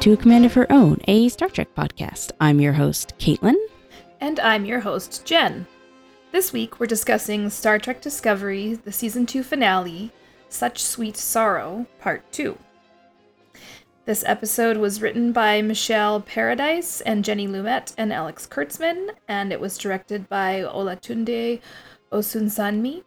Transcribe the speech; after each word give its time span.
To 0.00 0.12
A 0.12 0.16
Command 0.16 0.46
of 0.46 0.54
Her 0.54 0.70
Own, 0.70 1.00
a 1.08 1.28
Star 1.28 1.48
Trek 1.48 1.74
podcast. 1.74 2.30
I'm 2.40 2.60
your 2.60 2.74
host, 2.74 3.14
Caitlin. 3.18 3.56
And 4.20 4.38
I'm 4.38 4.64
your 4.64 4.78
host, 4.78 5.24
Jenn. 5.24 5.66
This 6.30 6.52
week 6.52 6.78
we're 6.78 6.86
discussing 6.86 7.50
Star 7.50 7.80
Trek 7.80 8.00
Discovery, 8.00 8.74
the 8.74 8.92
season 8.92 9.26
2 9.26 9.42
finale, 9.42 10.12
Such 10.48 10.84
Sweet 10.84 11.16
Sorrow, 11.16 11.84
Part 11.98 12.22
2. 12.30 12.56
This 14.04 14.22
episode 14.24 14.76
was 14.76 15.02
written 15.02 15.32
by 15.32 15.62
Michelle 15.62 16.20
Paradise 16.20 17.00
and 17.00 17.24
Jenny 17.24 17.48
Lumet 17.48 17.92
and 17.98 18.12
Alex 18.12 18.46
Kurtzman, 18.46 19.10
and 19.26 19.52
it 19.52 19.60
was 19.60 19.76
directed 19.76 20.28
by 20.28 20.60
Olatunde 20.60 21.60
Osunsanmi. 22.12 23.02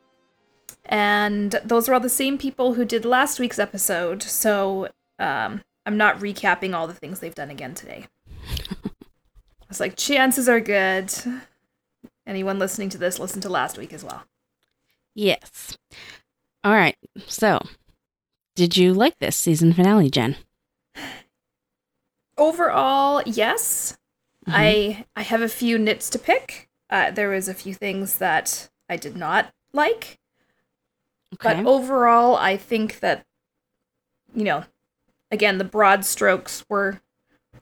And 0.86 1.52
those 1.64 1.88
are 1.88 1.94
all 1.94 2.02
the 2.02 2.10
same 2.10 2.38
people 2.38 2.74
who 2.74 2.84
did 2.84 3.06
last 3.06 3.40
week's 3.40 3.60
episode, 3.60 4.22
so 4.22 4.90
um, 5.20 5.62
I'm 5.92 5.98
not 5.98 6.20
recapping 6.20 6.74
all 6.74 6.88
the 6.88 6.94
things 6.94 7.20
they've 7.20 7.36
done 7.36 7.50
again 7.50 7.76
today. 7.76 8.06
It's 9.70 9.80
like 9.80 9.96
chances 9.96 10.50
are 10.50 10.60
good. 10.60 11.14
Anyone 12.28 12.60
listening 12.60 12.90
to 12.90 12.98
this, 12.98 13.20
listen 13.20 13.40
to 13.40 13.48
last 13.48 13.78
week 13.78 13.94
as 13.94 14.04
well. 14.04 14.24
Yes. 15.16 15.78
All 16.66 16.74
right. 16.74 16.98
So, 17.26 17.58
did 18.54 18.76
you 18.76 18.94
like 18.94 19.18
this 19.20 19.38
season 19.38 19.72
finale, 19.72 20.10
Jenn? 20.10 20.36
Overall, 22.38 23.22
yes. 23.26 23.98
Mhm. 24.46 24.54
I 24.54 25.06
I 25.16 25.22
have 25.22 25.42
a 25.42 25.48
few 25.48 25.78
nits 25.80 26.10
to 26.10 26.20
pick. 26.20 26.68
Uh, 26.90 27.12
there 27.12 27.30
was 27.30 27.48
a 27.48 27.54
few 27.54 27.74
things 27.74 28.16
that 28.18 28.70
I 28.90 28.98
did 28.98 29.16
not 29.16 29.54
like, 29.72 30.20
Okay. 31.36 31.62
but 31.62 31.66
overall, 31.66 32.36
I 32.36 32.58
think 32.58 33.00
that 33.00 33.26
you 34.36 34.44
know, 34.44 34.66
again, 35.32 35.58
the 35.58 35.64
broad 35.64 36.06
strokes 36.06 36.64
were 36.70 37.02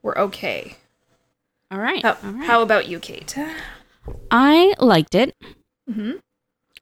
were 0.02 0.18
okay. 0.18 0.76
all 1.72 1.80
right. 1.80 2.02
How, 2.04 2.18
all 2.24 2.32
right. 2.32 2.48
how 2.48 2.62
about 2.62 2.88
you, 2.88 3.00
Cait? 3.00 3.36
I 4.32 4.74
liked 4.80 5.16
it. 5.16 5.36
hmm 5.92 6.14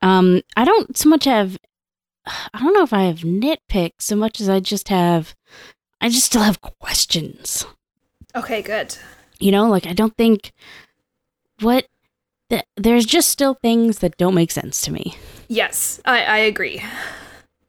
Um, 0.01 0.41
I 0.55 0.65
don't 0.65 0.97
so 0.97 1.09
much 1.09 1.25
have. 1.25 1.57
I 2.25 2.59
don't 2.59 2.73
know 2.73 2.83
if 2.83 2.93
I 2.93 3.03
have 3.03 3.19
nitpicks 3.19 4.01
so 4.01 4.15
much 4.15 4.41
as 4.41 4.49
I 4.49 4.59
just 4.59 4.89
have. 4.89 5.33
I 6.01 6.09
just 6.09 6.25
still 6.25 6.41
have 6.43 6.61
questions. 6.61 7.65
Okay, 8.35 8.61
good. 8.61 8.97
You 9.39 9.51
know, 9.51 9.69
like 9.69 9.87
I 9.87 9.93
don't 9.93 10.15
think 10.17 10.51
what. 11.61 11.87
th- 12.49 12.63
There's 12.75 13.05
just 13.05 13.29
still 13.29 13.55
things 13.55 13.99
that 13.99 14.17
don't 14.17 14.35
make 14.35 14.51
sense 14.51 14.81
to 14.81 14.91
me. 14.91 15.15
Yes, 15.47 15.99
I 16.05 16.23
I 16.23 16.37
agree. 16.39 16.83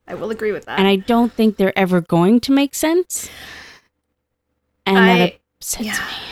I 0.09 0.15
will 0.15 0.31
agree 0.31 0.53
with 0.53 0.65
that. 0.65 0.79
and 0.79 0.89
I 0.89 0.97
don't 0.97 1.33
think 1.33 1.57
they're 1.57 1.79
ever 1.79 2.01
going 2.01 2.41
to 2.41 2.53
make 2.53 2.75
sense. 2.75 3.29
And 4.87 4.97
that 4.97 5.21
I- 5.21 5.39
upsets 5.61 5.85
yeah. 5.85 5.93
me. 5.99 6.23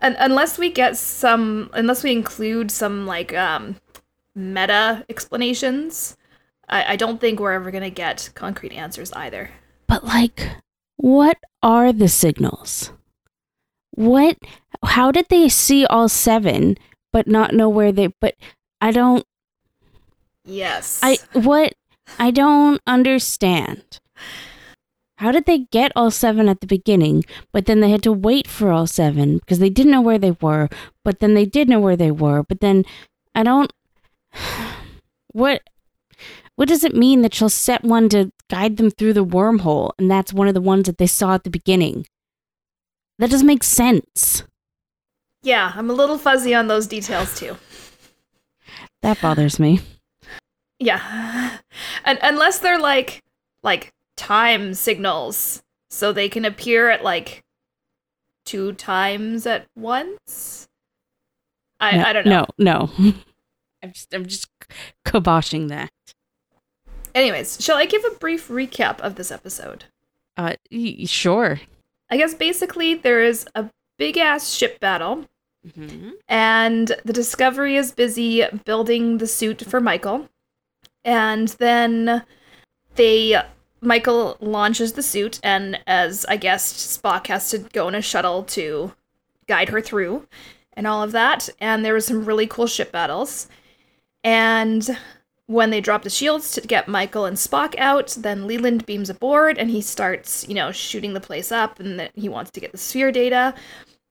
Un- 0.00 0.16
unless 0.18 0.58
we 0.58 0.70
get 0.70 0.96
some 0.96 1.70
unless 1.74 2.02
we 2.02 2.10
include 2.12 2.70
some 2.70 3.06
like 3.06 3.32
um 3.34 3.76
meta 4.34 5.04
explanations 5.08 6.16
I, 6.68 6.92
I 6.94 6.96
don't 6.96 7.20
think 7.20 7.38
we're 7.38 7.52
ever 7.52 7.70
gonna 7.70 7.90
get 7.90 8.30
concrete 8.34 8.72
answers 8.72 9.12
either 9.12 9.50
But 9.86 10.04
like, 10.04 10.48
what 10.96 11.38
are 11.62 11.92
the 11.92 12.08
signals? 12.08 12.92
What? 13.92 14.38
How 14.84 15.12
did 15.12 15.26
they 15.28 15.48
see 15.48 15.84
all 15.86 16.08
seven, 16.08 16.78
but 17.12 17.26
not 17.28 17.52
know 17.54 17.68
where 17.68 17.92
they? 17.92 18.08
But 18.08 18.34
I 18.80 18.90
don't. 18.90 19.24
yes 20.44 20.98
I 21.02 21.18
what? 21.34 21.74
I 22.18 22.30
don't 22.30 22.80
understand. 22.86 24.00
How 25.18 25.30
did 25.30 25.46
they 25.46 25.66
get 25.70 25.92
all 25.94 26.10
seven 26.10 26.48
at 26.48 26.60
the 26.60 26.66
beginning, 26.66 27.24
but 27.52 27.66
then 27.66 27.80
they 27.80 27.90
had 27.90 28.02
to 28.02 28.12
wait 28.12 28.48
for 28.48 28.72
all 28.72 28.86
seven 28.86 29.38
because 29.38 29.58
they 29.60 29.70
didn't 29.70 29.92
know 29.92 30.00
where 30.00 30.18
they 30.18 30.32
were, 30.32 30.68
but 31.04 31.20
then 31.20 31.34
they 31.34 31.44
did 31.44 31.68
know 31.68 31.78
where 31.80 31.96
they 31.96 32.10
were, 32.10 32.42
but 32.42 32.60
then 32.60 32.84
I 33.34 33.42
don't 33.42 33.72
what 35.32 35.62
what 36.56 36.68
does 36.68 36.84
it 36.84 36.94
mean 36.94 37.22
that 37.22 37.34
she'll 37.34 37.48
set 37.48 37.84
one 37.84 38.08
to 38.10 38.30
guide 38.50 38.76
them 38.76 38.90
through 38.90 39.12
the 39.14 39.24
wormhole 39.24 39.92
and 39.98 40.10
that's 40.10 40.32
one 40.32 40.48
of 40.48 40.54
the 40.54 40.60
ones 40.60 40.86
that 40.86 40.98
they 40.98 41.06
saw 41.06 41.34
at 41.34 41.44
the 41.44 41.50
beginning? 41.50 42.06
That 43.18 43.30
doesn't 43.30 43.46
make 43.46 43.62
sense. 43.64 44.42
yeah 45.42 45.72
i'm 45.76 45.90
a 45.90 45.92
little 45.92 46.18
fuzzy 46.18 46.54
on 46.54 46.66
those 46.68 46.86
details 46.86 47.38
too 47.38 47.56
That 49.02 49.20
bothers 49.20 49.58
me. 49.58 49.80
Yeah 50.84 51.58
and 52.04 52.18
unless 52.22 52.58
they're 52.58 52.78
like 52.78 53.22
like 53.62 53.92
time 54.16 54.74
signals 54.74 55.62
so 55.90 56.12
they 56.12 56.28
can 56.28 56.44
appear 56.44 56.90
at 56.90 57.02
like 57.04 57.42
two 58.44 58.72
times 58.72 59.46
at 59.46 59.66
once 59.76 60.68
i 61.80 61.96
no, 61.96 62.04
i 62.04 62.12
don't 62.12 62.26
know 62.26 62.46
No, 62.58 62.88
no. 62.98 63.12
I'm 63.82 63.92
just 63.92 64.14
I'm 64.14 64.26
just 64.26 64.48
kiboshing 65.04 65.68
that. 65.68 65.90
anyways 67.14 67.58
shall 67.62 67.76
i 67.76 67.86
give 67.86 68.04
a 68.04 68.14
brief 68.16 68.48
recap 68.48 69.00
of 69.00 69.14
this 69.16 69.30
episode 69.30 69.84
Uh 70.36 70.54
y- 70.70 71.04
sure. 71.06 71.60
I 72.10 72.16
guess 72.18 72.34
basically 72.34 72.94
there 72.94 73.22
is 73.22 73.46
a 73.54 73.70
big 73.98 74.18
ass 74.18 74.52
ship 74.52 74.80
battle, 74.80 75.26
Mm-hmm. 75.66 76.10
and 76.28 76.90
the 77.04 77.12
Discovery 77.12 77.76
is 77.76 77.92
busy 77.92 78.44
building 78.64 79.18
the 79.18 79.26
suit 79.28 79.62
for 79.62 79.80
Michael. 79.80 80.28
And 81.04 81.48
then 81.48 82.24
they 82.94 83.40
Michael 83.80 84.36
launches 84.40 84.92
the 84.92 85.02
suit, 85.02 85.40
and 85.42 85.80
as 85.86 86.24
I 86.26 86.36
guess 86.36 86.72
Spock 86.72 87.26
has 87.26 87.50
to 87.50 87.58
go 87.58 87.88
in 87.88 87.96
a 87.96 88.02
shuttle 88.02 88.44
to 88.44 88.92
guide 89.48 89.70
her 89.70 89.80
through 89.80 90.26
and 90.74 90.86
all 90.86 91.02
of 91.02 91.12
that. 91.12 91.48
And 91.60 91.84
there 91.84 91.94
was 91.94 92.06
some 92.06 92.24
really 92.24 92.46
cool 92.46 92.66
ship 92.66 92.92
battles. 92.92 93.48
And 94.24 94.96
when 95.46 95.70
they 95.70 95.80
drop 95.80 96.02
the 96.02 96.10
shields 96.10 96.52
to 96.52 96.60
get 96.60 96.88
Michael 96.88 97.24
and 97.24 97.36
Spock 97.36 97.74
out, 97.76 98.16
then 98.18 98.46
Leland 98.46 98.86
beams 98.86 99.10
aboard 99.10 99.58
and 99.58 99.70
he 99.70 99.82
starts, 99.82 100.46
you 100.48 100.54
know, 100.54 100.72
shooting 100.72 101.12
the 101.12 101.20
place 101.20 101.52
up 101.52 101.80
and 101.80 101.98
that 101.98 102.12
he 102.14 102.28
wants 102.28 102.50
to 102.52 102.60
get 102.60 102.72
the 102.72 102.78
sphere 102.78 103.12
data. 103.12 103.54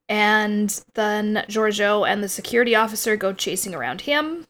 And 0.08 0.84
then 0.94 1.44
Georgiou 1.48 2.06
and 2.06 2.22
the 2.22 2.28
security 2.28 2.74
officer 2.74 3.16
go 3.16 3.32
chasing 3.32 3.74
around 3.74 4.02
him. 4.02 4.46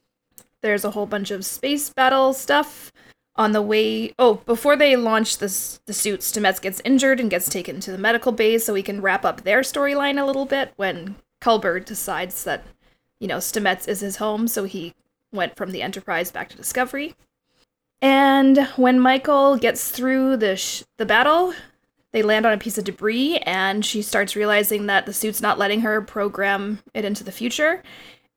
There's 0.62 0.84
a 0.84 0.90
whole 0.92 1.06
bunch 1.06 1.30
of 1.30 1.44
space 1.44 1.90
battle 1.90 2.32
stuff 2.32 2.92
on 3.36 3.52
the 3.52 3.62
way. 3.62 4.12
Oh, 4.18 4.34
before 4.34 4.76
they 4.76 4.96
launch 4.96 5.38
this, 5.38 5.80
the 5.86 5.92
suits, 5.92 6.30
Stamets 6.30 6.60
gets 6.60 6.80
injured 6.84 7.20
and 7.20 7.30
gets 7.30 7.48
taken 7.48 7.80
to 7.80 7.92
the 7.92 7.98
medical 7.98 8.32
bay 8.32 8.58
so 8.58 8.72
we 8.72 8.82
can 8.82 9.02
wrap 9.02 9.24
up 9.24 9.42
their 9.42 9.60
storyline 9.60 10.20
a 10.20 10.24
little 10.24 10.46
bit 10.46 10.72
when 10.76 11.16
Culber 11.40 11.84
decides 11.84 12.44
that, 12.44 12.64
you 13.18 13.26
know, 13.26 13.38
Stamets 13.38 13.88
is 13.88 14.00
his 14.00 14.16
home, 14.16 14.46
so 14.48 14.64
he 14.64 14.94
went 15.32 15.56
from 15.56 15.72
the 15.72 15.82
Enterprise 15.82 16.30
back 16.30 16.48
to 16.50 16.56
Discovery. 16.56 17.14
And 18.00 18.68
when 18.76 18.98
Michael 19.00 19.56
gets 19.56 19.90
through 19.90 20.36
the 20.36 20.56
sh- 20.56 20.82
the 20.98 21.06
battle, 21.06 21.54
they 22.12 22.22
land 22.22 22.44
on 22.44 22.52
a 22.52 22.58
piece 22.58 22.76
of 22.76 22.84
debris, 22.84 23.38
and 23.38 23.84
she 23.84 24.02
starts 24.02 24.36
realizing 24.36 24.86
that 24.86 25.06
the 25.06 25.12
suit's 25.12 25.40
not 25.40 25.58
letting 25.58 25.80
her 25.80 26.02
program 26.02 26.80
it 26.94 27.04
into 27.04 27.24
the 27.24 27.32
future. 27.32 27.82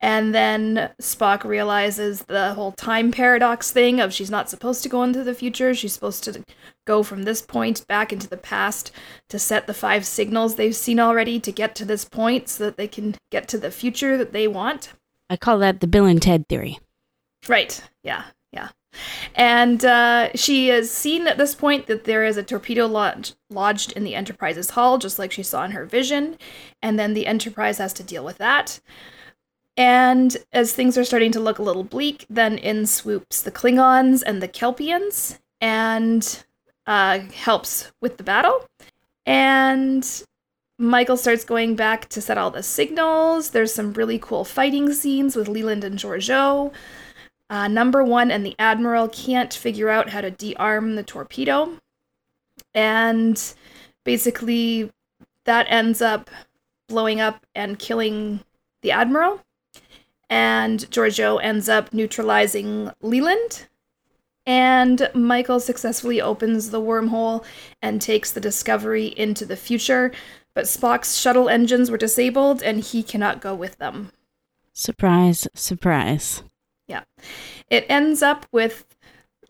And 0.00 0.34
then 0.34 0.90
Spock 1.00 1.44
realizes 1.44 2.22
the 2.22 2.52
whole 2.54 2.72
time 2.72 3.10
paradox 3.10 3.70
thing 3.70 3.98
of 3.98 4.12
she's 4.12 4.30
not 4.30 4.50
supposed 4.50 4.82
to 4.82 4.88
go 4.88 5.02
into 5.02 5.24
the 5.24 5.34
future. 5.34 5.74
She's 5.74 5.94
supposed 5.94 6.22
to 6.24 6.44
go 6.86 7.02
from 7.02 7.22
this 7.22 7.40
point 7.40 7.86
back 7.86 8.12
into 8.12 8.28
the 8.28 8.36
past 8.36 8.92
to 9.30 9.38
set 9.38 9.66
the 9.66 9.74
five 9.74 10.04
signals 10.04 10.54
they've 10.56 10.76
seen 10.76 11.00
already 11.00 11.40
to 11.40 11.50
get 11.50 11.74
to 11.76 11.84
this 11.84 12.04
point 12.04 12.48
so 12.48 12.64
that 12.64 12.76
they 12.76 12.88
can 12.88 13.14
get 13.30 13.48
to 13.48 13.58
the 13.58 13.70
future 13.70 14.16
that 14.18 14.32
they 14.32 14.46
want. 14.46 14.92
I 15.30 15.36
call 15.36 15.58
that 15.60 15.80
the 15.80 15.86
Bill 15.86 16.04
and 16.04 16.20
Ted 16.20 16.46
theory. 16.48 16.78
Right. 17.48 17.82
Yeah. 18.02 18.24
Yeah. 18.52 18.68
And 19.34 19.84
uh, 19.84 20.30
she 20.34 20.68
has 20.68 20.90
seen 20.90 21.26
at 21.26 21.38
this 21.38 21.54
point 21.54 21.86
that 21.86 22.04
there 22.04 22.24
is 22.24 22.36
a 22.36 22.42
torpedo 22.42 22.86
lodge- 22.86 23.34
lodged 23.50 23.92
in 23.92 24.04
the 24.04 24.14
Enterprise's 24.14 24.70
hull, 24.70 24.98
just 24.98 25.18
like 25.18 25.32
she 25.32 25.42
saw 25.42 25.64
in 25.64 25.72
her 25.72 25.84
vision. 25.84 26.38
And 26.82 26.98
then 26.98 27.14
the 27.14 27.26
Enterprise 27.26 27.78
has 27.78 27.92
to 27.94 28.02
deal 28.02 28.24
with 28.24 28.38
that. 28.38 28.80
And 29.76 30.36
as 30.52 30.72
things 30.72 30.96
are 30.96 31.04
starting 31.04 31.32
to 31.32 31.40
look 31.40 31.58
a 31.58 31.62
little 31.62 31.84
bleak, 31.84 32.24
then 32.30 32.56
in 32.58 32.86
swoops 32.86 33.42
the 33.42 33.52
Klingons 33.52 34.22
and 34.24 34.42
the 34.42 34.48
Kelpians 34.48 35.38
and 35.60 36.44
uh, 36.86 37.18
helps 37.18 37.92
with 38.00 38.16
the 38.16 38.22
battle. 38.22 38.66
And 39.26 40.08
Michael 40.78 41.16
starts 41.16 41.44
going 41.44 41.74
back 41.74 42.08
to 42.10 42.20
set 42.20 42.38
all 42.38 42.50
the 42.50 42.62
signals. 42.62 43.50
There's 43.50 43.74
some 43.74 43.92
really 43.92 44.18
cool 44.18 44.44
fighting 44.44 44.92
scenes 44.92 45.36
with 45.36 45.48
Leland 45.48 45.84
and 45.84 45.98
Georgiou. 45.98 46.72
Uh, 47.48 47.68
number 47.68 48.02
one 48.02 48.30
and 48.30 48.44
the 48.44 48.56
Admiral 48.58 49.08
can't 49.08 49.52
figure 49.52 49.88
out 49.88 50.10
how 50.10 50.20
to 50.20 50.30
de-arm 50.30 50.96
the 50.96 51.02
torpedo. 51.02 51.78
And 52.74 53.54
basically, 54.04 54.90
that 55.44 55.66
ends 55.68 56.02
up 56.02 56.30
blowing 56.88 57.20
up 57.20 57.46
and 57.54 57.78
killing 57.78 58.40
the 58.82 58.90
Admiral. 58.90 59.40
And 60.28 60.80
Georgiou 60.90 61.38
ends 61.42 61.68
up 61.68 61.92
neutralizing 61.92 62.90
Leland. 63.00 63.66
and 64.46 65.10
Michael 65.12 65.58
successfully 65.58 66.20
opens 66.20 66.70
the 66.70 66.80
wormhole 66.80 67.44
and 67.82 68.00
takes 68.00 68.30
the 68.30 68.40
Discovery 68.40 69.06
into 69.16 69.44
the 69.44 69.56
future. 69.56 70.12
But 70.54 70.64
Spock's 70.66 71.18
shuttle 71.18 71.48
engines 71.48 71.90
were 71.90 71.98
disabled 71.98 72.62
and 72.62 72.80
he 72.80 73.02
cannot 73.02 73.40
go 73.40 73.54
with 73.54 73.76
them. 73.78 74.12
Surprise, 74.72 75.48
surprise. 75.54 76.42
Yeah. 76.86 77.02
It 77.68 77.84
ends 77.88 78.22
up 78.22 78.46
with 78.52 78.84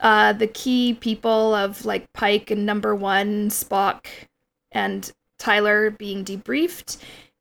uh, 0.01 0.33
the 0.33 0.47
key 0.47 0.95
people 0.95 1.55
of 1.55 1.85
like 1.85 2.13
Pike 2.13 2.51
and 2.51 2.65
Number 2.65 2.95
One, 2.95 3.51
Spock, 3.51 4.07
and 4.73 5.13
Tyler 5.39 5.91
being 5.91 6.25
debriefed, 6.25 6.97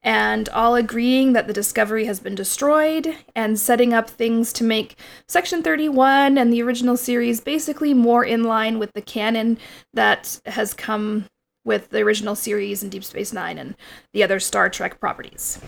and 0.06 0.48
all 0.50 0.76
agreeing 0.76 1.34
that 1.34 1.48
the 1.48 1.54
Discovery 1.54 2.06
has 2.06 2.20
been 2.20 2.36
destroyed, 2.36 3.18
and 3.36 3.60
setting 3.60 3.92
up 3.92 4.08
things 4.08 4.54
to 4.54 4.64
make 4.64 4.98
Section 5.28 5.64
31 5.64 6.38
and 6.38 6.54
the 6.54 6.62
original 6.62 6.96
series 6.96 7.42
basically 7.42 7.94
more 7.94 8.24
in 8.24 8.44
line 8.44 8.78
with 8.78 8.94
the 8.94 9.02
canon 9.02 9.58
that 9.94 10.40
has 10.46 10.76
come 10.76 11.26
with 11.66 11.90
the 11.90 12.02
original 12.02 12.36
series 12.36 12.84
and 12.84 12.92
Deep 12.92 13.04
Space 13.04 13.34
Nine 13.34 13.58
and 13.58 13.76
the 14.14 14.24
other 14.24 14.40
Star 14.40 14.70
Trek 14.70 15.00
properties. 15.00 15.60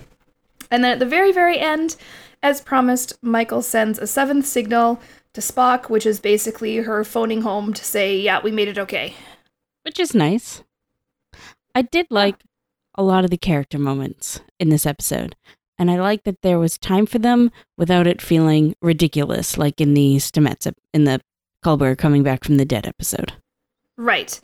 And 0.69 0.83
then 0.83 0.91
at 0.91 0.99
the 0.99 1.05
very, 1.07 1.31
very 1.31 1.57
end, 1.57 1.95
as 2.43 2.61
promised, 2.61 3.17
Michael 3.23 3.63
sends 3.63 3.97
a 3.97 4.05
seventh 4.05 4.45
signal 4.45 5.01
to 5.33 5.41
Spock, 5.41 5.89
which 5.89 6.05
is 6.05 6.19
basically 6.19 6.77
her 6.77 7.03
phoning 7.03 7.41
home 7.41 7.73
to 7.73 7.83
say, 7.83 8.15
yeah, 8.19 8.39
we 8.43 8.51
made 8.51 8.67
it 8.67 8.77
okay. 8.77 9.15
Which 9.81 9.99
is 9.99 10.13
nice. 10.13 10.63
I 11.73 11.81
did 11.81 12.07
like 12.11 12.43
a 12.97 13.03
lot 13.03 13.23
of 13.23 13.29
the 13.29 13.37
character 13.37 13.77
moments 13.77 14.41
in 14.59 14.69
this 14.69 14.85
episode. 14.85 15.35
And 15.79 15.91
I 15.91 15.99
like 15.99 16.23
that 16.23 16.41
there 16.41 16.57
was 16.57 16.77
time 16.77 17.05
for 17.05 17.19
them 17.19 17.51
without 17.77 18.07
it 18.07 18.21
feeling 18.21 18.75
ridiculous, 18.81 19.57
like 19.57 19.79
in 19.79 19.93
the 19.93 20.15
Stamets, 20.17 20.71
in 20.93 21.03
the 21.03 21.21
Culber 21.63 21.97
coming 21.97 22.23
back 22.23 22.43
from 22.43 22.57
the 22.57 22.65
dead 22.65 22.87
episode. 22.87 23.33
Right. 23.95 24.39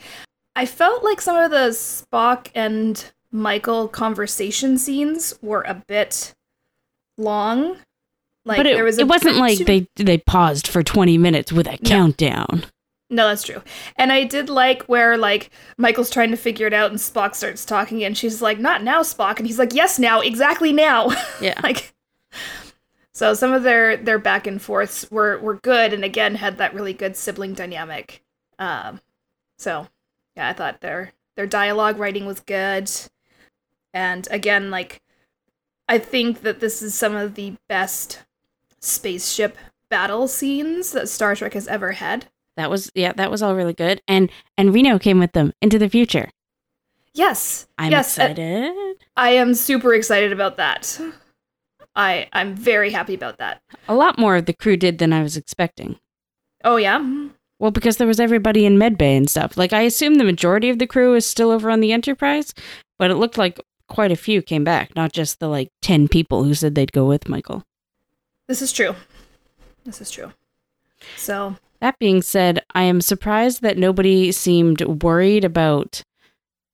I 0.56 0.66
felt 0.66 1.04
like 1.04 1.22
some 1.22 1.38
of 1.38 1.50
the 1.52 1.70
Spock 1.70 2.50
and 2.54 3.12
Michael 3.32 3.88
conversation 3.88 4.78
scenes 4.78 5.34
were 5.42 5.64
a 5.68 5.82
bit 5.88 6.34
long. 7.18 7.78
Like 8.46 8.58
but 8.58 8.68
it, 8.68 8.76
there 8.76 8.84
was 8.84 9.00
it 9.00 9.08
wasn't 9.08 9.38
like 9.38 9.60
too- 9.60 9.64
they 9.64 9.88
they 9.96 10.18
paused 10.18 10.68
for 10.68 10.84
20 10.84 11.18
minutes 11.18 11.52
with 11.52 11.66
a 11.66 11.72
no. 11.82 11.90
countdown. 11.90 12.66
No, 13.13 13.27
that's 13.27 13.44
true. 13.44 13.62
And 13.95 14.12
I 14.12 14.24
did 14.24 14.50
like 14.50 14.83
where 14.83 15.18
like 15.18 15.51
Michael's 15.77 16.10
trying 16.10 16.31
to 16.31 16.38
figure 16.38 16.68
it 16.68 16.74
out 16.74 16.92
and 16.92 17.00
Spock 17.00 17.36
starts 17.36 17.65
talking 17.65 18.04
and 18.04 18.18
she's 18.18 18.42
like, 18.42 18.60
"Not 18.60 18.83
now, 18.83 19.01
Spock." 19.01 19.38
And 19.38 19.48
he's 19.48 19.60
like, 19.60 19.74
"Yes, 19.74 20.00
now. 20.00 20.19
Exactly 20.21 20.71
now." 20.74 21.10
Yeah. 21.42 21.60
like 21.63 21.94
So 23.13 23.33
some 23.33 23.54
of 23.54 23.63
their 23.63 23.95
their 23.98 24.19
back 24.19 24.48
and 24.48 24.62
forths 24.62 25.10
were 25.12 25.38
were 25.39 25.56
good 25.56 25.94
and 25.94 26.04
again 26.04 26.36
had 26.36 26.57
that 26.57 26.74
really 26.74 26.94
good 26.94 27.15
sibling 27.15 27.54
dynamic. 27.54 28.24
Um 28.60 29.01
so 29.57 29.88
yeah, 30.36 30.50
I 30.50 30.54
thought 30.54 30.81
their 30.81 31.13
their 31.36 31.48
dialogue 31.48 31.98
writing 31.98 32.25
was 32.25 32.39
good. 32.39 32.89
And 33.94 34.27
again, 34.31 34.71
like 34.71 35.01
I 35.88 36.00
think 36.00 36.42
that 36.42 36.60
this 36.60 36.81
is 36.81 36.95
some 36.95 37.15
of 37.15 37.36
the 37.36 37.56
best 37.69 38.24
spaceship 38.80 39.57
battle 39.89 40.27
scenes 40.27 40.92
that 40.92 41.10
Star 41.10 41.36
Trek 41.36 41.54
has 41.54 41.68
ever 41.68 41.94
had. 41.94 42.27
That 42.56 42.70
was 42.70 42.92
yeah, 42.94 43.14
that 43.14 43.32
was 43.32 43.42
all 43.42 43.56
really 43.56 43.74
good. 43.74 44.02
And 44.08 44.30
and 44.58 44.74
Reno 44.74 45.00
came 45.00 45.20
with 45.20 45.34
them 45.34 45.54
into 45.62 45.80
the 45.80 45.90
future. 45.90 46.30
Yes. 47.14 47.68
I'm 47.78 47.92
yes, 47.92 48.18
excited. 48.18 48.74
I 49.16 49.32
am 49.32 49.54
super 49.54 49.94
excited 49.94 50.32
about 50.32 50.58
that. 50.58 51.00
I 51.96 52.28
I'm 52.34 52.56
very 52.56 52.92
happy 52.92 53.14
about 53.14 53.38
that. 53.38 53.62
A 53.88 53.96
lot 53.96 54.18
more 54.18 54.36
of 54.36 54.46
the 54.46 54.54
crew 54.54 54.78
did 54.78 54.98
than 54.98 55.14
I 55.14 55.22
was 55.22 55.38
expecting. 55.38 56.00
Oh 56.64 56.78
yeah. 56.78 57.28
Well, 57.60 57.72
because 57.72 57.98
there 57.98 58.08
was 58.08 58.20
everybody 58.20 58.66
in 58.66 58.78
medbay 58.78 59.16
and 59.16 59.30
stuff. 59.30 59.58
Like 59.58 59.74
I 59.74 59.82
assume 59.82 60.16
the 60.16 60.24
majority 60.24 60.70
of 60.70 60.80
the 60.80 60.88
crew 60.88 61.16
is 61.16 61.26
still 61.26 61.52
over 61.52 61.70
on 61.70 61.80
the 61.80 61.92
Enterprise, 61.92 62.54
but 62.98 63.12
it 63.12 63.16
looked 63.16 63.38
like 63.38 63.60
quite 63.88 64.12
a 64.12 64.18
few 64.18 64.42
came 64.42 64.64
back, 64.64 64.96
not 64.96 65.14
just 65.14 65.40
the 65.40 65.48
like 65.48 65.70
10 65.82 66.08
people 66.08 66.44
who 66.44 66.54
said 66.54 66.76
they'd 66.76 66.92
go 66.92 67.06
with 67.06 67.30
Michael. 67.30 67.64
This 68.48 68.62
is 68.62 68.72
true. 68.72 68.96
This 69.86 70.02
is 70.02 70.12
true. 70.12 70.34
So, 71.18 71.58
that 71.84 72.00
being 72.00 72.22
said, 72.22 72.64
I 72.74 72.84
am 72.84 73.02
surprised 73.02 73.62
that 73.62 73.78
nobody 73.78 74.32
seemed 74.32 75.04
worried 75.04 75.44
about 75.44 76.02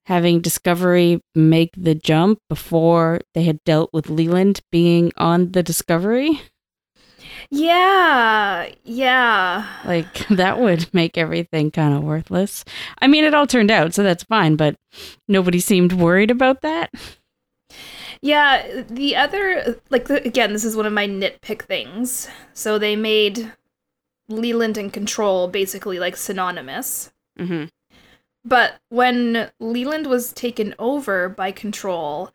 having 0.06 0.40
Discovery 0.40 1.20
make 1.34 1.72
the 1.76 1.96
jump 1.96 2.38
before 2.48 3.22
they 3.34 3.42
had 3.42 3.58
dealt 3.64 3.90
with 3.92 4.12
Leland 4.12 4.62
being 4.72 5.12
on 5.18 5.54
the 5.54 5.64
Discovery. 5.64 6.40
Yeah, 7.50 8.70
yeah. 8.84 9.66
Like 9.84 10.28
that 10.30 10.60
would 10.60 10.94
make 10.94 11.18
everything 11.18 11.72
kind 11.72 11.96
of 11.96 12.04
worthless. 12.04 12.64
I 13.02 13.08
mean, 13.08 13.24
it 13.24 13.34
all 13.34 13.48
turned 13.48 13.72
out, 13.72 13.96
so 13.96 14.04
that's 14.04 14.24
fine, 14.26 14.58
but 14.58 14.76
nobody 15.28 15.60
seemed 15.60 15.92
worried 15.92 16.30
about 16.30 16.62
that. 16.62 16.94
Yeah, 18.22 18.84
the 18.88 19.16
other 19.16 19.82
like 19.90 20.08
the, 20.08 20.24
again, 20.24 20.54
this 20.54 20.66
is 20.66 20.76
one 20.76 20.86
of 20.86 20.94
my 20.94 21.08
nitpick 21.08 21.64
things. 21.64 22.30
So 22.54 22.78
they 22.78 22.96
made 22.96 23.52
Leland 24.30 24.78
and 24.78 24.94
Control 24.94 25.48
basically 25.48 26.00
like 26.00 26.16
synonymous. 26.16 27.12
hmm 27.38 27.66
But 28.46 28.76
when 28.90 29.52
Leland 29.60 30.08
was 30.08 30.31
taken 30.31 30.76
over 30.80 31.28
by 31.28 31.52
Control, 31.52 32.31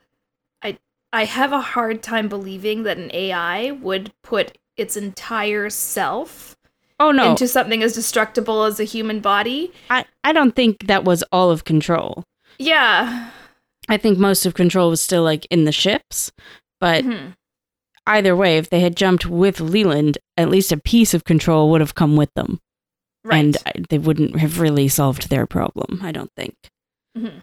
I 0.63 0.79
I 1.13 1.25
have 1.25 1.53
a 1.53 1.61
hard 1.61 2.03
time 2.03 2.29
believing 2.29 2.83
that 2.83 2.99
an 2.99 3.11
AI 3.15 3.71
would 3.71 4.13
put 4.23 4.59
its 4.77 4.97
entire 4.97 5.71
self 5.71 6.57
oh 6.99 7.13
no 7.13 7.31
into 7.31 7.47
something 7.47 7.83
as 7.83 7.95
destructible 7.95 8.65
as 8.65 8.81
a 8.81 8.85
human 8.85 9.21
body. 9.21 9.73
I 9.91 10.05
I 10.23 10.33
don't 10.33 10.55
think 10.55 10.87
that 10.87 11.05
was 11.05 11.23
all 11.33 11.51
of 11.51 11.65
Control. 11.65 12.25
Yeah. 12.59 13.31
I 13.89 13.97
think 13.99 14.19
most 14.19 14.47
of 14.47 14.55
Control 14.55 14.91
was 14.91 15.01
still 15.01 15.23
like 15.23 15.47
in 15.51 15.65
the 15.65 15.73
ships, 15.73 16.33
but 16.81 17.05
mm-hmm. 17.05 17.33
Either 18.07 18.37
way, 18.37 18.59
if 18.59 18.71
they 18.71 18.81
had 18.81 18.97
jumped 18.97 19.27
with 19.27 19.61
Leland, 19.61 20.19
at 20.37 20.51
least 20.51 20.73
a 20.73 20.77
piece 20.77 21.15
of 21.15 21.25
Control 21.25 21.71
would 21.71 21.81
have 21.81 21.95
come 21.95 22.17
with 22.17 22.33
them, 22.35 22.61
right. 23.25 23.39
and 23.39 23.87
they 23.89 23.99
wouldn't 23.99 24.39
have 24.39 24.61
really 24.61 24.89
solved 24.89 25.31
their 25.31 25.47
problem. 25.47 26.01
I 26.03 26.13
don't 26.13 26.33
think. 26.37 26.55
Mm-hmm. 27.17 27.39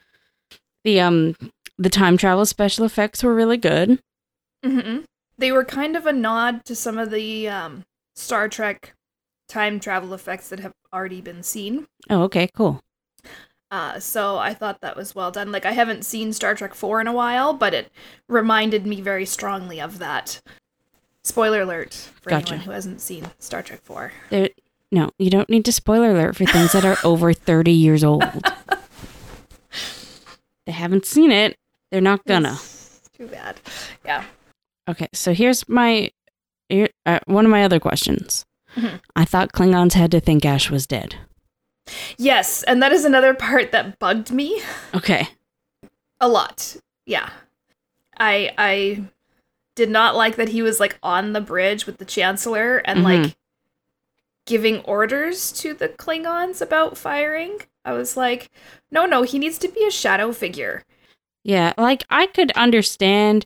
The 0.84 1.00
um 1.00 1.36
the 1.78 1.90
time 1.90 2.18
travel 2.18 2.46
special 2.46 2.86
effects 2.86 3.24
were 3.24 3.34
really 3.34 3.58
good. 3.58 4.00
Mm-hmm. 4.64 5.02
They 5.38 5.52
were 5.52 5.66
kind 5.66 5.96
of 5.96 6.06
a 6.06 6.14
nod 6.14 6.66
to 6.66 6.76
some 6.76 6.98
of 7.00 7.10
the 7.10 7.50
um, 7.50 7.84
Star 8.16 8.48
Trek 8.48 8.94
time 9.50 9.80
travel 9.80 10.14
effects 10.14 10.50
that 10.50 10.60
have 10.60 10.74
already 10.94 11.22
been 11.22 11.42
seen. 11.42 11.88
Oh, 12.10 12.24
okay, 12.24 12.50
cool. 12.56 12.80
Uh, 13.72 14.00
so 14.00 14.38
I 14.38 14.54
thought 14.54 14.82
that 14.82 14.98
was 14.98 15.16
well 15.16 15.32
done. 15.32 15.52
Like 15.52 15.66
I 15.66 15.72
haven't 15.72 16.04
seen 16.06 16.34
Star 16.34 16.54
Trek 16.54 16.76
4 16.76 17.02
in 17.02 17.08
a 17.08 17.14
while, 17.14 17.54
but 17.54 17.74
it 17.74 17.90
reminded 18.28 18.86
me 18.86 19.00
very 19.00 19.26
strongly 19.26 19.80
of 19.80 19.98
that. 20.00 20.42
Spoiler 21.24 21.62
alert 21.62 21.94
for 22.22 22.30
gotcha. 22.30 22.54
anyone 22.54 22.66
who 22.66 22.72
hasn't 22.72 23.00
seen 23.00 23.32
Star 23.40 23.64
Trek 23.64 23.82
4. 23.84 24.12
There, 24.30 24.50
no, 24.92 25.12
you 25.18 25.30
don't 25.30 25.50
need 25.50 25.64
to 25.66 25.72
spoiler 25.72 26.12
alert 26.12 26.36
for 26.36 26.46
things 26.46 26.74
that 26.74 26.84
are 26.84 26.98
over 27.04 27.32
30 27.32 27.72
years 27.72 28.04
old. 28.04 28.24
they 30.66 30.74
haven't 30.74 31.06
seen 31.06 31.32
it. 31.32 31.58
They're 31.92 32.02
not 32.02 32.26
gonna. 32.26 32.54
It's 32.54 33.10
too 33.18 33.28
bad. 33.28 33.60
Yeah. 34.04 34.26
Okay, 34.90 35.08
so 35.14 35.34
here's 35.34 35.68
my 35.70 36.12
here, 36.68 36.90
uh, 37.06 37.20
one 37.26 37.46
of 37.46 37.52
my 37.52 37.64
other 37.64 37.80
questions. 37.80 38.46
Mm-hmm. 38.76 38.98
I 39.16 39.26
thought 39.26 39.54
Klingons 39.54 39.94
had 39.94 40.12
to 40.12 40.20
think 40.20 40.46
Ash 40.46 40.70
was 40.70 40.88
dead. 40.88 41.16
Yes, 42.18 42.64
and 42.64 42.82
that 42.82 42.92
is 42.92 43.06
another 43.06 43.34
part 43.34 43.72
that 43.72 44.00
bugged 44.00 44.32
me. 44.32 44.62
Okay. 44.94 45.28
A 46.20 46.28
lot. 46.28 46.78
Yeah. 47.06 47.30
I 48.18 48.52
I 48.58 49.04
did 49.76 49.90
not 49.90 50.16
like 50.16 50.36
that 50.36 50.50
he 50.50 50.62
was 50.62 50.80
like 50.80 51.00
on 51.02 51.34
the 51.34 51.42
bridge 51.42 51.86
with 51.86 51.98
the 51.98 52.06
chancellor 52.06 52.78
and 52.86 53.00
mm-hmm. 53.00 53.24
like 53.24 53.36
giving 54.46 54.80
orders 54.82 55.52
to 55.54 55.74
the 55.74 55.90
Klingons 55.90 56.62
about 56.62 56.98
firing. 56.98 57.60
I 57.84 57.94
was 57.94 58.16
like, 58.16 58.50
no, 58.92 59.06
no, 59.06 59.24
he 59.24 59.40
needs 59.40 59.58
to 59.60 59.68
be 59.68 59.86
a 59.86 59.92
shadow 59.92 60.32
figure. 60.32 60.84
Yeah, 61.44 61.74
like 61.78 62.04
I 62.10 62.28
could 62.28 62.52
understand 62.52 63.46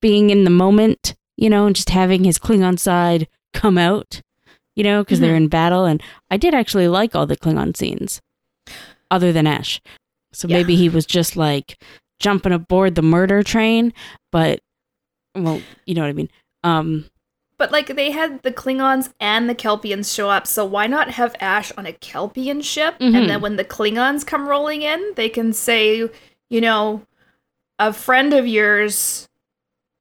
being 0.00 0.30
in 0.30 0.44
the 0.44 0.50
moment, 0.50 1.14
you 1.36 1.50
know, 1.50 1.66
and 1.66 1.74
just 1.74 1.90
having 1.90 2.24
his 2.24 2.38
Klingon 2.38 2.78
side 2.78 3.26
come 3.52 3.78
out 3.78 4.22
you 4.74 4.84
know, 4.84 5.02
because 5.02 5.18
mm-hmm. 5.18 5.26
they're 5.26 5.36
in 5.36 5.48
battle. 5.48 5.84
And 5.84 6.02
I 6.30 6.36
did 6.36 6.54
actually 6.54 6.88
like 6.88 7.14
all 7.14 7.26
the 7.26 7.36
Klingon 7.36 7.76
scenes, 7.76 8.20
other 9.10 9.32
than 9.32 9.46
Ash. 9.46 9.80
So 10.32 10.48
yeah. 10.48 10.56
maybe 10.56 10.76
he 10.76 10.88
was 10.88 11.06
just 11.06 11.36
like 11.36 11.82
jumping 12.20 12.52
aboard 12.52 12.94
the 12.94 13.02
murder 13.02 13.42
train, 13.42 13.92
but 14.32 14.60
well, 15.34 15.60
you 15.86 15.94
know 15.94 16.02
what 16.02 16.08
I 16.08 16.12
mean. 16.14 16.30
Um, 16.62 17.06
but 17.56 17.70
like 17.70 17.94
they 17.94 18.10
had 18.10 18.42
the 18.42 18.52
Klingons 18.52 19.12
and 19.20 19.48
the 19.48 19.54
Kelpians 19.54 20.12
show 20.12 20.28
up, 20.28 20.46
so 20.46 20.64
why 20.64 20.86
not 20.86 21.10
have 21.10 21.36
Ash 21.40 21.70
on 21.72 21.86
a 21.86 21.92
Kelpian 21.92 22.62
ship? 22.62 22.94
Mm-hmm. 22.98 23.14
And 23.14 23.30
then 23.30 23.40
when 23.40 23.56
the 23.56 23.64
Klingons 23.64 24.26
come 24.26 24.48
rolling 24.48 24.82
in, 24.82 25.12
they 25.14 25.28
can 25.28 25.52
say, 25.52 26.08
you 26.50 26.60
know, 26.60 27.02
a 27.78 27.92
friend 27.92 28.32
of 28.32 28.46
yours 28.46 29.28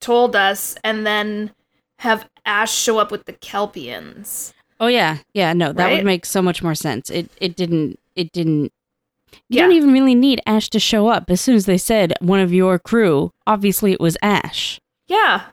told 0.01 0.35
us, 0.35 0.75
and 0.83 1.05
then 1.05 1.51
have 1.99 2.27
Ash 2.45 2.73
show 2.73 2.97
up 2.97 3.11
with 3.11 3.25
the 3.25 3.33
Kelpians. 3.33 4.53
Oh 4.83 4.87
yeah, 4.87 5.19
yeah. 5.33 5.53
No, 5.53 5.71
that 5.71 5.85
Right? 5.85 5.95
would 5.95 6.05
make 6.05 6.25
so 6.25 6.41
much 6.41 6.61
more 6.61 6.75
sense. 6.75 7.09
It 7.09 7.31
it 7.39 7.55
didn't. 7.55 7.97
It 8.17 8.33
didn't. 8.33 8.73
You 9.47 9.57
Yeah. 9.59 9.61
don't 9.63 9.71
even 9.71 9.93
really 9.93 10.13
need 10.13 10.41
Ash 10.45 10.69
to 10.71 10.79
show 10.79 11.07
up. 11.07 11.29
As 11.29 11.39
soon 11.39 11.55
as 11.55 11.65
they 11.65 11.77
said 11.77 12.13
one 12.19 12.41
of 12.41 12.53
your 12.53 12.77
crew, 12.79 13.31
obviously 13.47 13.93
it 13.93 14.01
was 14.01 14.17
Ash. 14.21 14.81
Yeah. 15.07 15.43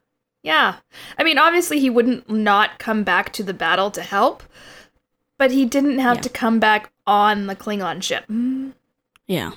Yeah. 0.42 0.76
I 1.16 1.22
mean, 1.22 1.38
obviously, 1.38 1.78
he 1.78 1.88
wouldn't 1.90 2.28
not 2.28 2.80
come 2.80 3.04
back 3.04 3.32
to 3.34 3.44
the 3.44 3.54
battle 3.54 3.92
to 3.92 4.02
help, 4.02 4.42
but 5.38 5.52
he 5.52 5.64
didn't 5.64 6.00
have 6.00 6.16
Yeah. 6.16 6.22
to 6.22 6.28
come 6.30 6.58
back 6.58 6.90
on 7.06 7.46
the 7.46 7.54
Klingon 7.54 8.02
ship. 8.02 8.24
Yeah. 9.28 9.52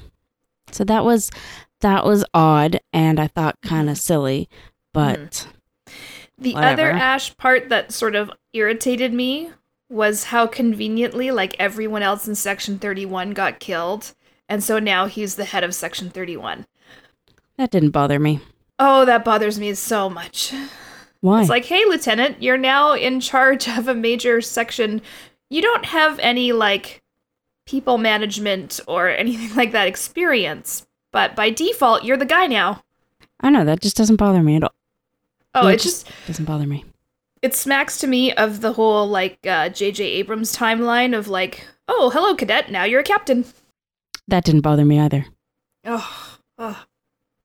So 0.72 0.84
that 0.84 1.04
was 1.04 1.32
that 1.80 2.06
was 2.06 2.24
odd, 2.32 2.80
and 2.94 3.20
I 3.20 3.26
thought 3.26 3.60
mm-hmm. 3.62 3.70
kind 3.70 3.90
of 3.90 3.98
silly, 3.98 4.50
but 4.94 5.20
mm-hmm. 5.20 5.50
The 6.38 6.54
Whatever. 6.54 6.72
other 6.90 6.92
Ash 6.92 7.36
part 7.38 7.70
that 7.70 7.92
sort 7.92 8.16
of 8.16 8.30
irritated 8.54 9.14
me 9.14 9.52
was 9.90 10.26
how 10.26 10.48
conveniently, 10.48 11.32
like, 11.32 11.56
everyone 11.60 12.02
else 12.04 12.28
in 12.28 12.36
Section 12.36 12.80
31 12.80 13.32
got 13.32 13.60
killed, 13.60 14.14
and 14.50 14.64
so 14.64 14.80
now 14.80 15.06
he's 15.06 15.36
the 15.36 15.46
head 15.46 15.64
of 15.64 15.76
Section 15.76 16.10
31. 16.10 16.66
that 17.58 17.72
didn't 17.72 17.92
bother 17.92 18.20
me. 18.20 18.40
Oh, 18.80 19.06
that 19.06 19.24
bothers 19.24 19.60
me 19.60 19.74
so 19.76 20.10
much. 20.10 20.54
Why? 21.22 21.42
It's 21.42 21.50
like, 21.50 21.66
hey, 21.66 21.86
Lieutenant, 21.86 22.42
you're 22.42 22.58
now 22.58 22.94
in 22.94 23.20
charge 23.20 23.68
of 23.70 23.88
a 23.88 23.94
major 23.94 24.42
section. 24.42 25.02
You 25.50 25.62
don't 25.62 25.86
have 25.86 26.20
any, 26.20 26.52
like, 26.52 27.02
people 27.66 27.98
management 27.98 28.80
or 28.88 29.08
anything 29.10 29.56
like 29.56 29.72
that 29.72 29.88
experience, 29.88 30.86
but 31.12 31.36
by 31.36 31.50
default, 31.50 32.04
you're 32.04 32.18
the 32.18 32.26
guy 32.26 32.48
now. 32.48 32.84
I 33.40 33.50
know 33.52 33.64
that 33.64 33.82
just 33.82 33.96
doesn't 33.96 34.16
bother 34.18 34.42
me 34.42 34.56
at 34.58 34.64
all. 34.64 34.74
Oh, 35.56 35.68
Yeah, 35.68 35.76
it 35.76 35.80
just, 35.82 36.10
Doesn't 36.28 36.46
bother 36.46 36.66
me. 36.66 36.84
It 37.44 37.54
smacks 37.54 38.00
to 38.00 38.08
me 38.08 38.34
of 38.34 38.62
the 38.62 38.74
whole, 38.74 39.08
like, 39.08 39.38
uh, 39.46 39.70
J.J. 39.70 40.04
Abrams 40.04 40.56
timeline 40.56 41.16
of, 41.16 41.28
like, 41.28 41.68
oh, 41.88 42.10
hello, 42.10 42.34
cadet, 42.36 42.72
now 42.72 42.86
you're 42.86 43.02
a 43.02 43.04
captain. 43.04 43.46
That 44.28 44.46
didn't 44.46 44.62
bother 44.62 44.86
me 44.86 45.00
either. 45.00 45.26
Oh, 45.86 46.38
oh. 46.58 46.84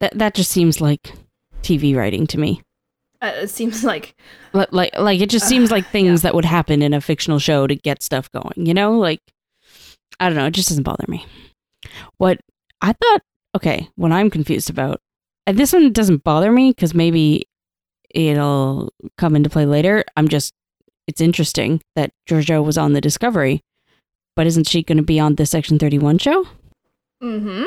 That 0.00 0.17
that 0.17 0.35
just 0.35 0.52
seems 0.52 0.81
like 0.81 1.12
TV 1.62 1.95
writing 1.97 2.28
to 2.28 2.38
me. 2.38 2.62
Uh, 3.21 3.33
it 3.35 3.49
seems 3.50 3.83
like, 3.83 4.14
Li- 4.52 4.67
Like 4.71 4.97
like 4.97 5.21
it 5.21 5.28
just 5.28 5.47
Ugh, 5.47 5.49
seems 5.49 5.73
like 5.73 5.88
things 5.88 6.23
that 6.23 6.37
would 6.37 6.45
happen 6.45 6.81
in 6.83 6.95
a 6.95 7.00
fictional 7.00 7.40
show 7.40 7.67
to 7.67 7.75
get 7.75 8.00
stuff 8.00 8.31
going. 8.31 8.64
You 8.64 8.75
know, 8.75 8.97
like 8.97 9.19
I 10.21 10.28
don't 10.28 10.37
know. 10.37 10.47
It 10.47 10.52
just 10.55 10.69
doesn't 10.69 10.85
bother 10.85 11.05
me. 11.09 11.26
What 12.19 12.38
I 12.81 12.93
thought, 12.93 13.23
okay, 13.57 13.88
what 13.97 14.12
I'm 14.12 14.31
confused 14.31 14.71
about, 14.71 15.00
and 15.49 15.59
this 15.59 15.73
one 15.73 15.93
doesn't 15.93 16.23
bother 16.23 16.52
me 16.52 16.71
because 16.71 16.95
maybe 16.95 17.48
it'll 18.11 18.93
come 19.17 19.37
into 19.37 19.50
play 19.50 19.67
later. 19.67 20.05
I'm 20.17 20.29
just, 20.29 20.55
it's 21.07 21.21
interesting 21.21 21.83
that 21.97 22.12
Georgiou 22.29 22.65
was 22.65 22.79
on 22.79 22.93
the 22.93 23.00
Discovery, 23.00 23.62
but 24.37 24.47
isn't 24.47 24.69
she 24.69 24.83
going 24.83 24.99
to 24.99 25.03
be 25.05 25.19
on 25.21 25.35
the 25.37 25.47
Section 25.47 25.79
31 25.79 26.19
show? 26.19 26.47
mm-hmm, 27.23 27.65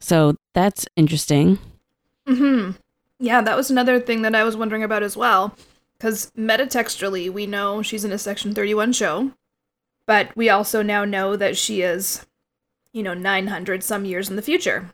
So 0.00 0.36
that's 0.54 0.86
interesting. 0.96 1.58
mm-hmm. 2.26 2.72
Yeah, 3.18 3.40
that 3.40 3.56
was 3.56 3.70
another 3.70 4.00
thing 4.00 4.22
that 4.22 4.34
I 4.34 4.42
was 4.44 4.56
wondering 4.56 4.82
about 4.82 5.02
as 5.02 5.16
well. 5.16 5.54
Because 5.96 6.32
metatextually, 6.36 7.30
we 7.30 7.46
know 7.46 7.80
she's 7.82 8.04
in 8.04 8.10
a 8.10 8.18
Section 8.18 8.52
31 8.54 8.92
show, 8.92 9.30
but 10.06 10.36
we 10.36 10.50
also 10.50 10.82
now 10.82 11.04
know 11.04 11.36
that 11.36 11.56
she 11.56 11.82
is, 11.82 12.26
you 12.92 13.04
know, 13.04 13.14
900 13.14 13.84
some 13.84 14.04
years 14.04 14.28
in 14.28 14.34
the 14.34 14.42
future. 14.42 14.90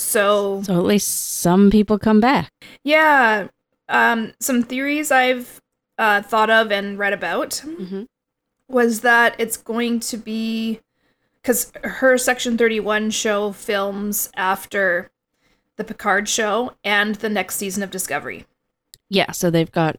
So, 0.00 0.62
So 0.62 0.76
at 0.78 0.84
least 0.84 1.40
some 1.40 1.70
people 1.70 1.98
come 1.98 2.20
back. 2.20 2.50
yeah, 2.84 3.48
um, 3.88 4.32
some 4.40 4.62
theories 4.62 5.10
I've 5.10 5.60
uh, 5.98 6.22
thought 6.22 6.48
of 6.50 6.70
and 6.72 6.98
read 6.98 7.12
about 7.12 7.50
Mm-hmm. 7.66 8.02
was 8.68 9.00
that 9.00 9.34
it's 9.38 9.56
going 9.56 10.00
to 10.00 10.16
be 10.16 10.80
because 11.42 11.72
her 11.82 12.16
Section 12.18 12.56
31 12.58 13.10
show 13.10 13.52
films 13.52 14.30
after 14.36 15.10
the 15.76 15.84
Picard 15.84 16.28
show 16.28 16.72
and 16.84 17.16
the 17.16 17.28
next 17.30 17.56
season 17.56 17.82
of 17.82 17.90
Discovery. 17.90 18.44
Yeah. 19.08 19.32
So 19.32 19.50
they've 19.50 19.70
got 19.72 19.96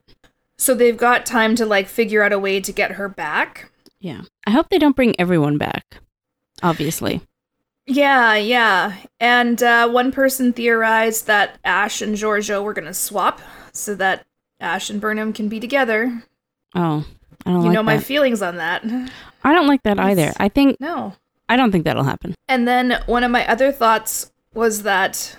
So 0.56 0.74
they've 0.74 0.96
got 0.96 1.26
time 1.26 1.54
to 1.56 1.66
like 1.66 1.86
figure 1.88 2.22
out 2.22 2.32
a 2.32 2.38
way 2.38 2.60
to 2.60 2.72
get 2.72 2.92
her 2.92 3.08
back. 3.08 3.70
Yeah. 4.00 4.22
I 4.46 4.50
hope 4.52 4.68
they 4.70 4.78
don't 4.78 4.96
bring 4.96 5.18
everyone 5.20 5.58
back. 5.58 5.98
Obviously. 6.62 7.20
Yeah, 7.86 8.34
yeah. 8.36 8.96
And 9.18 9.62
uh, 9.62 9.88
one 9.88 10.12
person 10.12 10.52
theorized 10.52 11.26
that 11.26 11.58
Ash 11.64 12.00
and 12.00 12.14
Georgiou 12.16 12.62
were 12.62 12.72
going 12.72 12.86
to 12.86 12.94
swap 12.94 13.40
so 13.72 13.94
that 13.96 14.24
Ash 14.60 14.88
and 14.90 15.00
Burnham 15.00 15.32
can 15.32 15.48
be 15.48 15.58
together. 15.58 16.22
Oh, 16.74 17.04
I 17.44 17.50
don't 17.50 17.54
know. 17.54 17.60
you 17.60 17.66
like 17.66 17.74
know 17.74 17.82
my 17.82 17.96
that. 17.96 18.04
feelings 18.04 18.40
on 18.42 18.56
that. 18.56 18.84
I 19.42 19.52
don't 19.52 19.66
like 19.66 19.82
that 19.82 19.98
either. 19.98 20.32
I 20.38 20.48
think 20.48 20.80
No. 20.80 21.14
I 21.48 21.56
don't 21.56 21.72
think 21.72 21.84
that'll 21.84 22.04
happen. 22.04 22.34
And 22.48 22.66
then 22.66 23.02
one 23.06 23.24
of 23.24 23.30
my 23.30 23.46
other 23.46 23.72
thoughts 23.72 24.32
was 24.54 24.84
that 24.84 25.36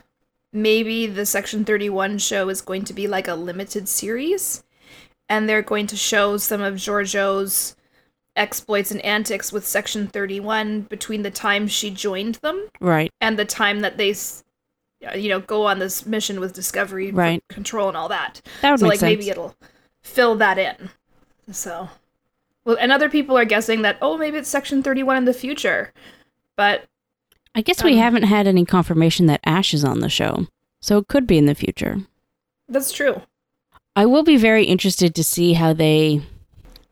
maybe 0.52 1.08
the 1.08 1.26
Section 1.26 1.66
31 1.66 2.18
show 2.20 2.50
is 2.50 2.62
going 2.62 2.84
to 2.84 2.94
be 2.94 3.08
like 3.08 3.28
a 3.28 3.34
limited 3.36 3.88
series, 3.88 4.64
and 5.30 5.48
they're 5.50 5.64
going 5.64 5.88
to 5.88 5.96
show 5.96 6.38
some 6.38 6.62
of 6.62 6.76
Georgiou's 6.76 7.76
exploits 8.36 8.92
and 8.92 9.04
antics 9.06 9.52
with 9.52 9.66
Section 9.66 10.08
31 10.08 10.82
between 10.82 11.22
the 11.22 11.32
time 11.32 11.68
she 11.68 11.90
joined 11.92 12.36
them 12.36 12.68
Right. 12.80 13.12
and 13.22 13.38
the 13.38 13.46
time 13.46 13.82
that 13.82 13.98
they, 13.98 14.16
you 15.16 15.30
know, 15.30 15.40
go 15.40 15.66
on 15.68 15.80
this 15.80 16.06
mission 16.06 16.40
with 16.40 16.54
Discovery 16.54 17.12
Right. 17.12 17.44
control 17.50 17.88
and 17.88 17.98
all 17.98 18.10
that. 18.10 18.42
That 18.62 18.72
would 18.72 18.80
so 18.80 18.86
make 18.86 18.92
like 18.94 19.00
sense. 19.02 19.10
maybe 19.10 19.30
it'll 19.30 19.56
fill 20.02 20.36
that 20.36 20.58
in. 20.58 20.90
So, 21.52 21.90
well, 22.66 22.78
and 22.80 22.92
other 22.92 23.10
people 23.10 23.38
are 23.38 23.46
guessing 23.46 23.82
that 23.84 23.98
oh 24.02 24.18
maybe 24.18 24.38
it's 24.38 24.50
Section 24.50 24.82
31 24.82 25.18
in 25.18 25.25
the 25.25 25.34
future, 25.34 25.94
but 26.56 26.86
I 27.54 27.62
guess 27.62 27.84
we 27.84 27.94
um, 27.94 28.00
haven't 28.00 28.24
had 28.24 28.48
any 28.48 28.66
confirmation 28.66 29.28
that 29.28 29.42
Ash 29.44 29.74
is 29.75 29.84
on 29.84 30.00
the 30.00 30.10
show. 30.10 30.48
So 30.82 30.98
it 30.98 31.08
could 31.08 31.28
be 31.28 31.38
in 31.38 31.46
the 31.46 31.54
future. 31.56 32.00
That's 32.68 32.92
true. 32.92 33.22
I 33.96 34.06
will 34.08 34.24
be 34.24 34.38
very 34.38 34.63
interested 34.66 35.13
to 35.13 35.24
see 35.24 35.54
how 35.54 35.72
they 35.74 36.24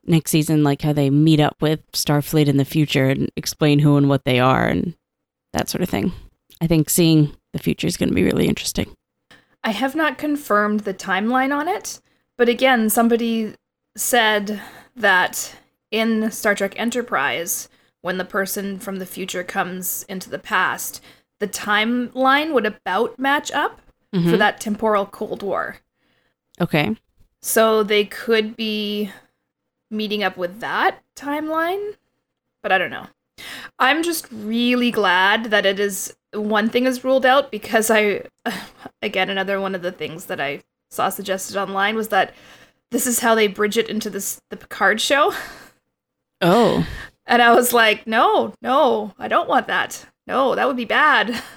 next 0.06 0.32
season 0.32 0.64
like 0.64 0.82
how 0.82 0.94
they 0.94 1.10
meet 1.10 1.40
up 1.40 1.62
with 1.62 1.80
Starfleet 1.92 2.48
in 2.48 2.58
the 2.58 2.66
future 2.66 3.06
and 3.10 3.30
explain 3.36 3.80
who 3.80 3.98
and 3.98 4.10
what 4.10 4.26
they 4.26 4.40
are 4.40 4.68
and 4.68 4.96
that 5.54 5.70
sort 5.70 5.82
of 5.82 5.90
thing. 5.90 6.12
I 6.60 6.68
think 6.68 6.90
seeing 6.90 7.36
the 7.54 7.60
future 7.60 7.88
is 7.88 7.98
going 7.98 8.10
to 8.10 8.16
be 8.16 8.24
really 8.24 8.48
interesting. 8.48 8.96
I 9.64 9.72
have 9.72 9.96
not 9.96 10.18
confirmed 10.18 10.82
the 10.82 10.94
timeline 10.94 11.56
on 11.56 11.68
it, 11.68 12.00
but 12.38 12.50
again, 12.50 12.90
somebody 12.90 13.54
said 13.96 14.62
that 14.96 15.56
in 15.92 16.32
Star 16.32 16.56
Trek 16.56 16.74
Enterprise, 16.80 17.70
when 18.02 18.18
the 18.18 18.26
person 18.26 18.80
from 18.80 18.98
the 18.98 19.06
future 19.06 19.44
comes 19.44 20.04
into 20.10 20.30
the 20.30 20.40
past, 20.40 21.02
the 21.40 21.48
timeline 21.48 22.54
would 22.54 22.66
about 22.66 23.20
match 23.20 23.52
up 23.52 23.82
for 24.12 24.18
Mhm. 24.20 24.38
that 24.40 24.60
temporal 24.60 25.06
Cold 25.06 25.44
War. 25.44 25.78
Okay. 26.60 26.96
So 27.42 27.84
they 27.84 28.06
could 28.06 28.56
be 28.56 29.12
meeting 29.92 30.24
up 30.24 30.38
with 30.38 30.60
that 30.62 31.04
timeline, 31.16 31.96
but 32.64 32.72
I 32.72 32.78
don't 32.78 32.90
know. 32.90 33.08
I'm 33.80 34.04
just 34.04 34.28
really 34.32 34.92
glad 34.92 35.46
that 35.46 35.66
it 35.66 35.80
is 35.80 36.16
one 36.34 36.70
thing 36.70 36.86
is 36.86 37.04
ruled 37.04 37.26
out 37.26 37.52
because 37.52 37.92
I 37.92 38.24
again 39.02 39.30
another 39.30 39.60
one 39.60 39.76
of 39.76 39.82
the 39.82 39.92
things 39.92 40.26
that 40.26 40.40
I 40.40 40.64
saw 40.90 41.10
suggested 41.10 41.58
online 41.58 41.96
was 41.96 42.10
that 42.10 42.34
this 42.92 43.08
is 43.08 43.20
how 43.20 43.36
they 43.36 43.48
bridge 43.48 43.78
it 43.78 43.90
into 43.90 44.10
this 44.10 44.42
the 44.50 44.58
Picard 44.58 45.02
show. 45.02 45.34
Oh. 46.44 46.88
And 47.28 47.40
I 47.40 47.54
was 47.54 47.72
like, 47.72 48.08
"No, 48.08 48.56
no, 48.64 49.14
I 49.20 49.28
don't 49.28 49.48
want 49.48 49.68
that. 49.68 50.08
No, 50.26 50.56
that 50.56 50.68
would 50.68 50.78
be 50.78 50.86
bad." 50.86 51.42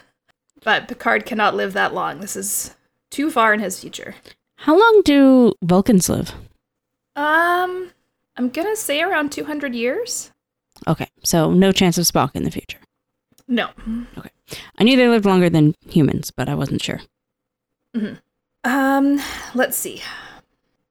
But 0.62 0.88
Picard 0.88 1.26
cannot 1.26 1.55
live 1.55 1.73
that 1.75 1.93
long. 1.95 2.21
This 2.21 2.37
is 2.37 2.75
too 3.11 3.31
far 3.31 3.53
in 3.55 3.61
his 3.61 3.81
future. 3.81 4.14
How 4.57 4.79
long 4.79 5.03
do 5.05 5.53
Vulcans 5.62 6.09
live? 6.09 6.35
Um, 7.17 7.91
I'm 8.37 8.49
gonna 8.49 8.76
say 8.76 9.00
around 9.03 9.31
200 9.33 9.75
years. 9.75 10.31
Okay. 10.87 11.09
So 11.23 11.53
no 11.53 11.73
chance 11.73 11.99
of 11.99 12.05
Spock 12.05 12.31
in 12.35 12.43
the 12.45 12.50
future. 12.50 12.79
No. 13.47 13.69
Okay, 14.19 14.31
I 14.79 14.85
knew 14.85 14.97
they 14.97 15.07
lived 15.09 15.26
longer 15.26 15.50
than 15.50 15.75
humans, 15.88 16.31
but 16.31 16.49
I 16.49 16.55
wasn't 16.55 16.83
sure. 16.83 17.00
Um, 18.64 19.21
let's 19.55 19.76
see. 19.76 20.03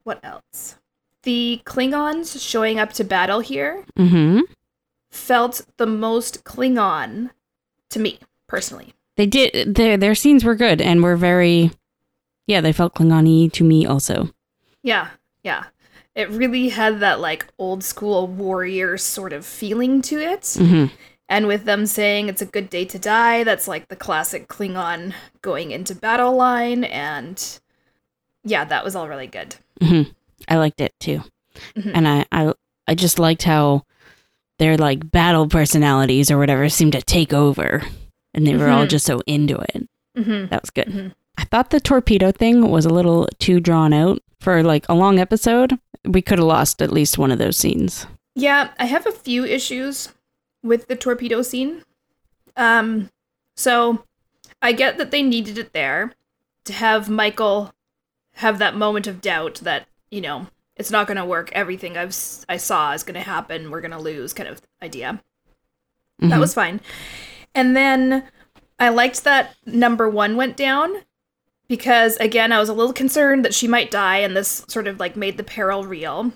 What 0.04 0.20
else? 0.24 0.78
The 1.24 1.62
Klingons 1.66 2.40
showing 2.48 2.80
up 2.80 2.94
to 2.94 3.04
battle 3.04 3.40
here 3.40 3.86
Mhm. 3.98 4.42
felt 5.10 5.62
the 5.78 5.86
most 5.86 6.44
Klingon 6.44 7.32
to 7.90 8.00
me, 8.00 8.20
personally. 8.48 8.94
They 9.16 9.26
did 9.26 9.76
their 9.76 9.98
their 9.98 10.16
scenes 10.16 10.44
were 10.44 10.56
good 10.56 10.82
and 10.82 11.02
were 11.02 11.16
very 11.16 11.72
yeah, 12.46 12.62
they 12.62 12.74
felt 12.74 12.94
Klingon-y 12.94 13.48
to 13.54 13.64
me 13.64 13.86
also. 13.86 14.30
Yeah, 14.84 15.10
yeah. 15.44 15.66
It 16.16 16.30
really 16.30 16.70
had 16.70 17.00
that 17.00 17.20
like 17.20 17.48
old 17.58 17.84
school 17.84 18.28
warrior 18.28 18.98
sort 18.98 19.34
of 19.34 19.46
feeling 19.46 20.02
to 20.04 20.20
it. 20.20 20.42
Mhm. 20.42 20.92
And 21.30 21.48
with 21.48 21.66
them 21.66 21.86
saying 21.88 22.28
it's 22.30 22.42
a 22.42 22.46
good 22.46 22.70
day 22.70 22.86
to 22.86 23.00
die, 23.00 23.44
that's 23.44 23.68
like 23.68 23.88
the 23.88 23.96
classic 23.96 24.48
Klingon 24.48 25.14
going 25.42 25.72
into 25.72 25.96
battle 25.96 26.36
line. 26.36 26.84
And 26.84 27.42
yeah, 28.44 28.64
that 28.66 28.84
was 28.84 28.96
all 28.96 29.08
really 29.08 29.28
good. 29.28 29.56
Mhm. 29.82 30.14
I 30.48 30.58
liked 30.58 30.82
it 30.82 30.94
too. 31.00 31.24
Mhm. 31.76 31.92
And 31.96 32.08
I, 32.08 32.26
I 32.32 32.54
I 32.88 32.96
just 32.96 33.18
liked 33.18 33.44
how 33.44 33.84
their 34.60 34.78
like 34.78 35.10
battle 35.10 35.48
personalities 35.48 36.30
or 36.30 36.38
whatever 36.38 36.70
seemed 36.70 36.92
to 36.94 37.02
take 37.02 37.34
over 37.34 37.82
and 38.36 38.46
they 38.46 38.56
were 38.56 38.70
all 38.70 38.86
Mhm. 38.86 38.90
just 38.90 39.06
so 39.06 39.22
into 39.26 39.58
it. 39.74 39.88
Mm-hmm. 40.18 40.48
That 40.50 40.62
was 40.62 40.70
good. 40.70 40.88
Mhm. 40.88 41.14
I 41.38 41.46
thought 41.46 41.72
the 41.72 41.80
torpedo 41.80 42.32
thing 42.32 42.70
was 42.70 42.86
a 42.86 42.90
little 42.94 43.28
too 43.40 43.60
drawn 43.60 43.94
out 43.94 44.22
for 44.40 44.62
like 44.62 44.86
a 44.90 44.94
long 44.94 45.18
episode. 45.18 45.80
We 46.06 46.22
could 46.22 46.40
have 46.40 46.48
lost 46.48 46.82
at 46.82 46.92
least 46.92 47.18
one 47.18 47.32
of 47.32 47.38
those 47.40 47.58
scenes. 47.58 48.06
Yeah, 48.36 48.72
I 48.80 48.86
have 48.86 49.06
a 49.06 49.12
few 49.12 49.46
issues 49.46 50.10
with 50.62 50.88
the 50.88 50.96
torpedo 50.96 51.42
scene. 51.42 51.84
Um, 52.58 53.10
so 53.56 54.04
I 54.62 54.72
get 54.74 54.98
that 54.98 55.12
they 55.12 55.24
needed 55.24 55.58
it 55.58 55.74
there 55.74 56.14
to 56.66 56.74
have 56.74 57.10
Michael 57.10 57.74
have 58.38 58.58
that 58.60 58.76
moment 58.76 59.06
of 59.08 59.22
doubt 59.22 59.56
that 59.64 59.88
you 60.10 60.20
know 60.22 60.48
it's 60.76 60.90
not 60.92 61.06
going 61.08 61.18
to 61.18 61.26
work. 61.26 61.52
Everything 61.54 61.98
I've 61.98 62.16
I 62.50 62.58
saw 62.58 62.94
is 62.94 63.04
going 63.04 63.14
to 63.16 63.22
happen. 63.22 63.70
We're 63.70 63.82
going 63.82 63.92
to 63.92 64.00
lose, 64.00 64.34
kind 64.34 64.50
of 64.50 64.62
idea. 64.82 65.22
That 66.20 66.32
Mhm. 66.32 66.40
was 66.40 66.54
fine. 66.54 66.82
And 67.54 67.76
then 67.76 68.24
I 68.80 68.90
liked 68.90 69.24
that 69.24 69.56
number 69.66 70.10
one 70.10 70.36
went 70.36 70.58
down 70.58 71.04
because, 71.74 72.18
again, 72.18 72.52
I 72.52 72.60
was 72.60 72.70
a 72.70 72.74
little 72.74 72.94
concerned 72.94 73.44
that 73.44 73.56
she 73.56 73.68
might 73.68 73.90
die, 73.90 74.20
and 74.20 74.38
this 74.38 74.64
sort 74.68 74.86
of 74.86 75.00
like 75.00 75.16
made 75.16 75.38
the 75.38 75.44
peril 75.44 75.86
real. 75.86 76.32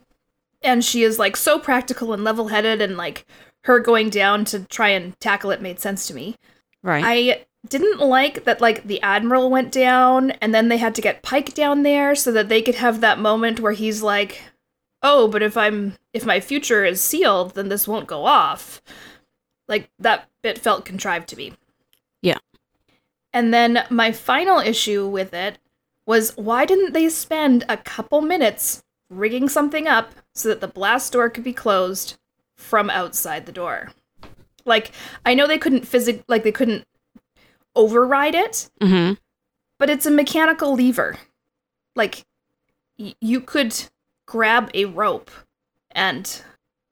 And 0.64 0.84
she 0.84 1.04
is 1.04 1.20
like 1.20 1.38
so 1.38 1.60
practical 1.60 2.12
and 2.12 2.24
level 2.24 2.48
headed, 2.48 2.82
and 2.82 2.98
like 2.98 3.24
her 3.66 3.80
going 3.80 4.10
down 4.10 4.46
to 4.46 4.62
try 4.62 4.90
and 4.90 5.18
tackle 5.20 5.52
it 5.52 5.62
made 5.62 5.80
sense 5.80 6.08
to 6.08 6.16
me. 6.16 6.38
right. 6.82 7.04
I 7.06 7.46
didn't 7.68 8.00
like 8.00 8.46
that 8.46 8.62
like 8.62 8.86
the 8.86 9.00
admiral 9.04 9.52
went 9.52 9.72
down 9.72 10.32
and 10.32 10.56
then 10.56 10.70
they 10.70 10.78
had 10.78 10.96
to 10.96 11.02
get 11.02 11.22
Pike 11.22 11.54
down 11.54 11.84
there 11.84 12.16
so 12.16 12.32
that 12.32 12.50
they 12.50 12.64
could 12.64 12.76
have 12.76 13.02
that 13.02 13.20
moment 13.20 13.60
where 13.60 13.74
he's 13.74 14.02
like, 14.02 14.42
"Oh, 15.04 15.28
but 15.28 15.44
if 15.44 15.56
I'm 15.56 15.98
if 16.14 16.26
my 16.26 16.40
future 16.40 16.84
is 16.84 17.00
sealed, 17.00 17.54
then 17.54 17.70
this 17.70 17.88
won't 17.88 18.08
go 18.08 18.26
off." 18.26 18.82
Like 19.68 19.92
that 20.00 20.30
bit 20.42 20.58
felt 20.58 20.84
contrived 20.84 21.30
to 21.30 21.36
me. 21.36 21.54
And 23.38 23.54
then 23.54 23.86
my 23.92 24.12
final 24.12 24.58
issue 24.58 25.06
with 25.06 25.32
it 25.32 25.60
was 26.08 26.36
why 26.38 26.66
didn't 26.66 26.94
they 26.94 27.08
spend 27.08 27.66
a 27.70 27.78
couple 27.78 28.20
minutes 28.20 28.82
rigging 29.12 29.48
something 29.48 29.88
up 29.88 30.12
so 30.34 30.50
that 30.50 30.60
the 30.60 30.68
blast 30.68 31.14
door 31.14 31.30
could 31.30 31.44
be 31.44 31.54
closed 31.54 32.18
from 32.58 32.90
outside 32.90 33.46
the 33.46 33.52
door? 33.52 33.92
Like 34.66 34.92
I 35.24 35.36
know 35.36 35.46
they 35.46 35.60
couldn't 35.60 35.88
physic 35.88 36.24
like 36.28 36.44
they 36.44 36.52
couldn't 36.52 36.84
override 37.76 38.34
it, 38.34 38.72
hmm 38.82 39.14
but 39.78 39.92
it's 39.92 40.08
a 40.08 40.12
mechanical 40.12 40.74
lever. 40.74 41.20
Like 41.96 42.26
y- 42.98 43.14
you 43.22 43.40
could 43.40 43.76
grab 44.26 44.72
a 44.74 44.86
rope 44.86 45.30
and 45.92 46.42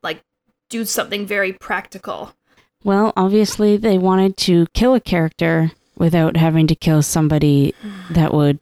like 0.04 0.22
do 0.70 0.86
something 0.86 1.26
very 1.26 1.54
practical. 1.54 2.36
Well, 2.84 3.14
obviously 3.18 3.78
they 3.78 3.98
wanted 3.98 4.38
to 4.46 4.68
kill 4.76 4.94
a 4.94 5.00
character 5.00 5.72
without 5.98 6.38
having 6.38 6.68
to 6.68 6.76
kill 6.76 7.02
somebody 7.02 7.74
that 8.12 8.34
would 8.34 8.60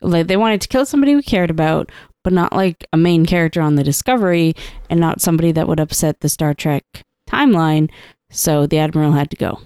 like 0.00 0.26
they 0.28 0.36
wanted 0.36 0.60
to 0.60 0.68
kill 0.68 0.86
somebody 0.86 1.14
we 1.16 1.22
cared 1.22 1.50
about, 1.50 1.90
but 2.22 2.32
not 2.32 2.52
like 2.52 2.86
a 2.92 2.96
main 2.96 3.26
character 3.26 3.60
on 3.60 3.74
the 3.74 3.82
Discovery 3.84 4.54
and 4.88 5.00
not 5.00 5.20
somebody 5.20 5.50
that 5.52 5.66
would 5.66 5.80
upset 5.80 6.20
the 6.20 6.28
Star 6.28 6.54
Trek 6.54 6.84
timeline. 7.28 7.90
So 8.30 8.66
the 8.66 8.78
Admiral 8.78 9.12
had 9.12 9.30
to 9.30 9.36
go. 9.36 9.60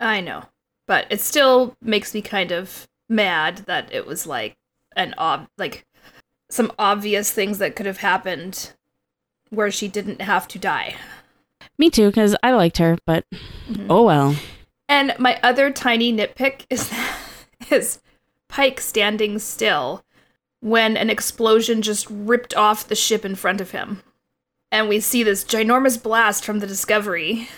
I 0.00 0.20
know, 0.20 0.44
but 0.86 1.06
it 1.10 1.20
still 1.20 1.76
makes 1.82 2.14
me 2.14 2.22
kind 2.22 2.50
of 2.52 2.88
mad 3.08 3.58
that 3.66 3.92
it 3.92 4.06
was 4.06 4.26
like 4.26 4.56
an 4.96 5.14
ob 5.18 5.46
like 5.58 5.84
some 6.48 6.72
obvious 6.78 7.30
things 7.30 7.58
that 7.58 7.76
could 7.76 7.86
have 7.86 7.98
happened 7.98 8.72
where 9.50 9.70
she 9.70 9.86
didn't 9.88 10.20
have 10.22 10.48
to 10.48 10.58
die. 10.58 10.94
Me 11.78 11.90
too, 11.90 12.06
because 12.08 12.34
I 12.42 12.52
liked 12.54 12.78
her, 12.78 12.96
but 13.06 13.24
Mhm. 13.68 13.86
oh 13.88 14.02
well. 14.04 14.34
And 14.90 15.14
my 15.20 15.38
other 15.40 15.70
tiny 15.70 16.12
nitpick 16.12 16.66
is 16.68 16.92
is 17.70 18.00
Pike 18.48 18.80
standing 18.80 19.38
still 19.38 20.04
when 20.58 20.96
an 20.96 21.08
explosion 21.08 21.80
just 21.80 22.08
ripped 22.10 22.54
off 22.54 22.88
the 22.88 22.96
ship 22.96 23.24
in 23.24 23.36
front 23.36 23.60
of 23.60 23.70
him. 23.70 24.02
And 24.72 24.88
we 24.88 24.98
see 24.98 25.22
this 25.22 25.44
ginormous 25.44 26.00
blast 26.02 26.44
from 26.44 26.58
the 26.58 26.66
Discovery. 26.66 27.48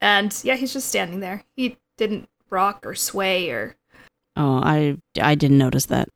And 0.00 0.38
yeah, 0.44 0.54
he's 0.54 0.72
just 0.72 0.88
standing 0.88 1.18
there. 1.18 1.44
He 1.56 1.76
didn't 1.98 2.28
rock 2.48 2.86
or 2.86 2.94
sway 2.94 3.50
or 3.50 3.76
Oh, 4.36 4.60
I 4.62 4.96
I 5.20 5.34
didn't 5.34 5.58
notice 5.58 5.86
that. 5.86 6.08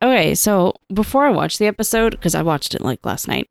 Okay, 0.00 0.36
so 0.36 0.74
before 0.94 1.26
I 1.26 1.30
watched 1.30 1.58
the 1.58 1.66
episode, 1.66 2.12
because 2.12 2.36
I 2.36 2.42
watched 2.42 2.76
it 2.76 2.80
like 2.80 3.04
last 3.04 3.26
night, 3.26 3.50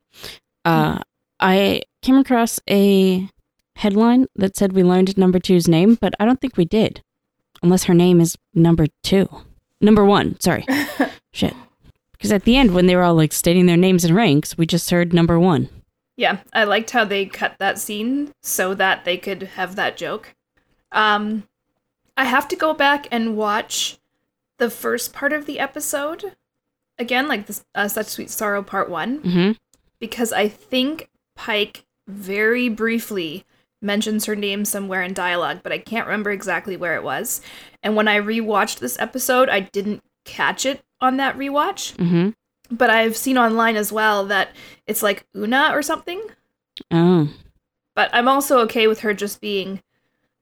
uh, 0.63 0.99
I 1.41 1.81
came 2.01 2.15
across 2.15 2.61
a 2.69 3.27
headline 3.75 4.27
that 4.35 4.55
said 4.57 4.73
we 4.73 4.83
learned 4.83 5.17
number 5.17 5.39
two's 5.39 5.67
name, 5.67 5.95
but 5.99 6.13
I 6.19 6.25
don't 6.25 6.39
think 6.41 6.57
we 6.57 6.65
did, 6.65 7.01
unless 7.61 7.85
her 7.85 7.93
name 7.93 8.21
is 8.21 8.37
number 8.53 8.87
two, 9.03 9.29
number 9.81 10.03
one. 10.05 10.39
Sorry, 10.39 10.65
shit. 11.33 11.53
Because 12.11 12.31
at 12.31 12.43
the 12.45 12.55
end, 12.57 12.73
when 12.73 12.85
they 12.85 12.95
were 12.95 13.03
all 13.03 13.15
like 13.15 13.33
stating 13.33 13.65
their 13.65 13.77
names 13.77 14.05
and 14.05 14.15
ranks, 14.15 14.57
we 14.57 14.65
just 14.65 14.89
heard 14.89 15.13
number 15.13 15.39
one. 15.39 15.69
Yeah, 16.17 16.37
I 16.53 16.63
liked 16.63 16.91
how 16.91 17.03
they 17.03 17.25
cut 17.25 17.55
that 17.59 17.77
scene 17.77 18.33
so 18.41 18.73
that 18.75 19.03
they 19.03 19.17
could 19.17 19.43
have 19.43 19.75
that 19.75 19.97
joke. 19.97 20.33
Um, 20.93 21.43
I 22.15 22.23
have 22.23 22.47
to 22.47 22.55
go 22.55 22.73
back 22.73 23.07
and 23.11 23.35
watch 23.35 23.97
the 24.57 24.69
first 24.69 25.11
part 25.11 25.33
of 25.33 25.45
the 25.45 25.59
episode 25.59 26.35
again, 26.97 27.27
like 27.27 27.47
this 27.47 27.65
uh, 27.75 27.89
Such 27.89 28.07
Sweet 28.07 28.29
Sorrow 28.29 28.63
Part 28.63 28.89
One, 28.89 29.19
Mm-hmm. 29.19 29.51
because 29.99 30.31
I 30.31 30.47
think 30.47 31.09
Pike 31.35 31.83
very 32.07 32.69
briefly 32.69 33.43
mentions 33.81 34.25
her 34.25 34.35
name 34.35 34.65
somewhere 34.65 35.01
in 35.03 35.13
dialogue, 35.13 35.59
but 35.63 35.71
I 35.71 35.77
can't 35.77 36.07
remember 36.07 36.31
exactly 36.31 36.75
where 36.77 36.95
it 36.95 37.03
was. 37.03 37.41
And 37.83 37.95
when 37.95 38.07
I 38.07 38.17
rewatched 38.19 38.79
this 38.79 38.97
episode, 38.99 39.49
I 39.49 39.59
didn't 39.61 40.01
catch 40.25 40.65
it 40.65 40.83
on 41.01 41.17
that 41.17 41.37
rewatch, 41.37 41.95
Mm-hmm. 41.97 42.29
but 42.75 42.89
I've 42.89 43.15
seen 43.17 43.37
online 43.37 43.75
as 43.75 43.91
well 43.91 44.25
that 44.25 44.49
it's 44.87 45.03
like 45.03 45.25
Una 45.35 45.69
or 45.71 45.81
something. 45.81 46.21
Oh, 46.91 47.29
But 47.95 48.09
I'm 48.13 48.27
also 48.27 48.59
okay 48.61 48.87
with 48.87 49.01
her 49.01 49.13
just 49.13 49.39
being 49.39 49.81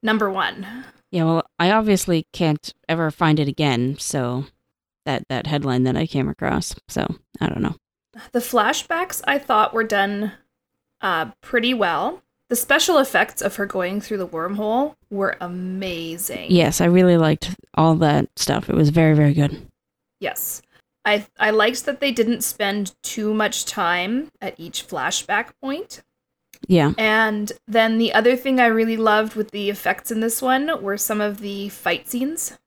number 0.01 0.29
one. 0.31 0.65
yeah. 1.11 1.25
Well, 1.25 1.45
I 1.59 1.69
obviously 1.71 2.25
can't 2.33 2.73
ever 2.89 3.11
find 3.11 3.39
it 3.39 3.47
again, 3.47 3.97
so 3.99 4.45
that 5.05 5.27
that 5.27 5.47
headline 5.47 5.83
that 5.83 5.97
I 5.97 6.07
came 6.07 6.27
across. 6.29 6.73
So 6.87 7.05
I 7.41 7.49
don't 7.49 7.61
know. 7.61 7.75
The 8.31 8.39
flashbacks 8.39 9.21
I 9.27 9.37
thought 9.37 9.73
were 9.73 9.83
done 9.83 10.31
uh, 11.01 11.31
pretty 11.41 11.73
well. 11.73 12.22
The 12.53 12.57
special 12.57 12.99
effects 12.99 13.41
of 13.41 13.55
her 13.55 13.65
going 13.65 13.99
through 13.99 14.19
the 14.19 14.27
wormhole 14.27 14.93
were 15.09 15.37
amazing. 15.41 16.51
Yes, 16.51 16.81
I 16.81 16.85
really 16.85 17.17
liked 17.17 17.55
all 17.73 17.95
that 17.95 18.27
stuff. 18.35 18.69
It 18.69 18.75
was 18.75 18.89
very, 18.89 19.15
very 19.15 19.33
good. 19.33 19.65
Yes. 20.19 20.61
I 21.03 21.25
I 21.39 21.49
liked 21.49 21.83
that 21.85 21.99
they 21.99 22.11
didn't 22.11 22.43
spend 22.43 22.93
too 23.01 23.33
much 23.33 23.65
time 23.65 24.29
at 24.39 24.53
each 24.59 24.87
flashback 24.87 25.53
point. 25.63 26.03
Yeah. 26.67 26.93
And 26.95 27.51
then 27.67 27.97
the 27.97 28.13
other 28.13 28.35
thing 28.35 28.59
I 28.59 28.67
really 28.67 28.97
loved 28.97 29.33
with 29.33 29.49
the 29.49 29.71
effects 29.71 30.11
in 30.11 30.19
this 30.19 30.39
one 30.39 30.79
were 30.79 30.95
some 30.95 31.21
of 31.21 31.39
the 31.39 31.69
fight 31.69 32.07
scenes. 32.07 32.59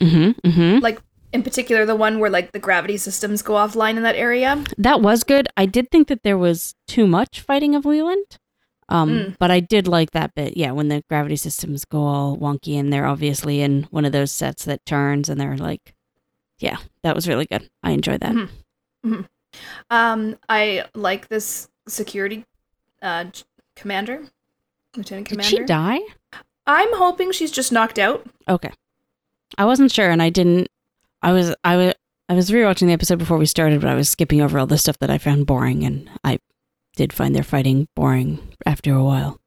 Mm-hmm. 0.00 0.48
Mm-hmm. 0.48 0.78
Like 0.80 1.00
in 1.32 1.44
particular 1.44 1.86
the 1.86 1.94
one 1.94 2.18
where 2.18 2.28
like 2.28 2.50
the 2.50 2.58
gravity 2.58 2.96
systems 2.96 3.40
go 3.40 3.54
offline 3.54 3.96
in 3.96 4.02
that 4.02 4.16
area. 4.16 4.64
That 4.76 5.00
was 5.00 5.22
good. 5.22 5.48
I 5.56 5.66
did 5.66 5.92
think 5.92 6.08
that 6.08 6.24
there 6.24 6.36
was 6.36 6.74
too 6.88 7.06
much 7.06 7.40
fighting 7.40 7.76
of 7.76 7.84
Leland. 7.84 8.38
Um, 8.92 9.10
Mm. 9.10 9.36
but 9.38 9.50
I 9.50 9.60
did 9.60 9.88
like 9.88 10.10
that 10.10 10.34
bit. 10.34 10.56
Yeah, 10.56 10.72
when 10.72 10.88
the 10.88 11.02
gravity 11.08 11.36
systems 11.36 11.84
go 11.86 12.02
all 12.04 12.36
wonky 12.36 12.78
and 12.78 12.92
they're 12.92 13.06
obviously 13.06 13.60
in 13.62 13.84
one 13.90 14.04
of 14.04 14.12
those 14.12 14.30
sets 14.30 14.64
that 14.66 14.84
turns 14.84 15.28
and 15.30 15.40
they're 15.40 15.56
like, 15.56 15.94
yeah, 16.58 16.76
that 17.02 17.14
was 17.14 17.26
really 17.26 17.46
good. 17.46 17.68
I 17.82 17.92
enjoyed 17.92 18.20
that. 18.20 18.34
Mhm. 19.04 19.28
Um 19.90 20.36
I 20.48 20.84
like 20.94 21.28
this 21.28 21.68
security 21.88 22.44
uh 23.00 23.26
commander. 23.76 24.24
Lieutenant 24.96 25.28
Did 25.28 25.32
commander. 25.38 25.56
she 25.56 25.64
die? 25.64 26.00
I'm 26.66 26.94
hoping 26.96 27.32
she's 27.32 27.50
just 27.50 27.72
knocked 27.72 27.98
out. 27.98 28.26
Okay. 28.48 28.70
I 29.58 29.64
wasn't 29.64 29.90
sure 29.92 30.10
and 30.10 30.22
I 30.22 30.30
didn't 30.30 30.68
I 31.22 31.32
was 31.32 31.54
I 31.64 31.76
was 31.76 31.94
I 32.28 32.34
was 32.34 32.50
rewatching 32.50 32.86
the 32.86 32.92
episode 32.92 33.18
before 33.18 33.36
we 33.38 33.46
started, 33.46 33.80
but 33.80 33.90
I 33.90 33.94
was 33.94 34.08
skipping 34.08 34.40
over 34.40 34.58
all 34.58 34.66
the 34.66 34.78
stuff 34.78 34.98
that 34.98 35.10
I 35.10 35.18
found 35.18 35.46
boring 35.46 35.84
and 35.84 36.08
I 36.24 36.38
did 36.96 37.12
find 37.12 37.34
their 37.34 37.42
fighting 37.42 37.88
boring 37.94 38.38
after 38.66 38.92
a 38.94 39.02
while. 39.04 39.40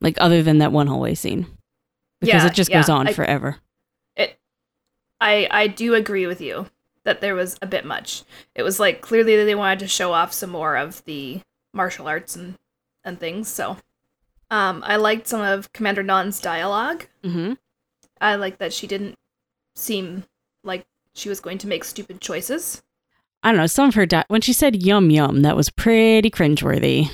Like 0.00 0.16
other 0.20 0.42
than 0.42 0.58
that 0.58 0.72
one 0.72 0.86
hallway 0.88 1.14
scene. 1.14 1.46
Because 2.20 2.42
Yeah, 2.42 2.46
it 2.48 2.54
just 2.54 2.70
goes 2.72 2.88
on 2.88 3.08
I- 3.08 3.12
forever. 3.12 3.56
I 5.20 5.46
I 5.50 5.66
do 5.68 5.94
agree 5.94 6.26
with 6.26 6.40
you 6.40 6.66
that 7.04 7.20
there 7.20 7.34
was 7.36 7.56
a 7.62 7.66
bit 7.66 7.84
much. 7.84 8.24
It 8.54 8.62
was 8.62 8.80
like 8.80 9.00
clearly 9.00 9.36
they 9.36 9.54
wanted 9.54 9.78
to 9.80 9.86
show 9.88 10.12
off 10.12 10.32
some 10.32 10.50
more 10.50 10.76
of 10.76 11.04
the 11.04 11.40
martial 11.72 12.08
arts 12.08 12.34
and 12.36 12.58
and 13.04 13.18
things. 13.20 13.48
So, 13.48 13.76
um, 14.50 14.82
I 14.84 14.96
liked 14.96 15.28
some 15.28 15.40
of 15.40 15.72
Commander 15.72 16.02
Nhan's 16.02 16.40
dialogue. 16.40 17.06
Mm-hmm. 17.22 17.52
I 18.20 18.34
like 18.36 18.58
that 18.58 18.72
she 18.72 18.86
didn't 18.86 19.16
seem 19.76 20.24
like 20.64 20.86
she 21.14 21.28
was 21.28 21.40
going 21.40 21.58
to 21.58 21.66
make 21.68 21.84
stupid 21.84 22.20
choices. 22.20 22.82
I 23.42 23.50
don't 23.50 23.58
know. 23.58 23.66
Some 23.66 23.88
of 23.88 23.94
her 23.94 24.06
di- 24.06 24.24
when 24.28 24.40
she 24.40 24.52
said 24.52 24.82
"yum 24.82 25.10
yum," 25.10 25.42
that 25.42 25.56
was 25.56 25.68
pretty 25.70 26.30
cringeworthy. 26.30 27.08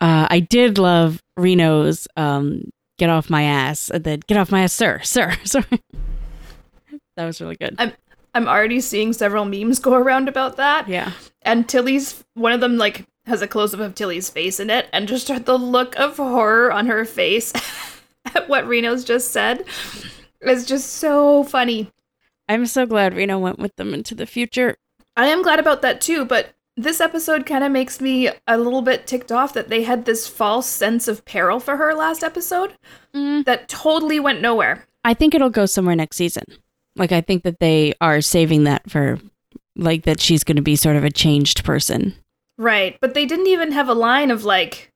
Uh, 0.00 0.26
I 0.30 0.40
did 0.40 0.78
love 0.78 1.20
Reno's 1.36 2.08
um, 2.16 2.62
"Get 2.98 3.10
off 3.10 3.28
my 3.30 3.42
ass," 3.42 3.90
and 3.90 4.02
then 4.04 4.20
"Get 4.26 4.36
off 4.38 4.50
my 4.50 4.62
ass, 4.62 4.72
sir, 4.72 5.00
sir, 5.02 5.32
sir." 5.44 5.64
that 7.16 7.26
was 7.26 7.40
really 7.40 7.56
good. 7.56 7.76
I'm 8.36 8.48
already 8.48 8.80
seeing 8.80 9.12
several 9.12 9.44
memes 9.44 9.78
go 9.78 9.94
around 9.94 10.28
about 10.28 10.56
that. 10.56 10.88
yeah, 10.88 11.12
And 11.42 11.68
Tilly's 11.68 12.24
one 12.34 12.50
of 12.52 12.60
them 12.60 12.76
like 12.76 13.06
has 13.26 13.42
a 13.42 13.46
close 13.46 13.72
up 13.72 13.78
of 13.80 13.94
Tilly's 13.94 14.28
face 14.28 14.58
in 14.58 14.70
it, 14.70 14.88
and 14.92 15.06
just 15.06 15.28
the 15.44 15.56
look 15.58 15.96
of 15.98 16.16
horror 16.16 16.72
on 16.72 16.86
her 16.86 17.04
face 17.04 17.52
at 18.34 18.48
what 18.48 18.66
Reno's 18.66 19.04
just 19.04 19.30
said 19.30 19.64
is 20.40 20.66
just 20.66 20.94
so 20.94 21.44
funny. 21.44 21.90
I'm 22.48 22.66
so 22.66 22.86
glad 22.86 23.14
Reno 23.14 23.38
went 23.38 23.58
with 23.60 23.76
them 23.76 23.94
into 23.94 24.14
the 24.16 24.26
future. 24.26 24.76
I 25.16 25.28
am 25.28 25.42
glad 25.42 25.60
about 25.60 25.82
that 25.82 26.00
too, 26.00 26.24
but 26.24 26.54
this 26.76 27.00
episode 27.00 27.46
kind 27.46 27.62
of 27.62 27.70
makes 27.70 28.00
me 28.00 28.30
a 28.46 28.58
little 28.58 28.82
bit 28.82 29.06
ticked 29.06 29.30
off 29.30 29.54
that 29.54 29.68
they 29.68 29.84
had 29.84 30.04
this 30.04 30.26
false 30.26 30.66
sense 30.66 31.06
of 31.06 31.24
peril 31.24 31.60
for 31.60 31.76
her 31.76 31.94
last 31.94 32.24
episode 32.24 32.74
Mm, 33.14 33.44
that 33.44 33.68
totally 33.68 34.18
went 34.18 34.40
nowhere. 34.40 34.86
I 35.04 35.14
think 35.14 35.34
it'll 35.34 35.50
go 35.50 35.66
somewhere 35.66 35.94
next 35.94 36.16
season. 36.16 36.44
Like 36.96 37.12
I 37.12 37.20
think 37.20 37.44
that 37.44 37.60
they 37.60 37.94
are 38.00 38.20
saving 38.20 38.64
that 38.64 38.90
for, 38.90 39.20
like 39.76 40.02
that 40.04 40.20
she's 40.20 40.42
going 40.42 40.56
to 40.56 40.62
be 40.62 40.74
sort 40.76 40.96
of 40.96 41.04
a 41.04 41.10
changed 41.10 41.64
person. 41.64 42.14
Right, 42.58 42.98
but 43.00 43.14
they 43.14 43.24
didn't 43.24 43.46
even 43.46 43.72
have 43.72 43.88
a 43.88 43.94
line 43.94 44.30
of 44.30 44.44
like, 44.44 44.90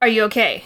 "Are 0.00 0.08
you 0.08 0.24
okay?" 0.24 0.64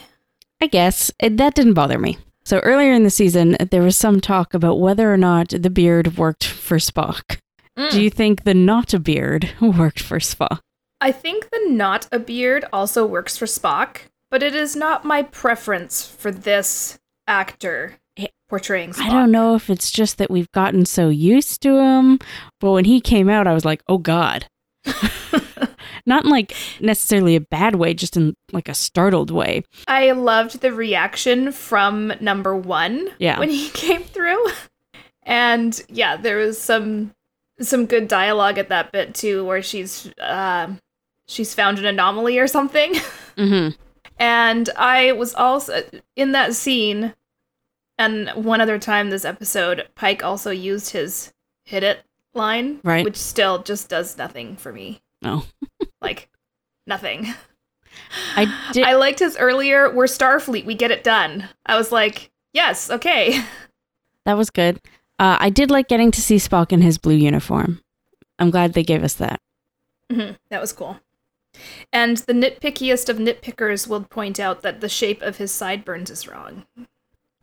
I 0.61 0.67
guess 0.67 1.11
it, 1.21 1.37
that 1.37 1.55
didn't 1.55 1.75
bother 1.75 1.99
me. 1.99 2.19
So 2.45 2.59
earlier 2.61 2.93
in 2.93 3.05
the 3.05 3.11
season, 3.11 3.57
there 3.71 3.83
was 3.83 3.97
some 3.97 4.21
talk 4.21 4.55
about 4.55 4.81
whether 4.81 5.13
or 5.13 5.19
not 5.19 5.51
the 5.51 5.71
beard 5.71 6.17
worked 6.17 6.45
for 6.45 6.79
Spock. 6.79 7.39
Mm. 7.79 7.91
Do 7.93 8.03
you 8.03 8.11
think 8.11 8.43
the 8.45 8.55
not 8.55 8.93
a 8.93 8.99
beard 8.99 9.51
worked 9.61 10.01
for 10.01 10.19
Spock? 10.19 10.59
I 11.01 11.13
think 11.13 11.51
the 11.51 11.69
not 11.71 12.09
a 12.11 12.19
beard 12.19 12.65
also 12.73 13.07
works 13.07 13.37
for 13.37 13.47
Spock, 13.47 13.99
but 14.31 14.43
it 14.43 14.55
is 14.55 14.75
not 14.75 15.05
my 15.05 15.23
preference 15.23 16.05
for 16.05 16.31
this 16.33 16.99
actor 17.29 17.95
portraying 18.49 18.91
Spock. 18.93 19.03
I 19.07 19.11
don't 19.11 19.31
know 19.31 19.55
if 19.55 19.71
it's 19.71 19.91
just 19.91 20.19
that 20.19 20.31
we've 20.31 20.51
gotten 20.53 20.87
so 20.87 21.09
used 21.09 21.61
to 21.63 21.79
him, 21.79 22.19
but 22.61 22.73
when 22.73 22.85
he 22.85 23.01
came 23.01 23.29
out, 23.29 23.47
I 23.47 23.55
was 23.55 23.65
like, 23.65 23.83
oh 23.89 23.99
God. 23.99 24.47
Not 26.07 26.25
in 26.25 26.31
like 26.31 26.55
necessarily 26.81 27.37
a 27.37 27.41
bad 27.41 27.75
way, 27.75 27.93
just 27.93 28.17
in 28.17 28.35
like 28.53 28.69
a 28.69 28.75
startled 28.75 29.31
way. 29.31 29.63
I 29.87 30.13
loved 30.13 30.61
the 30.63 30.73
reaction 30.73 31.53
from 31.53 32.13
number 32.21 32.57
one 32.57 33.11
Yeah. 33.19 33.39
when 33.39 33.51
he 33.51 33.69
came 33.75 34.03
through. 34.03 34.43
And 35.23 35.79
yeah, 35.91 36.17
there 36.17 36.39
was 36.39 36.59
some 36.59 37.13
some 37.61 37.87
good 37.87 38.09
dialogue 38.09 38.59
at 38.59 38.69
that 38.69 38.93
bit 38.93 39.15
too, 39.15 39.45
where 39.45 39.63
she's 39.63 40.13
uh, 40.21 40.73
she's 41.27 41.55
found 41.55 41.79
an 41.79 41.87
anomaly 41.87 42.39
or 42.39 42.47
something. 42.47 42.95
Mm-hmm. 43.39 43.77
And 44.19 44.69
I 44.77 45.13
was 45.13 45.33
also 45.33 45.85
in 46.17 46.33
that 46.33 46.55
scene, 46.55 47.15
and 47.99 48.31
one 48.31 48.61
other 48.61 48.77
time 48.81 49.11
this 49.11 49.25
episode, 49.25 49.87
Pike 49.95 50.25
also 50.25 50.51
used 50.51 50.91
his 50.91 51.33
hit 51.65 51.85
it 51.85 52.01
line, 52.35 52.81
Right. 52.83 53.05
which 53.05 53.17
still 53.17 53.63
just 53.63 53.89
does 53.89 54.19
nothing 54.19 54.57
for 54.57 54.73
me. 54.73 55.03
Oh. 55.25 55.47
like, 56.01 56.29
nothing. 56.85 57.33
I 58.35 58.71
did. 58.73 58.85
I 58.85 58.95
liked 58.97 59.21
his 59.21 59.37
earlier, 59.37 59.89
we're 59.95 60.07
Starfleet, 60.07 60.65
we 60.65 60.75
get 60.75 60.91
it 60.91 61.05
done. 61.05 61.49
I 61.65 61.77
was 61.77 61.93
like, 61.93 62.33
yes, 62.53 62.91
okay. 62.91 63.41
that 64.25 64.37
was 64.37 64.51
good. 64.51 64.81
Uh, 65.19 65.37
I 65.41 65.51
did 65.51 65.71
like 65.71 65.89
getting 65.89 66.11
to 66.13 66.23
see 66.23 66.37
Spock 66.37 66.73
in 66.73 66.81
his 66.81 66.99
blue 66.99 67.15
uniform. 67.15 67.81
I'm 68.39 68.51
glad 68.51 68.73
they 68.75 68.85
gave 68.85 69.03
us 69.03 69.15
that. 69.15 69.41
Mhm, 70.11 70.37
that 70.49 70.61
was 70.61 70.73
cool. 70.73 70.99
And 71.93 72.19
the 72.19 72.33
nitpickiest 72.33 73.09
of 73.09 73.17
nitpickers 73.17 73.89
will 73.89 74.03
point 74.05 74.39
out 74.39 74.63
that 74.63 74.81
the 74.81 74.89
shape 74.89 75.23
of 75.23 75.39
his 75.39 75.51
sideburns 75.51 76.11
is 76.11 76.29
wrong. 76.29 76.65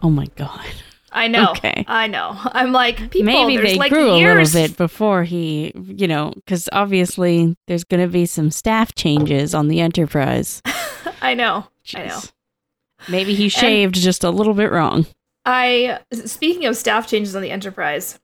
Oh 0.02 0.10
my 0.10 0.28
God. 0.36 0.66
I 1.12 1.28
know. 1.28 1.52
Okay. 1.52 1.86
I 1.88 2.08
know. 2.08 2.34
I'm 2.44 2.72
like, 2.72 2.98
people, 3.12 3.24
Maybe 3.24 3.56
there's 3.58 3.72
they 3.74 3.78
like 3.78 3.92
grew 3.92 4.16
years. 4.18 4.54
a 4.54 4.60
little 4.60 4.68
bit 4.74 4.78
before 4.78 5.24
he, 5.24 5.72
you 5.76 6.08
know, 6.08 6.34
because 6.36 6.68
obviously 6.74 7.56
there's 7.68 7.84
going 7.86 8.02
to 8.02 8.08
be 8.12 8.26
some 8.26 8.52
staff 8.52 8.94
changes 8.96 9.54
on 9.56 9.68
the 9.70 9.80
Enterprise. 9.80 10.62
I 11.22 11.34
know. 11.34 11.68
I 11.94 12.06
know. 12.08 12.20
Maybe 13.10 13.34
he 13.34 13.48
shaved 13.50 13.96
just 13.96 14.24
a 14.24 14.30
little 14.30 14.54
bit 14.54 14.72
wrong. 14.72 15.06
I 15.46 16.00
speaking 16.12 16.66
of 16.66 16.76
staff 16.78 17.08
changes 17.08 17.36
on 17.36 17.42
the 17.42 17.52
Enterprise, 17.52 18.20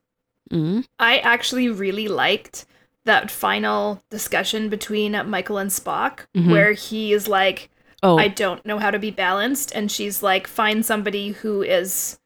Mm. 0.51 0.85
I 0.99 1.19
actually 1.19 1.69
really 1.69 2.09
liked 2.09 2.65
that 3.05 3.31
final 3.31 4.03
discussion 4.09 4.67
between 4.67 5.13
Michael 5.29 5.57
and 5.57 5.69
Spock, 5.71 6.25
Mhm. 6.35 6.51
where 6.51 6.73
he 6.73 7.13
is 7.13 7.27
like, 7.27 7.69
Oh, 8.03 8.17
I 8.17 8.27
don't 8.27 8.65
know 8.65 8.77
how 8.79 8.91
to 8.91 8.99
be 8.99 9.11
balanced, 9.11 9.71
and 9.73 9.89
she's 9.91 10.21
like, 10.23 10.47
find 10.47 10.83
somebody 10.85 11.29
who 11.33 11.61
is, 11.61 12.19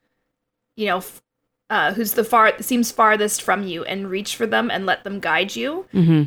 you 0.77 0.85
know, 0.87 0.97
f- 0.97 1.21
uh, 1.69 1.93
who's 1.93 2.13
the 2.13 2.23
far 2.23 2.57
seems 2.61 2.91
farthest 2.91 3.41
from 3.43 3.67
you, 3.67 3.83
and 3.83 4.09
reach 4.09 4.35
for 4.35 4.47
them 4.47 4.71
and 4.71 4.85
let 4.85 5.03
them 5.03 5.19
guide 5.19 5.55
you, 5.55 5.85
hmm 5.91 6.23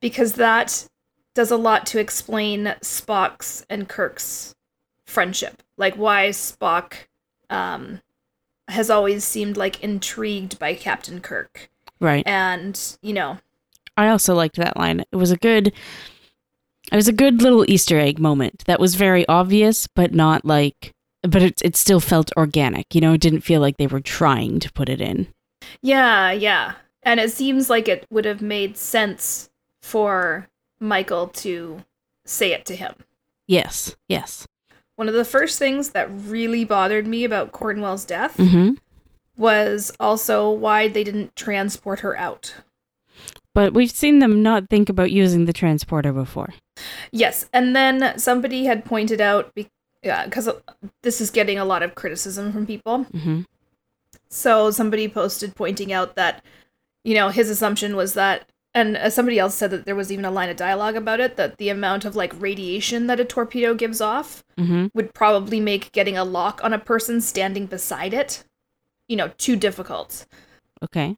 because 0.00 0.34
that 0.34 0.86
does 1.34 1.50
a 1.50 1.56
lot 1.56 1.86
to 1.86 1.98
explain 1.98 2.74
Spock's 2.82 3.64
and 3.68 3.88
Kirk's 3.88 4.54
friendship, 5.06 5.62
like 5.76 5.94
why 5.96 6.28
Spock 6.30 6.92
um, 7.50 8.00
has 8.68 8.90
always 8.90 9.24
seemed 9.24 9.56
like 9.56 9.82
intrigued 9.82 10.58
by 10.58 10.74
Captain 10.74 11.20
Kirk, 11.20 11.70
right. 12.00 12.26
and 12.26 12.96
you 13.02 13.12
know, 13.12 13.38
I 13.96 14.08
also 14.08 14.34
liked 14.34 14.56
that 14.56 14.76
line. 14.76 15.04
It 15.12 15.16
was 15.16 15.30
a 15.30 15.36
good. 15.36 15.72
It 16.92 16.96
was 16.96 17.08
a 17.08 17.12
good 17.12 17.42
little 17.42 17.70
Easter 17.70 17.98
egg 17.98 18.18
moment 18.18 18.64
that 18.66 18.80
was 18.80 18.94
very 18.96 19.26
obvious, 19.28 19.86
but 19.86 20.14
not 20.14 20.44
like. 20.44 20.92
But 21.22 21.42
it 21.42 21.60
it 21.62 21.76
still 21.76 22.00
felt 22.00 22.32
organic. 22.36 22.94
You 22.94 23.00
know, 23.00 23.12
it 23.12 23.20
didn't 23.20 23.42
feel 23.42 23.60
like 23.60 23.76
they 23.76 23.86
were 23.86 24.00
trying 24.00 24.58
to 24.60 24.72
put 24.72 24.88
it 24.88 25.00
in. 25.00 25.28
Yeah, 25.82 26.32
yeah. 26.32 26.74
And 27.02 27.20
it 27.20 27.32
seems 27.32 27.70
like 27.70 27.88
it 27.88 28.06
would 28.10 28.24
have 28.24 28.42
made 28.42 28.76
sense 28.76 29.50
for 29.80 30.48
Michael 30.80 31.28
to 31.28 31.84
say 32.24 32.52
it 32.52 32.64
to 32.66 32.76
him. 32.76 32.94
Yes. 33.46 33.96
Yes. 34.08 34.46
One 35.00 35.08
of 35.08 35.14
the 35.14 35.24
first 35.24 35.58
things 35.58 35.92
that 35.92 36.10
really 36.12 36.62
bothered 36.62 37.06
me 37.06 37.24
about 37.24 37.52
Cornwell's 37.52 38.04
death 38.04 38.36
hmm 38.36 38.72
was 39.34 39.90
also 39.98 40.50
why 40.50 40.88
they 40.88 41.02
didn't 41.02 41.34
transport 41.34 42.00
her 42.00 42.14
out. 42.18 42.56
But 43.54 43.72
we've 43.72 43.90
seen 43.90 44.18
them 44.18 44.42
not 44.42 44.68
think 44.68 44.90
about 44.90 45.10
using 45.10 45.46
the 45.46 45.54
transporter 45.54 46.12
before. 46.12 46.52
Yes, 47.12 47.48
and 47.54 47.74
then 47.74 48.18
somebody 48.18 48.66
had 48.66 48.84
pointed 48.84 49.22
out 49.22 49.54
because 49.54 50.50
this 51.02 51.22
is 51.22 51.30
getting 51.30 51.56
a 51.56 51.64
lot 51.64 51.82
of 51.82 51.94
criticism 51.94 52.52
from 52.52 52.66
people. 52.66 53.04
hmm 53.04 53.40
So 54.28 54.70
somebody 54.70 55.08
posted 55.08 55.54
pointing 55.54 55.94
out 55.94 56.14
that, 56.16 56.44
you 57.04 57.14
know, 57.14 57.30
his 57.30 57.48
assumption 57.48 57.96
was 57.96 58.12
that, 58.12 58.49
and 58.74 58.96
uh, 58.96 59.10
somebody 59.10 59.38
else 59.38 59.54
said 59.54 59.70
that 59.70 59.84
there 59.84 59.96
was 59.96 60.12
even 60.12 60.24
a 60.24 60.30
line 60.30 60.48
of 60.48 60.56
dialogue 60.56 60.96
about 60.96 61.20
it, 61.20 61.36
that 61.36 61.56
the 61.58 61.68
amount 61.68 62.04
of 62.04 62.14
like 62.16 62.32
radiation 62.40 63.06
that 63.08 63.20
a 63.20 63.24
torpedo 63.24 63.74
gives 63.74 64.00
off 64.00 64.44
hmm 64.58 64.86
would 64.94 65.12
probably 65.14 65.60
make 65.60 65.92
getting 65.92 66.16
a 66.16 66.24
lock 66.24 66.60
on 66.62 66.72
a 66.72 66.78
person 66.78 67.20
standing 67.20 67.66
beside 67.66 68.12
it, 68.14 68.44
you 69.08 69.16
know, 69.16 69.28
too 69.38 69.56
difficult. 69.56 70.26
Okay. 70.82 71.16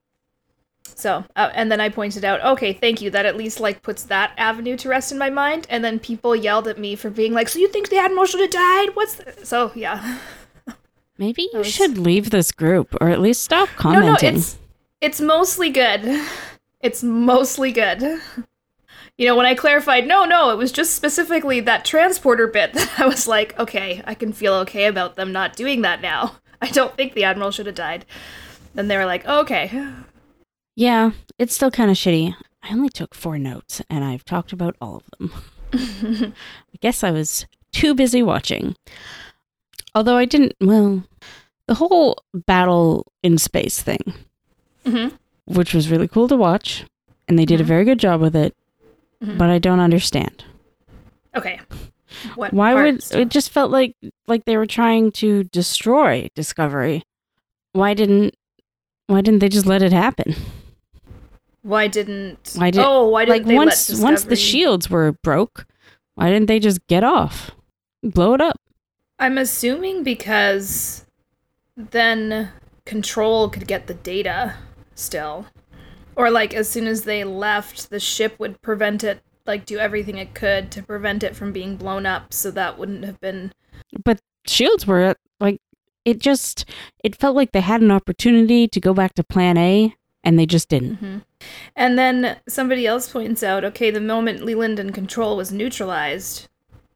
So, 0.94 1.24
uh, 1.36 1.50
and 1.54 1.70
then 1.70 1.80
I 1.80 1.88
pointed 1.88 2.24
out, 2.24 2.44
okay, 2.44 2.72
thank 2.72 3.00
you. 3.00 3.10
That 3.10 3.26
at 3.26 3.36
least 3.36 3.60
like 3.60 3.82
puts 3.82 4.04
that 4.04 4.32
avenue 4.36 4.76
to 4.78 4.88
rest 4.88 5.10
in 5.10 5.18
my 5.18 5.30
mind. 5.30 5.66
And 5.70 5.84
then 5.84 5.98
people 5.98 6.36
yelled 6.36 6.68
at 6.68 6.78
me 6.78 6.96
for 6.96 7.08
being 7.10 7.32
like, 7.32 7.48
"So 7.48 7.58
you 7.58 7.68
think 7.68 7.88
the 7.88 7.96
admiral 7.96 8.26
should 8.26 8.40
have 8.40 8.50
died? 8.50 8.94
What's 8.94 9.14
the-? 9.16 9.46
so 9.46 9.72
yeah." 9.74 10.18
Maybe 11.18 11.48
you 11.52 11.58
was- 11.58 11.68
should 11.72 11.98
leave 11.98 12.30
this 12.30 12.52
group, 12.52 12.94
or 13.00 13.08
at 13.08 13.20
least 13.20 13.42
stop 13.42 13.68
commenting 13.76 14.06
No, 14.12 14.16
no, 14.20 14.36
it's 14.36 14.58
it's 15.00 15.20
mostly 15.20 15.70
good. 15.70 16.02
It's 16.83 17.03
mostly 17.03 17.73
good. 17.73 18.21
You 19.18 19.27
know, 19.27 19.37
when 19.37 19.47
I 19.47 19.55
clarified, 19.55 20.07
no, 20.07 20.25
no, 20.25 20.51
it 20.51 20.59
was 20.59 20.73
just 20.73 20.97
specifically 20.97 21.61
that 21.61 21.85
transporter 21.85 22.47
bit 22.47 22.73
that 22.75 23.01
I 23.01 23.07
was 23.07 23.29
like, 23.29 23.59
okay, 23.59 24.03
I 24.05 24.14
can 24.14 24.33
feel 24.33 24.55
okay 24.55 24.87
about 24.87 25.16
them 25.16 25.33
not 25.33 25.57
doing 25.57 25.83
that 25.83 26.03
now. 26.03 26.37
I 26.61 26.68
don't 26.68 26.97
think 26.97 27.14
the 27.14 27.25
admiral 27.25 27.51
should 27.51 27.66
have 27.66 27.75
died. 27.75 28.05
Then 28.75 28.88
they 28.88 28.97
were 28.97 29.07
like, 29.07 29.27
okay. 29.27 29.87
Yeah, 30.75 31.11
it's 31.38 31.55
still 31.55 31.71
kind 31.71 31.90
of 31.90 31.97
shitty. 31.97 32.35
I 32.62 32.73
only 32.73 32.88
took 32.88 33.14
four 33.14 33.38
notes, 33.38 33.83
and 33.90 34.05
I've 34.05 34.25
talked 34.25 34.53
about 34.53 34.77
all 34.81 34.97
of 34.97 35.05
them. 35.18 35.33
I 36.75 36.79
guess 36.81 37.05
I 37.05 37.11
was 37.11 37.47
too 37.73 37.95
busy 37.95 38.23
watching. 38.23 38.77
Although 39.95 40.16
I 40.16 40.25
didn't, 40.25 40.55
well, 40.61 41.05
the 41.66 41.75
whole 41.75 42.23
battle 42.33 43.12
in 43.23 43.38
space 43.38 43.83
thing, 43.83 44.14
hmm 44.87 45.09
which 45.54 45.74
was 45.74 45.90
really 45.90 46.08
cool 46.08 46.28
to 46.28 46.36
watch, 46.36 46.84
and 47.28 47.38
they 47.38 47.44
did 47.44 47.60
a 47.60 47.64
Mhm. 47.64 47.68
very 47.68 47.84
good 47.84 47.98
job 47.98 48.20
with 48.20 48.34
it, 48.36 48.54
Mhm. 49.22 49.38
but 49.38 49.50
I 49.50 49.58
don't 49.58 49.80
understand. 49.80 50.44
Okay. 51.36 51.60
What 52.34 52.52
Why 52.52 52.74
would 52.74 53.02
it 53.12 53.28
just 53.30 53.50
felt 53.50 53.70
like 53.70 53.96
like 54.26 54.44
they 54.44 54.56
were 54.56 54.66
trying 54.66 55.12
to 55.12 55.44
destroy 55.44 56.28
Discovery? 56.34 57.02
Why 57.72 57.94
didn't 57.94 58.34
why 59.06 59.20
didn't 59.22 59.40
they 59.40 59.48
just 59.48 59.66
let 59.66 59.82
it 59.82 59.92
happen? 59.92 60.34
Why 61.62 61.86
didn't? 61.86 62.52
Why 62.56 62.70
did- 62.70 62.82
oh, 62.84 63.08
why 63.08 63.24
didn't 63.24 63.38
like 63.42 63.46
they 63.46 63.54
once 63.56 63.90
let 63.90 64.02
once 64.02 64.24
the 64.24 64.36
shields 64.36 64.90
were 64.90 65.12
broke, 65.22 65.66
Why 66.14 66.28
didn't 66.30 66.46
they 66.48 66.58
just 66.60 66.86
get 66.88 67.02
off? 67.04 67.52
Blow 68.02 68.34
it 68.34 68.40
up. 68.42 68.60
I'm 69.18 69.38
assuming 69.38 70.02
because 70.02 71.06
then 71.76 72.50
control 72.84 73.48
could 73.48 73.66
get 73.66 73.86
the 73.86 73.94
data 73.94 74.56
still. 74.94 75.46
Or 76.16 76.31
like 76.31 76.55
as 76.55 76.68
soon 76.68 76.87
as 76.87 77.02
they 77.02 77.24
left, 77.24 77.90
the 77.90 78.00
ship 78.00 78.38
would 78.38 78.61
prevent 78.62 79.02
it 79.02 79.22
like 79.46 79.66
do 79.66 79.78
everything 79.78 80.18
it 80.18 80.35
could 80.35 80.70
to 80.72 80.83
prevent 80.83 81.22
it 81.22 81.35
from 81.35 81.52
being 81.52 81.76
blown 81.76 82.07
up 82.07 82.33
so 82.33 82.50
that 82.50 82.78
wouldn't 82.78 83.05
have 83.05 83.20
been 83.20 83.52
But 84.05 84.20
shields 84.46 84.87
were 84.87 85.16
like 85.40 85.61
it 86.05 86.20
just 86.20 86.64
it 87.02 87.16
felt 87.16 87.37
like 87.37 87.52
they 87.52 87.61
had 87.61 87.81
an 87.81 87.90
opportunity 87.90 88.68
to 88.68 88.81
go 88.81 88.94
back 88.94 89.14
to 89.14 89.24
plan 89.24 89.57
A 89.57 89.94
and 90.24 90.38
they 90.38 90.46
just 90.46 90.68
didn't. 90.68 90.96
hmm 90.96 91.18
And 91.74 91.98
then 91.98 92.38
somebody 92.48 92.87
else 92.87 93.09
points 93.09 93.42
out, 93.42 93.64
okay, 93.64 93.90
the 93.90 94.00
moment 94.00 94.44
Leland 94.44 94.78
and 94.78 94.94
Control 94.94 95.37
was 95.37 95.50
neutralized, 95.50 96.48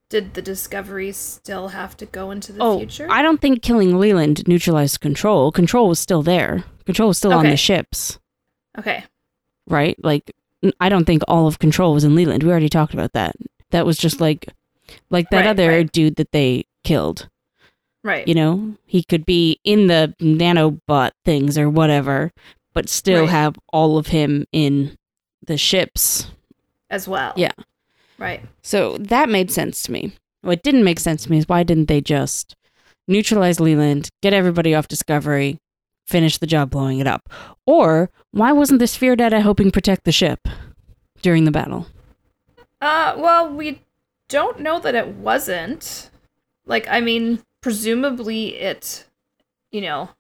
did 0.09 0.35
the 0.35 0.43
Discovery 0.43 1.11
still 1.11 1.69
have 1.69 1.97
to 1.97 2.07
go 2.07 2.31
into 2.31 2.53
the 2.53 2.63
oh, 2.63 2.79
future? 2.79 3.09
I 3.11 3.23
don't 3.23 3.41
think 3.41 3.63
killing 3.63 3.99
Leland 3.99 4.47
neutralized 4.47 5.01
control. 5.01 5.51
Control 5.51 5.89
was 5.89 5.99
still 5.99 6.23
there. 6.23 6.65
Control 6.87 7.09
was 7.09 7.19
still 7.19 7.33
on 7.33 7.47
the 7.47 7.57
ships, 7.57 8.19
okay. 8.79 9.05
right? 9.69 9.97
Like 10.03 10.33
I 10.81 10.89
don't 10.89 11.05
think 11.05 11.23
all 11.29 11.47
of 11.47 11.59
control 11.59 11.93
was 11.95 12.05
in 12.05 12.15
Leland. 12.15 12.43
We 12.43 12.51
already 12.51 12.69
talked 12.69 12.95
about 12.95 13.13
that. 13.13 13.35
That 13.71 13.85
was 13.85 13.99
just 13.99 14.17
mm-hmm. 14.17 14.25
like 14.25 14.49
like 15.11 15.31
that 15.31 15.39
Right, 15.41 15.47
other 15.49 15.69
right. 15.69 15.93
dude 15.93 16.17
that 16.17 16.33
they 16.33 16.65
killed. 16.85 17.29
Right. 18.05 18.27
You 18.27 18.37
know, 18.37 18.77
he 18.87 19.03
could 19.03 19.27
be 19.27 19.59
in 19.65 19.89
the 19.89 20.15
nanobot 20.21 21.11
things 21.25 21.59
or 21.59 21.69
whatever, 21.69 22.31
but 22.73 22.89
still 22.89 23.23
Right. 23.23 23.31
have 23.31 23.57
all 23.73 23.99
of 23.99 24.07
him 24.09 24.47
in 24.53 24.97
the 25.45 25.59
ships. 25.59 26.31
as 26.89 27.09
well. 27.09 27.33
Yeah. 27.37 27.53
Right. 28.17 28.43
So 28.63 28.97
that 28.99 29.29
made 29.29 29.51
sense 29.51 29.83
to 29.83 29.93
me. 29.93 30.13
What 30.43 30.63
didn't 30.63 30.85
make 30.85 31.01
sense 31.01 31.25
to 31.25 31.31
me 31.33 31.39
is 31.39 31.49
why 31.49 31.65
didn't 31.65 31.87
they 31.87 32.01
just 32.01 32.55
neutralize 33.09 33.59
Leland, 33.59 34.09
get 34.23 34.33
everybody 34.33 34.73
off 34.73 34.87
Discovery, 34.87 35.59
finish 36.07 36.39
the 36.39 36.47
job 36.47 36.71
blowing 36.71 36.99
it 36.99 37.07
up? 37.07 37.29
Or 37.67 38.11
why 38.31 38.53
wasn't 38.53 38.81
the 38.81 38.87
sphere 38.87 39.17
data 39.17 39.41
helping 39.41 39.71
protect 39.71 40.05
the 40.05 40.13
ship 40.13 40.49
during 41.23 41.45
the 41.45 41.51
battle? 41.51 41.87
Uh, 42.81 43.15
well, 43.17 43.53
we 43.53 43.83
don't 44.29 44.61
know 44.61 44.79
that 44.81 44.95
it 44.95 45.09
wasn't. 45.09 46.11
Like, 46.67 46.87
I 46.89 47.01
mean, 47.01 47.43
presumably 47.61 48.57
it, 48.57 49.07
you 49.71 49.81
know, 49.81 50.11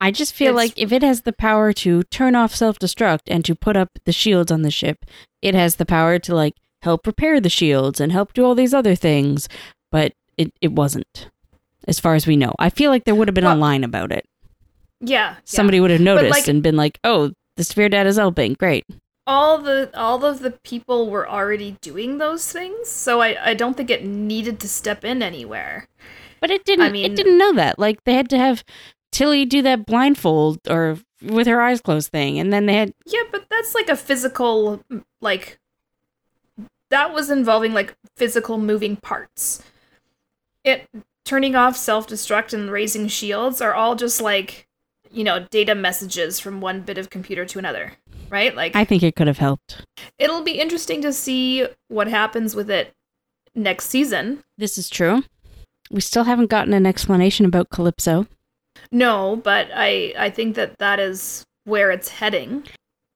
I 0.00 0.10
just 0.10 0.34
feel 0.34 0.54
like 0.54 0.74
if 0.76 0.92
it 0.92 1.02
has 1.02 1.22
the 1.22 1.32
power 1.32 1.72
to 1.72 2.02
turn 2.04 2.34
off 2.34 2.54
self 2.54 2.78
destruct 2.78 3.22
and 3.26 3.44
to 3.44 3.54
put 3.54 3.76
up 3.76 3.98
the 4.04 4.12
shields 4.12 4.52
on 4.52 4.62
the 4.62 4.70
ship, 4.70 5.06
it 5.40 5.54
has 5.54 5.76
the 5.76 5.86
power 5.86 6.18
to 6.18 6.34
like 6.34 6.56
help 6.82 7.06
repair 7.06 7.40
the 7.40 7.48
shields 7.48 8.00
and 8.00 8.12
help 8.12 8.34
do 8.34 8.44
all 8.44 8.54
these 8.54 8.74
other 8.74 8.94
things. 8.94 9.48
But 9.90 10.12
it, 10.36 10.52
it 10.60 10.72
wasn't, 10.72 11.30
as 11.88 12.00
far 12.00 12.16
as 12.16 12.26
we 12.26 12.36
know. 12.36 12.54
I 12.58 12.68
feel 12.68 12.90
like 12.90 13.04
there 13.04 13.14
would 13.14 13.28
have 13.28 13.34
been 13.34 13.44
a 13.44 13.54
line 13.54 13.84
about 13.84 14.12
it. 14.12 14.26
Yeah. 15.04 15.36
Somebody 15.44 15.80
would 15.80 15.90
have 15.90 16.00
noticed 16.00 16.30
like- 16.30 16.48
and 16.48 16.62
been 16.62 16.76
like, 16.76 16.98
oh, 17.04 17.32
the 17.56 17.64
sphere 17.64 17.86
is 18.06 18.16
helping. 18.16 18.54
Great. 18.54 18.84
all 19.26 19.58
the 19.58 19.90
all 19.94 20.24
of 20.24 20.40
the 20.40 20.50
people 20.50 21.08
were 21.08 21.28
already 21.28 21.76
doing 21.80 22.18
those 22.18 22.50
things, 22.52 22.88
so 22.90 23.20
I 23.22 23.50
I 23.50 23.54
don't 23.54 23.76
think 23.76 23.90
it 23.90 24.04
needed 24.04 24.60
to 24.60 24.68
step 24.68 25.04
in 25.04 25.22
anywhere. 25.22 25.88
But 26.40 26.50
it 26.50 26.64
didn't. 26.64 26.92
mean- 26.92 27.10
it 27.10 27.16
didn't 27.16 27.38
know 27.38 27.52
that. 27.54 27.78
Like 27.78 28.04
they 28.04 28.14
had 28.14 28.28
to 28.30 28.38
have 28.38 28.64
Tilly 29.12 29.44
do 29.46 29.62
that 29.62 29.86
blindfold 29.86 30.58
or 30.68 30.98
with 31.22 31.46
her 31.46 31.60
eyes 31.62 31.80
closed 31.80 32.10
thing, 32.10 32.38
and 32.38 32.52
then 32.52 32.66
they 32.66 32.74
had. 32.74 32.92
Yeah, 33.06 33.22
but 33.30 33.46
that's 33.48 33.74
like 33.74 33.88
a 33.88 33.96
physical 33.96 34.82
like 35.22 35.58
that 36.90 37.14
was 37.14 37.30
involving 37.30 37.72
like 37.72 37.94
physical 38.16 38.58
moving 38.58 38.96
parts. 38.96 39.62
It 40.64 40.88
turning 41.24 41.54
off 41.56 41.76
self-destruct 41.76 42.52
and 42.52 42.70
raising 42.70 43.08
shields 43.08 43.60
are 43.62 43.72
all 43.74 43.94
just 43.96 44.20
like 44.20 44.66
you 45.14 45.24
know, 45.24 45.46
data 45.50 45.74
messages 45.74 46.40
from 46.40 46.60
one 46.60 46.80
bit 46.82 46.98
of 46.98 47.08
computer 47.10 47.44
to 47.46 47.58
another, 47.58 47.92
right? 48.30 48.54
Like 48.54 48.74
I 48.76 48.84
think 48.84 49.02
it 49.02 49.16
could 49.16 49.26
have 49.26 49.38
helped. 49.38 49.84
it'll 50.18 50.42
be 50.42 50.60
interesting 50.60 51.00
to 51.02 51.12
see 51.12 51.66
what 51.88 52.08
happens 52.08 52.54
with 52.54 52.70
it 52.70 52.92
next 53.54 53.88
season. 53.88 54.42
This 54.58 54.76
is 54.76 54.88
true. 54.90 55.22
We 55.90 56.00
still 56.00 56.24
haven't 56.24 56.50
gotten 56.50 56.72
an 56.74 56.86
explanation 56.86 57.46
about 57.46 57.70
Calypso. 57.70 58.26
No, 58.90 59.36
but 59.36 59.68
I 59.74 60.12
I 60.18 60.30
think 60.30 60.56
that 60.56 60.78
that 60.78 60.98
is 60.98 61.44
where 61.64 61.90
it's 61.90 62.08
heading. 62.08 62.64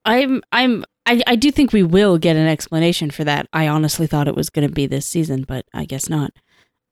I'm. 0.04 0.42
I'm. 0.52 0.84
I, 1.04 1.22
I 1.26 1.36
do 1.36 1.50
think 1.50 1.72
we 1.72 1.82
will 1.82 2.18
get 2.18 2.36
an 2.36 2.46
explanation 2.46 3.10
for 3.10 3.24
that. 3.24 3.46
I 3.52 3.66
honestly 3.66 4.06
thought 4.06 4.28
it 4.28 4.36
was 4.36 4.50
going 4.50 4.68
to 4.68 4.72
be 4.72 4.86
this 4.86 5.06
season, 5.06 5.44
but 5.48 5.64
I 5.74 5.84
guess 5.86 6.08
not. 6.08 6.30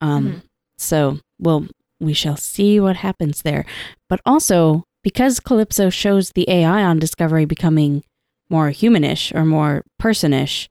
Um. 0.01 0.27
Mhm. 0.27 0.43
So, 0.79 1.19
well, 1.39 1.67
we 2.01 2.13
shall 2.13 2.37
see 2.37 2.81
what 2.81 2.97
happens 2.97 3.43
there. 3.43 3.65
But 4.09 4.21
also, 4.27 4.85
because 5.07 5.39
Calypso 5.39 5.89
shows 5.89 6.33
the 6.33 6.51
AI 6.51 6.83
on 6.83 6.99
Discovery 6.99 7.45
becoming 7.45 8.03
more 8.51 8.71
humanish 8.71 9.33
or 9.37 9.45
more 9.45 9.85
personish, 10.03 10.69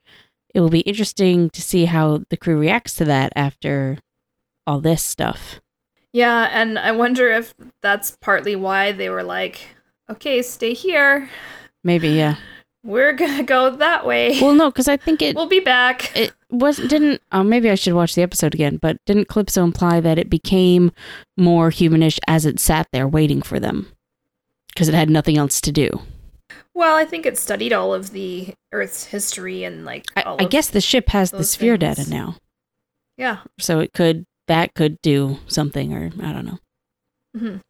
it 0.54 0.60
will 0.60 0.69
be 0.69 0.82
interesting 0.82 1.50
to 1.52 1.62
see 1.62 1.86
how 1.86 2.26
the 2.30 2.36
crew 2.36 2.60
reacts 2.60 2.95
to 2.95 3.06
that 3.06 3.32
after 3.34 3.98
all 4.67 4.82
this 4.82 5.02
stuff. 5.02 5.62
Yeah, 6.12 6.50
and 6.52 6.78
I 6.78 6.91
wonder 6.91 7.32
if 7.32 7.54
that's 7.82 8.17
partly 8.19 8.58
why 8.58 8.91
they 8.91 9.10
were 9.10 9.24
like, 9.24 9.69
"Okay, 10.10 10.41
stay 10.41 10.74
here. 10.74 11.30
Maybe, 11.82 12.10
yeah. 12.10 12.36
We're 12.84 13.13
gonna 13.13 13.43
go 13.43 13.69
that 13.78 14.06
way. 14.06 14.38
Well, 14.41 14.54
no, 14.54 14.69
because 14.69 14.89
I 14.89 14.98
think 14.98 15.21
it 15.21 15.38
we'll 15.38 15.48
be 15.48 15.62
back." 15.62 16.12
it 16.13 16.34
was 16.50 16.76
didn't. 16.76 17.21
Oh, 17.32 17.41
maybe 17.41 17.69
I 17.69 17.76
should 17.76 17.93
watch 17.93 18.15
the 18.15 18.21
episode 18.21 18.54
again. 18.54 18.80
But 18.82 18.98
didn't 19.06 19.30
Calypso 19.30 19.63
imply 19.63 20.02
that 20.02 20.19
it 20.19 20.30
became 20.30 20.91
more 21.38 21.69
humanish 21.69 22.19
as 22.28 22.45
it 22.45 22.60
sat 22.60 22.89
there 22.91 23.08
waiting 23.08 23.41
for 23.41 23.62
them 23.62 23.94
because 24.75 24.88
it 24.89 24.93
had 24.93 25.09
nothing 25.09 25.38
else 25.38 25.59
to 25.61 25.71
do? 25.71 25.89
Well, 26.75 26.95
I 26.95 27.05
think 27.05 27.25
it 27.25 27.38
studied 27.38 27.73
all 27.73 27.93
of 27.93 28.11
the 28.11 28.53
Earth's 28.71 29.05
history 29.05 29.63
and 29.63 29.85
like 29.85 30.05
I, 30.15 30.35
I 30.39 30.45
guess 30.45 30.69
the 30.69 30.81
ship 30.81 31.09
has 31.09 31.31
the 31.31 31.43
sphere 31.43 31.77
things. 31.77 31.97
data 31.97 32.09
now, 32.09 32.35
yeah. 33.17 33.39
so 33.59 33.79
it 33.79 33.93
could 33.93 34.25
that 34.47 34.75
could 34.75 35.01
do 35.01 35.38
something, 35.47 35.93
or 35.93 36.11
I 36.21 36.31
don't 36.33 36.45
know. 36.45 36.59
Mhm. 37.35 37.61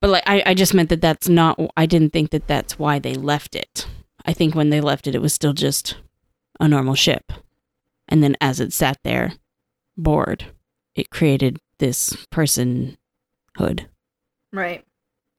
But 0.00 0.10
like, 0.10 0.24
I, 0.26 0.42
I 0.46 0.54
just 0.54 0.74
meant 0.74 0.88
that 0.88 1.00
that's 1.00 1.28
not. 1.28 1.58
I 1.76 1.86
didn't 1.86 2.12
think 2.12 2.30
that 2.30 2.46
that's 2.48 2.78
why 2.78 2.98
they 2.98 3.14
left 3.14 3.54
it. 3.54 3.86
I 4.24 4.32
think 4.32 4.54
when 4.54 4.70
they 4.70 4.80
left 4.80 5.06
it, 5.06 5.14
it 5.14 5.22
was 5.22 5.32
still 5.32 5.52
just 5.52 5.96
a 6.58 6.66
normal 6.66 6.94
ship, 6.94 7.32
and 8.08 8.22
then 8.22 8.36
as 8.40 8.58
it 8.60 8.72
sat 8.72 8.98
there, 9.04 9.34
bored, 9.96 10.46
it 10.94 11.10
created 11.10 11.58
this 11.78 12.16
personhood. 12.32 13.86
Right. 14.52 14.84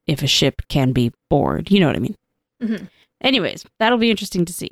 If 0.07 0.23
a 0.23 0.27
ship 0.27 0.61
can 0.69 0.93
be 0.93 1.11
bored, 1.29 1.69
you 1.69 1.79
know 1.79 1.87
what 1.87 1.95
I 1.95 1.99
mean. 1.99 2.15
Mhm. 2.61 2.89
Anyways, 3.21 3.65
that'll 3.79 3.97
be 3.97 4.09
interesting 4.11 4.45
to 4.45 4.53
see. 4.53 4.69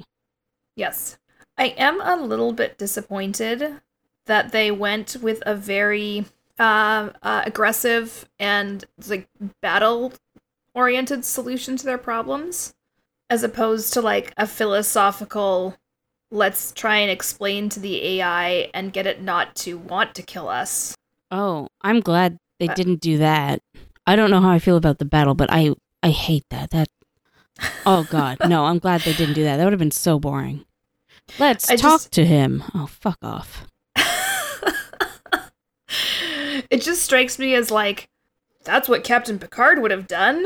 Yes. 0.76 1.18
I 1.58 1.68
am 1.78 2.02
a 2.02 2.16
little 2.16 2.52
bit 2.54 2.78
disappointed 2.78 3.80
that 4.26 4.52
they 4.52 4.72
went 4.72 5.18
with 5.22 5.42
a 5.46 5.56
very 5.56 6.26
uh, 6.58 7.10
uh, 7.22 7.44
aggressive 7.46 8.28
and 8.40 8.86
like 9.08 9.28
battle 9.62 10.14
oriented 10.74 11.26
solution 11.26 11.76
to 11.78 11.86
their 11.86 11.98
problems 11.98 12.74
as 13.30 13.44
opposed 13.44 13.94
to 13.94 14.02
like 14.02 14.34
a 14.38 14.48
philosophical 14.48 15.76
let's 16.32 16.72
try 16.72 16.98
and 16.98 17.12
explain 17.12 17.70
to 17.70 17.80
the 17.80 18.20
AI 18.20 18.70
and 18.74 18.94
get 18.94 19.06
it 19.06 19.22
not 19.22 19.54
to 19.56 19.78
want 19.78 20.16
to 20.16 20.22
kill 20.24 20.48
us. 20.50 20.96
Oh, 21.32 21.68
I'm 21.82 22.00
glad 22.00 22.38
they 22.60 22.68
Uh, 22.70 22.74
didn't 22.74 23.02
do 23.02 23.18
that. 23.20 23.62
I 24.08 24.16
don't 24.16 24.30
know 24.30 24.42
how 24.42 24.50
I 24.52 24.60
feel 24.60 24.78
about 24.78 25.00
the 25.00 25.06
battle, 25.06 25.34
but 25.36 25.50
I 25.52 25.74
I 26.04 26.10
hate 26.10 26.46
that. 26.50 26.70
That 26.72 26.88
Oh 27.86 28.06
god, 28.10 28.38
no, 28.48 28.66
I'm 28.66 28.80
glad 28.80 29.02
they 29.02 29.14
didn't 29.14 29.36
do 29.36 29.44
that. 29.44 29.58
That 29.58 29.64
would 29.64 29.74
have 29.74 29.80
been 29.80 29.92
so 29.92 30.20
boring. 30.20 30.66
Let's 31.40 31.70
I 31.70 31.76
talk 31.76 32.02
just- 32.02 32.12
to 32.14 32.26
him. 32.26 32.64
Oh, 32.74 32.88
fuck 32.88 33.18
off. 33.24 33.66
it 36.70 36.82
just 36.82 37.02
strikes 37.04 37.40
me 37.40 37.56
as 37.56 37.72
like 37.72 38.10
that's 38.64 38.90
what 38.90 39.04
Captain 39.04 39.38
Picard 39.40 39.82
would 39.82 39.92
have 39.92 40.08
done. 40.08 40.46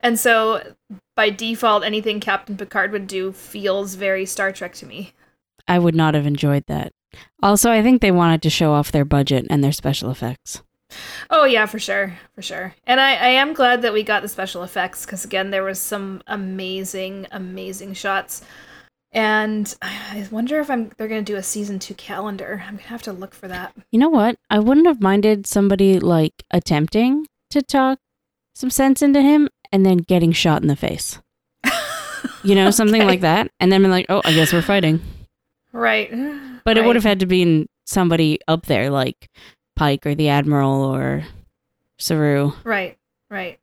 And 0.00 0.18
so 0.18 0.74
by 1.14 1.30
default 1.30 1.84
anything 1.84 2.20
Captain 2.20 2.56
Picard 2.56 2.92
would 2.92 3.06
do 3.06 3.32
feels 3.32 3.94
very 3.94 4.26
Star 4.26 4.52
Trek 4.52 4.74
to 4.74 4.86
me. 4.86 5.12
I 5.68 5.78
would 5.78 5.94
not 5.94 6.14
have 6.14 6.26
enjoyed 6.26 6.64
that. 6.66 6.92
Also, 7.42 7.70
I 7.70 7.82
think 7.82 8.00
they 8.02 8.10
wanted 8.10 8.42
to 8.42 8.50
show 8.50 8.72
off 8.72 8.90
their 8.90 9.04
budget 9.04 9.46
and 9.48 9.62
their 9.62 9.72
special 9.72 10.10
effects. 10.10 10.62
Oh 11.30 11.44
yeah, 11.44 11.66
for 11.66 11.78
sure, 11.78 12.18
for 12.34 12.42
sure. 12.42 12.74
And 12.86 13.00
I, 13.00 13.14
I 13.14 13.28
am 13.28 13.52
glad 13.52 13.82
that 13.82 13.92
we 13.92 14.02
got 14.02 14.22
the 14.22 14.28
special 14.28 14.62
effects 14.62 15.04
because 15.04 15.24
again, 15.24 15.50
there 15.50 15.64
was 15.64 15.78
some 15.78 16.22
amazing, 16.26 17.26
amazing 17.30 17.94
shots. 17.94 18.42
And 19.12 19.74
I 19.82 20.26
wonder 20.30 20.58
if 20.60 20.70
I'm 20.70 20.90
they're 20.96 21.08
gonna 21.08 21.22
do 21.22 21.36
a 21.36 21.42
season 21.42 21.78
two 21.78 21.94
calendar. 21.94 22.62
I'm 22.66 22.76
gonna 22.76 22.88
have 22.88 23.02
to 23.02 23.12
look 23.12 23.34
for 23.34 23.48
that. 23.48 23.74
You 23.90 23.98
know 23.98 24.08
what? 24.08 24.36
I 24.48 24.58
wouldn't 24.58 24.86
have 24.86 25.02
minded 25.02 25.46
somebody 25.46 25.98
like 26.00 26.44
attempting 26.50 27.26
to 27.50 27.62
talk 27.62 27.98
some 28.54 28.70
sense 28.70 29.02
into 29.02 29.20
him 29.20 29.48
and 29.70 29.84
then 29.84 29.98
getting 29.98 30.32
shot 30.32 30.62
in 30.62 30.68
the 30.68 30.76
face. 30.76 31.18
You 32.44 32.56
know, 32.56 32.70
something 32.70 33.04
like 33.04 33.20
that. 33.20 33.50
And 33.60 33.70
then 33.70 33.82
be 33.82 33.88
like, 33.88 34.06
oh, 34.08 34.20
I 34.24 34.32
guess 34.32 34.52
we're 34.52 34.62
fighting. 34.62 35.00
Right. 35.72 36.10
But 36.64 36.76
it 36.76 36.84
would 36.84 36.96
have 36.96 37.04
had 37.04 37.20
to 37.20 37.26
be 37.26 37.42
in 37.42 37.66
somebody 37.86 38.38
up 38.48 38.66
there 38.66 38.90
like 38.90 39.28
Pike 39.82 40.06
or 40.06 40.14
the 40.14 40.28
Admiral 40.28 40.80
or 40.84 41.24
Saru. 41.98 42.52
Right, 42.62 42.96
right. 43.28 43.58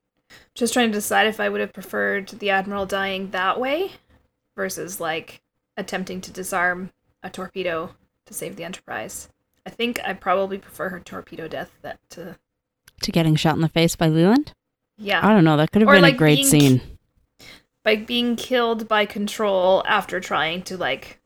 Just 0.53 0.73
trying 0.73 0.89
to 0.89 0.97
decide 0.97 1.27
if 1.27 1.39
I 1.39 1.47
would 1.47 1.61
have 1.61 1.71
preferred 1.71 2.27
the 2.27 2.49
Admiral 2.49 2.85
dying 2.85 3.29
that 3.31 3.57
way 3.57 3.91
versus 4.57 4.99
like 4.99 5.41
attempting 5.77 6.19
to 6.19 6.31
disarm 6.31 6.91
a 7.23 7.29
torpedo 7.29 7.95
to 8.25 8.33
save 8.33 8.57
the 8.57 8.65
Enterprise. 8.65 9.29
I 9.65 9.69
think 9.69 10.01
I 10.03 10.11
probably 10.11 10.57
prefer 10.57 10.89
her 10.89 10.99
torpedo 10.99 11.47
death 11.47 11.71
that 11.83 11.99
to 12.09 12.37
To 13.03 13.11
getting 13.13 13.37
shot 13.37 13.55
in 13.55 13.61
the 13.61 13.69
face 13.69 13.95
by 13.95 14.09
Leland? 14.09 14.51
yeah. 14.97 15.25
I 15.25 15.31
don't 15.33 15.45
know. 15.45 15.55
That 15.55 15.71
could 15.71 15.81
have 15.83 15.87
Or, 15.89 15.93
been 15.93 16.01
like, 16.01 16.15
a 16.15 16.17
great 16.17 16.45
scene. 16.45 16.81
by 17.85 17.95
being 17.95 18.35
killed 18.35 18.89
by 18.89 19.05
control 19.05 19.83
after 19.87 20.19
trying 20.19 20.63
to 20.63 20.75
like 20.75 21.18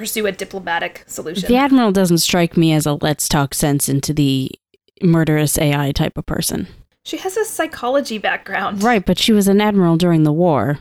pursue 0.00 0.26
a 0.26 0.32
diplomatic 0.32 1.04
solution. 1.06 1.46
The 1.46 1.56
Admiral 1.58 1.92
doesn't 1.92 2.18
strike 2.18 2.56
me 2.56 2.72
as 2.72 2.86
a 2.86 2.94
let's 2.94 3.28
talk 3.28 3.52
sense 3.52 3.86
into 3.86 4.14
the 4.14 4.50
murderous 5.02 5.58
AI 5.58 5.92
type 5.92 6.16
of 6.16 6.24
person. 6.24 6.66
she 7.04 7.18
has 7.18 7.36
a 7.36 7.44
psychology 7.44 8.16
background. 8.16 8.82
Right, 8.82 9.04
but 9.04 9.18
she 9.18 9.32
was 9.32 9.46
an 9.46 9.60
admiral 9.60 9.98
during 9.98 10.22
the 10.22 10.32
war. 10.32 10.78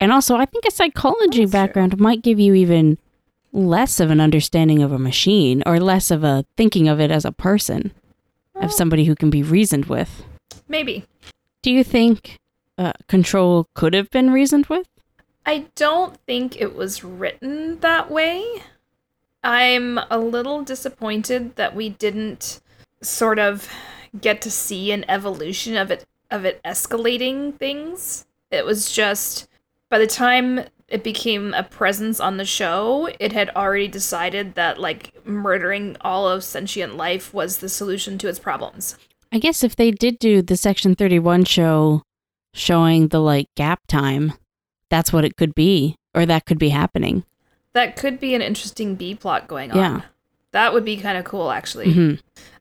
And 0.00 0.10
also, 0.12 0.34
I 0.36 0.46
think 0.46 0.64
a 0.64 0.70
psychology 0.72 1.44
That's 1.44 1.52
true. 1.52 1.60
background 1.60 2.00
might 2.00 2.22
give 2.22 2.40
you 2.40 2.54
even 2.54 2.98
less 3.52 4.00
of 4.00 4.10
an 4.10 4.20
understanding 4.20 4.82
of 4.82 4.90
a 4.90 4.98
machine 4.98 5.62
or 5.64 5.78
less 5.78 6.10
of 6.10 6.24
a 6.24 6.44
thinking 6.56 6.88
of 6.88 6.98
it 7.00 7.10
as 7.12 7.24
a 7.24 7.30
person, 7.32 7.92
Well, 8.54 8.64
of 8.64 8.72
somebody 8.72 9.04
who 9.04 9.14
can 9.14 9.30
be 9.30 9.42
reasoned 9.44 9.86
with. 9.86 10.24
maybe. 10.68 11.04
Do 11.62 11.70
you 11.70 11.84
think 11.84 12.38
uh, 12.78 12.92
control 13.08 13.68
could 13.74 13.94
have 13.94 14.10
been 14.10 14.30
reasoned 14.32 14.66
with? 14.66 14.88
I 15.46 15.66
don't 15.76 16.18
think 16.26 16.60
it 16.60 16.74
was 16.74 17.04
written 17.04 17.78
that 17.78 18.10
way. 18.10 18.44
I'm 19.44 19.98
a 20.10 20.18
little 20.18 20.64
disappointed 20.64 21.54
that 21.54 21.76
we 21.76 21.88
didn't 21.88 22.60
sort 23.00 23.38
of 23.38 23.68
get 24.20 24.42
to 24.42 24.50
see 24.50 24.90
an 24.90 25.04
evolution 25.08 25.76
of 25.76 25.92
it 25.92 26.04
of 26.32 26.44
it 26.44 26.60
escalating 26.64 27.56
things. 27.56 28.26
It 28.50 28.66
was 28.66 28.90
just 28.90 29.46
by 29.88 30.00
the 30.00 30.06
time 30.08 30.64
it 30.88 31.04
became 31.04 31.54
a 31.54 31.62
presence 31.62 32.18
on 32.18 32.36
the 32.36 32.44
show, 32.44 33.08
it 33.20 33.32
had 33.32 33.50
already 33.50 33.86
decided 33.86 34.54
that 34.56 34.80
like 34.80 35.12
murdering 35.24 35.96
all 36.00 36.28
of 36.28 36.42
sentient 36.42 36.96
life 36.96 37.32
was 37.32 37.58
the 37.58 37.68
solution 37.68 38.18
to 38.18 38.28
its 38.28 38.40
problems. 38.40 38.96
I 39.30 39.38
guess 39.38 39.62
if 39.62 39.76
they 39.76 39.92
did 39.92 40.18
do 40.18 40.42
the 40.42 40.56
Section 40.56 40.96
31 40.96 41.44
show 41.44 42.02
showing 42.52 43.08
the 43.08 43.20
like 43.20 43.46
gap 43.54 43.86
time, 43.86 44.32
that's 44.90 45.12
what 45.12 45.24
it 45.24 45.36
could 45.36 45.54
be, 45.54 45.96
or 46.14 46.26
that 46.26 46.46
could 46.46 46.58
be 46.58 46.70
happening. 46.70 47.24
That 47.72 47.96
could 47.96 48.18
be 48.18 48.34
an 48.34 48.42
interesting 48.42 48.94
B 48.94 49.14
plot 49.14 49.48
going 49.48 49.70
on. 49.72 49.76
Yeah. 49.78 50.00
That 50.52 50.72
would 50.72 50.84
be 50.84 50.96
kind 50.96 51.18
of 51.18 51.24
cool 51.24 51.50
actually. 51.50 51.92
hmm 51.92 52.14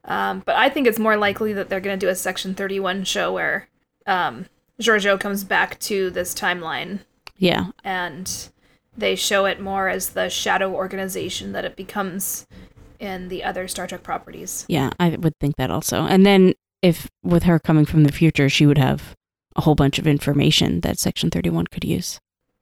Um, 0.03 0.43
but 0.45 0.55
I 0.55 0.69
think 0.69 0.88
it's 0.88 0.99
more 0.99 1.17
likely 1.17 1.53
that 1.53 1.69
they're 1.69 1.79
going 1.79 1.97
to 1.97 2.05
do 2.05 2.09
a 2.09 2.15
Section 2.15 2.53
31 2.53 3.05
show 3.05 3.33
where 3.33 3.67
um, 4.05 4.45
Georgiou 4.81 5.19
comes 5.19 5.43
back 5.43 5.79
to 5.81 6.09
this 6.09 6.33
timeline 6.33 6.99
Yeah, 7.38 7.67
and 7.83 8.49
they 8.97 9.15
show 9.15 9.45
it 9.45 9.59
more 9.59 9.88
as 9.88 10.09
the 10.09 10.29
shadow 10.29 10.73
organization 10.73 11.53
that 11.53 11.65
it 11.65 11.75
becomes 11.75 12.45
in 12.99 13.29
the 13.29 13.43
other 13.43 13.67
Star 13.67 13.88
Trek 13.88 14.03
properties. 14.03 14.65
Yeah, 14.67 14.89
I 14.99 15.09
would 15.17 15.38
think 15.39 15.55
that 15.57 15.71
also. 15.71 16.05
And 16.05 16.25
then 16.25 16.53
if 16.81 17.09
with 17.23 17.43
her 17.43 17.59
coming 17.59 17.85
from 17.85 18.03
the 18.03 18.11
future, 18.11 18.47
she 18.49 18.65
would 18.65 18.77
have 18.77 19.15
a 19.55 19.61
whole 19.61 19.75
bunch 19.75 19.99
of 19.99 20.07
information 20.07 20.81
that 20.81 20.99
Section 20.99 21.29
31 21.29 21.67
could 21.67 21.83
use. 21.85 22.19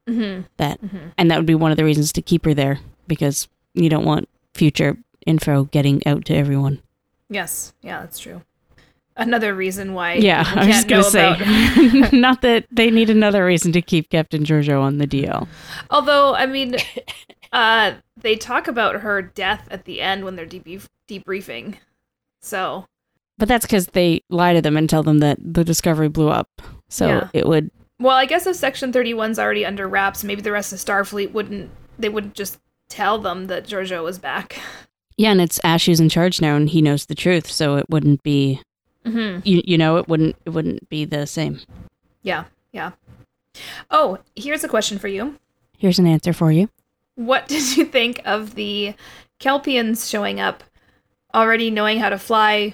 Mm-hmm. 0.09 0.41
That 0.57 0.81
Mm-hmm. 0.81 0.97
and 1.17 1.31
that 1.31 1.37
would 1.37 1.45
be 1.45 1.55
one 1.55 1.71
of 1.71 1.77
the 1.77 1.85
reasons 1.85 2.11
to 2.13 2.21
keep 2.21 2.45
her 2.45 2.53
there 2.53 2.79
because 3.07 3.47
you 3.73 3.89
don't 3.89 4.05
want 4.05 4.27
future 4.53 4.97
info 5.25 5.63
getting 5.65 6.05
out 6.05 6.25
to 6.25 6.35
everyone. 6.35 6.81
Yes, 7.29 7.73
yeah, 7.81 8.01
that's 8.01 8.19
true. 8.19 8.41
Another 9.15 9.53
reason 9.53 9.93
why 9.93 10.15
yeah, 10.15 10.43
I 10.45 10.65
was 10.65 10.75
just 10.75 10.87
going 10.87 11.03
to 11.03 11.09
say 11.09 11.35
about- 11.35 12.13
not 12.13 12.41
that 12.41 12.65
they 12.71 12.89
need 12.91 13.09
another 13.09 13.45
reason 13.45 13.71
to 13.73 13.81
keep 13.81 14.09
Captain 14.09 14.43
Georgiou 14.43 14.81
on 14.81 14.97
the 14.97 15.07
DL. 15.07 15.47
Although, 15.91 16.33
I 16.35 16.47
mean, 16.47 16.75
uh, 17.51 17.93
they 18.17 18.35
talk 18.35 18.67
about 18.67 19.01
her 19.01 19.21
death 19.21 19.67
at 19.71 19.85
the 19.85 20.01
end 20.01 20.25
when 20.25 20.35
they're 20.35 20.47
debrief- 20.47 20.89
debriefing. 21.07 21.75
So, 22.41 22.87
But 23.37 23.47
that's 23.47 23.65
cuz 23.67 23.87
they 23.87 24.21
lie 24.29 24.53
to 24.53 24.61
them 24.61 24.75
and 24.77 24.89
tell 24.89 25.03
them 25.03 25.19
that 25.19 25.37
the 25.41 25.63
discovery 25.63 26.09
blew 26.09 26.29
up. 26.29 26.49
So 26.93 27.07
Yeah. 27.07 27.27
it 27.33 27.47
would 27.47 27.71
well, 27.99 28.15
I 28.17 28.25
guess 28.25 28.45
if 28.45 28.55
Section 28.57 28.91
31's 28.91 29.39
already 29.39 29.65
under 29.65 29.87
wraps, 29.87 30.23
maybe 30.23 30.41
the 30.41 30.51
rest 30.51 30.73
of 30.73 30.79
Starfleet 30.79 31.31
wouldn't, 31.31 31.69
they 31.97 32.09
wouldn't 32.09 32.33
just 32.33 32.59
tell 32.89 33.17
them 33.17 33.47
that 33.47 33.65
Georgiou 33.65 34.03
was 34.03 34.19
back. 34.19 34.59
Yeah, 35.15 35.31
and 35.31 35.39
it's 35.39 35.59
Ash 35.63 35.85
who's 35.85 35.99
in 36.01 36.09
charge 36.09 36.41
now 36.41 36.55
and 36.55 36.67
he 36.69 36.81
knows 36.81 37.05
the 37.05 37.15
truth, 37.15 37.49
so 37.49 37.77
it 37.77 37.89
wouldn't 37.89 38.21
be 38.23 38.61
Mm-hmm. 39.05 39.41
you, 39.43 39.61
you 39.65 39.77
know, 39.77 39.97
it 39.97 40.07
wouldn't 40.07 40.35
it 40.45 40.49
wouldn't 40.51 40.87
be 40.89 41.03
the 41.05 41.25
same. 41.27 41.59
Yeah, 42.23 42.45
yeah. 42.71 42.91
Oh, 43.91 44.17
here's 44.35 44.63
a 44.63 44.67
question 44.69 44.97
for 44.97 45.07
you. 45.07 45.37
Here's 45.77 45.99
an 45.99 46.07
answer 46.07 46.33
for 46.33 46.51
you. 46.51 46.69
What 47.15 47.47
did 47.53 47.75
you 47.77 47.85
think 47.85 48.21
of 48.25 48.55
the 48.55 48.95
Kelpians 49.39 50.09
showing 50.09 50.39
up 50.39 50.63
already 51.33 51.69
knowing 51.69 51.99
how 51.99 52.09
to 52.09 52.17
fly 52.17 52.73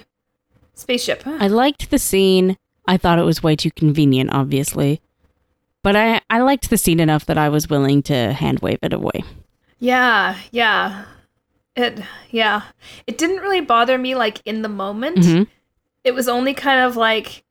spaceship? 0.74 1.22
I 1.26 1.46
liked 1.48 1.90
the 1.90 1.98
scene. 1.98 2.56
I 2.90 2.96
thought 2.96 3.20
it 3.20 3.24
was 3.24 3.40
way 3.40 3.54
too 3.54 3.70
convenient, 3.70 4.30
obviously. 4.32 5.00
But 5.84 5.94
I, 5.94 6.20
I 6.28 6.40
liked 6.40 6.70
the 6.70 6.76
scene 6.76 6.98
enough 6.98 7.24
that 7.26 7.38
I 7.38 7.48
was 7.48 7.70
willing 7.70 8.02
to 8.02 8.32
hand 8.32 8.58
wave 8.58 8.80
it 8.82 8.92
away. 8.92 9.22
Yeah, 9.78 10.36
yeah. 10.50 11.04
It 11.76 12.02
yeah. 12.30 12.62
It 13.06 13.16
didn't 13.16 13.42
really 13.42 13.60
bother 13.60 13.96
me 13.96 14.16
like 14.16 14.42
in 14.44 14.62
the 14.62 14.68
moment. 14.68 15.18
Mhm. 15.18 15.46
It 16.02 16.14
was 16.14 16.28
only 16.28 16.52
kind 16.52 16.80
of 16.80 16.96
like 16.96 17.44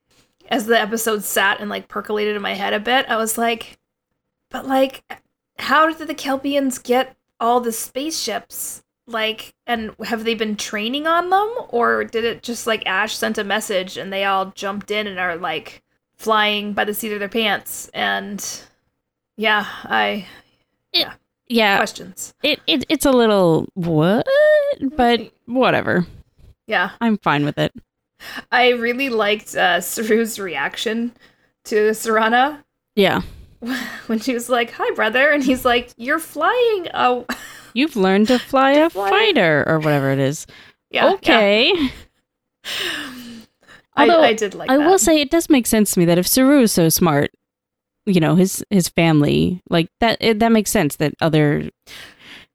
as 0.50 0.66
the 0.66 0.78
episode 0.80 1.24
sat 1.24 1.62
and 1.62 1.70
like 1.70 1.88
percolated 1.88 2.36
in 2.36 2.42
my 2.42 2.54
head 2.54 2.74
a 2.74 2.80
bit, 2.80 3.06
I 3.08 3.16
was 3.16 3.38
like 3.38 3.80
but 4.50 4.68
like 4.68 5.04
how 5.58 5.90
did 5.92 6.06
the 6.08 6.14
Kelpians 6.16 6.84
get 6.84 7.16
all 7.40 7.62
the 7.62 7.72
spaceships? 7.72 8.84
Like 9.10 9.54
and 9.68 9.96
have 10.06 10.24
they 10.24 10.36
been 10.36 10.56
training 10.56 11.08
on 11.08 11.30
them 11.30 11.54
or 11.70 12.04
did 12.04 12.24
it 12.24 12.44
just 12.44 12.68
like 12.68 12.86
Ash 12.86 13.16
sent 13.16 13.38
a 13.38 13.44
message 13.44 13.98
and 13.98 14.14
they 14.14 14.24
all 14.24 14.48
jumped 14.56 14.92
in 14.92 15.08
and 15.08 15.20
are 15.20 15.36
like 15.36 15.82
flying 16.16 16.74
by 16.74 16.86
the 16.86 16.94
seat 16.94 17.12
of 17.12 17.20
their 17.20 17.28
pants 17.30 17.90
and 17.94 18.64
yeah, 19.36 19.66
I 19.84 20.28
Yeah, 20.94 21.14
Yeah 21.48 21.78
questions. 21.78 22.34
it, 22.44 22.60
it 22.68 22.86
it's 22.90 23.06
a 23.06 23.12
little 23.12 23.68
what, 23.74 24.28
but 24.96 25.32
whatever. 25.46 26.06
Yeah. 26.68 26.92
I'm 27.02 27.18
fine 27.18 27.46
with 27.46 27.58
it. 27.58 27.74
I 28.52 28.70
really 28.72 29.10
liked 29.10 29.56
uh, 29.56 29.80
Saru's 29.80 30.38
reaction 30.40 31.14
to 31.64 31.92
Siranna 31.92 32.64
Yeah, 32.96 33.22
when 34.08 34.20
she 34.20 34.34
was 34.34 34.50
like, 34.50 34.72
"Hi, 34.72 34.94
brother," 34.94 35.32
and 35.32 35.44
he's 35.44 35.64
like, 35.66 35.92
"You're 35.98 36.20
flying 36.20 36.88
a 36.94 37.24
you've 37.80 37.96
learned 37.96 38.28
to 38.28 38.38
fly 38.38 38.74
a 38.74 38.90
fly- 38.90 39.10
fighter 39.10 39.64
or 39.68 39.80
whatever 39.80 40.12
it 40.12 40.20
is. 40.20 40.46
yeah." 40.92 41.06
yeah. 41.08 41.14
okay. 41.14 41.74
I, 43.96 44.04
Although, 44.04 44.22
I 44.22 44.34
did 44.34 44.54
like 44.54 44.70
I 44.70 44.78
that. 44.78 44.86
will 44.88 45.00
say 45.00 45.20
it 45.20 45.32
does 45.32 45.50
make 45.50 45.68
sense 45.68 45.92
to 45.92 46.00
me 46.00 46.06
that 46.06 46.18
if 46.18 46.28
Saru 46.28 46.62
is 46.62 46.72
so 46.72 46.88
smart, 46.90 47.32
you 48.06 48.20
know, 48.20 48.36
his 48.36 48.64
his 48.70 48.88
family 48.90 49.62
like 49.70 49.90
that 50.00 50.18
it, 50.22 50.40
that 50.40 50.52
makes 50.52 50.72
sense 50.72 50.96
that 50.98 51.14
other 51.22 51.70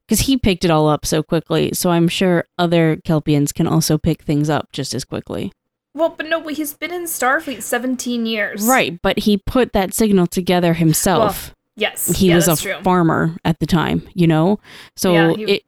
because 0.07 0.21
he 0.21 0.37
picked 0.37 0.65
it 0.65 0.71
all 0.71 0.87
up 0.87 1.05
so 1.05 1.21
quickly. 1.23 1.71
So 1.73 1.91
I'm 1.91 2.07
sure 2.07 2.45
other 2.57 2.97
Kelpians 2.97 3.53
can 3.53 3.67
also 3.67 3.97
pick 3.97 4.23
things 4.23 4.49
up 4.49 4.71
just 4.71 4.93
as 4.93 5.03
quickly. 5.03 5.51
well, 5.93 6.09
but 6.09 6.27
no, 6.27 6.47
he's 6.47 6.73
been 6.73 6.91
in 6.93 7.03
Starfleet 7.05 7.61
17 7.61 8.25
years. 8.25 8.65
Right, 8.67 8.99
but 9.01 9.19
he 9.19 9.37
put 9.37 9.73
that 9.73 9.93
signal 9.93 10.27
together 10.27 10.73
himself. 10.73 11.54
Yes. 11.77 12.07
he 12.17 12.29
yeah, 12.29 12.35
was 12.35 12.47
a 12.47 12.55
true. 12.55 12.81
farmer 12.83 13.35
at 13.43 13.59
the 13.59 13.65
time, 13.65 14.07
you 14.13 14.27
know. 14.27 14.59
So 14.95 15.13
Yeah, 15.13 15.33
he- 15.35 15.43
it 15.55 15.63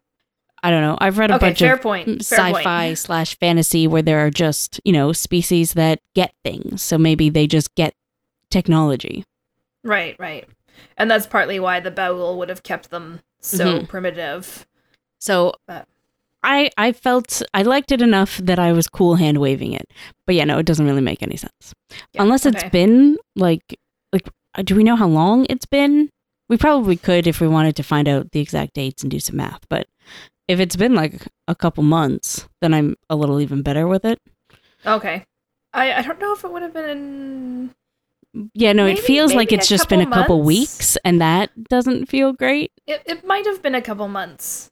I 0.63 0.71
don't 0.71 0.81
know. 0.81 0.97
I've 0.99 1.19
read 1.19 1.29
a 1.29 1.35
Okay, 1.35 1.47
bunch 1.49 1.61
of 1.61 1.81
point. 1.81 2.21
Sci-fi 2.23 2.87
point. 2.87 2.97
slash 2.97 3.37
fantasy 3.39 3.85
where 3.87 4.01
there 4.01 4.25
are 4.25 4.31
just 4.31 4.81
you 4.83 4.91
know 4.91 5.13
species 5.13 5.73
that 5.73 5.99
get 6.15 6.33
things 6.43 6.81
so 6.81 6.97
maybe 6.97 7.29
they 7.29 7.45
just 7.47 7.73
get 7.75 7.93
technology 8.49 9.23
Right, 9.83 10.15
right. 10.19 10.47
And 10.97 11.09
that's 11.09 11.25
partly 11.27 11.59
why 11.59 11.79
the 11.79 11.91
Ba'ul 11.91 12.37
would 12.37 12.49
have 12.49 12.63
kept 12.63 12.89
them 12.89 13.21
so 13.39 13.79
Mhm. 13.81 13.87
primitive. 13.87 14.65
so 15.19 15.53
But- 15.67 15.87
i 16.43 16.69
i 16.77 16.91
felt 16.91 17.41
i 17.53 17.61
liked 17.63 17.91
it 17.91 18.01
enough 18.01 18.37
that 18.37 18.59
i 18.59 18.71
was 18.71 18.87
cool 18.87 19.15
hand 19.15 19.39
waving 19.39 19.73
it 19.73 19.87
but 20.27 20.35
yeah 20.35 20.43
no 20.43 20.59
it 20.59 20.65
doesn't 20.67 20.85
really 20.85 21.01
make 21.01 21.23
any 21.23 21.35
sense 21.35 21.73
Yeah, 22.13 22.21
unless 22.21 22.45
it's 22.45 22.57
okay. 22.63 22.69
been 22.69 23.17
like 23.35 23.79
like 24.13 24.27
do 24.65 24.75
we 24.75 24.83
know 24.83 24.95
how 24.95 25.07
long 25.07 25.45
it's 25.49 25.65
been 25.65 26.09
we 26.49 26.57
probably 26.57 26.95
could 26.95 27.27
if 27.27 27.39
we 27.41 27.47
wanted 27.47 27.75
to 27.75 27.83
find 27.83 28.07
out 28.07 28.31
the 28.31 28.39
exact 28.39 28.73
dates 28.73 29.03
and 29.03 29.11
do 29.11 29.19
some 29.19 29.35
math 29.37 29.61
but 29.69 29.87
if 30.47 30.59
it's 30.59 30.75
been 30.75 30.95
like 30.95 31.27
a 31.47 31.55
couple 31.55 31.83
months 31.83 32.47
then 32.61 32.73
i'm 32.73 32.95
a 33.09 33.15
little 33.15 33.39
even 33.39 33.61
better 33.61 33.87
with 33.87 34.05
it 34.05 34.19
Okay. 34.85 35.25
I, 35.73 35.93
I 35.95 36.01
don't 36.01 36.19
know 36.19 36.33
if 36.33 36.43
it 36.43 36.51
would 36.51 36.61
have 36.61 36.73
been 36.73 37.73
yeah 38.53 38.71
no 38.73 38.85
Maybe- 38.85 38.99
it 38.99 39.03
feels 39.03 39.33
like 39.33 39.51
it's 39.51 39.67
just 39.67 39.89
been 39.89 40.01
a 40.01 40.05
couple 40.05 40.21
couple 40.21 40.41
weeks 40.43 40.97
and 41.03 41.19
that 41.21 41.49
doesn't 41.69 42.05
feel 42.07 42.33
great 42.33 42.71
It, 42.85 43.01
it 43.05 43.25
might 43.25 43.45
have 43.45 43.61
been 43.61 43.75
a 43.75 43.81
couple 43.81 44.07
months. 44.07 44.71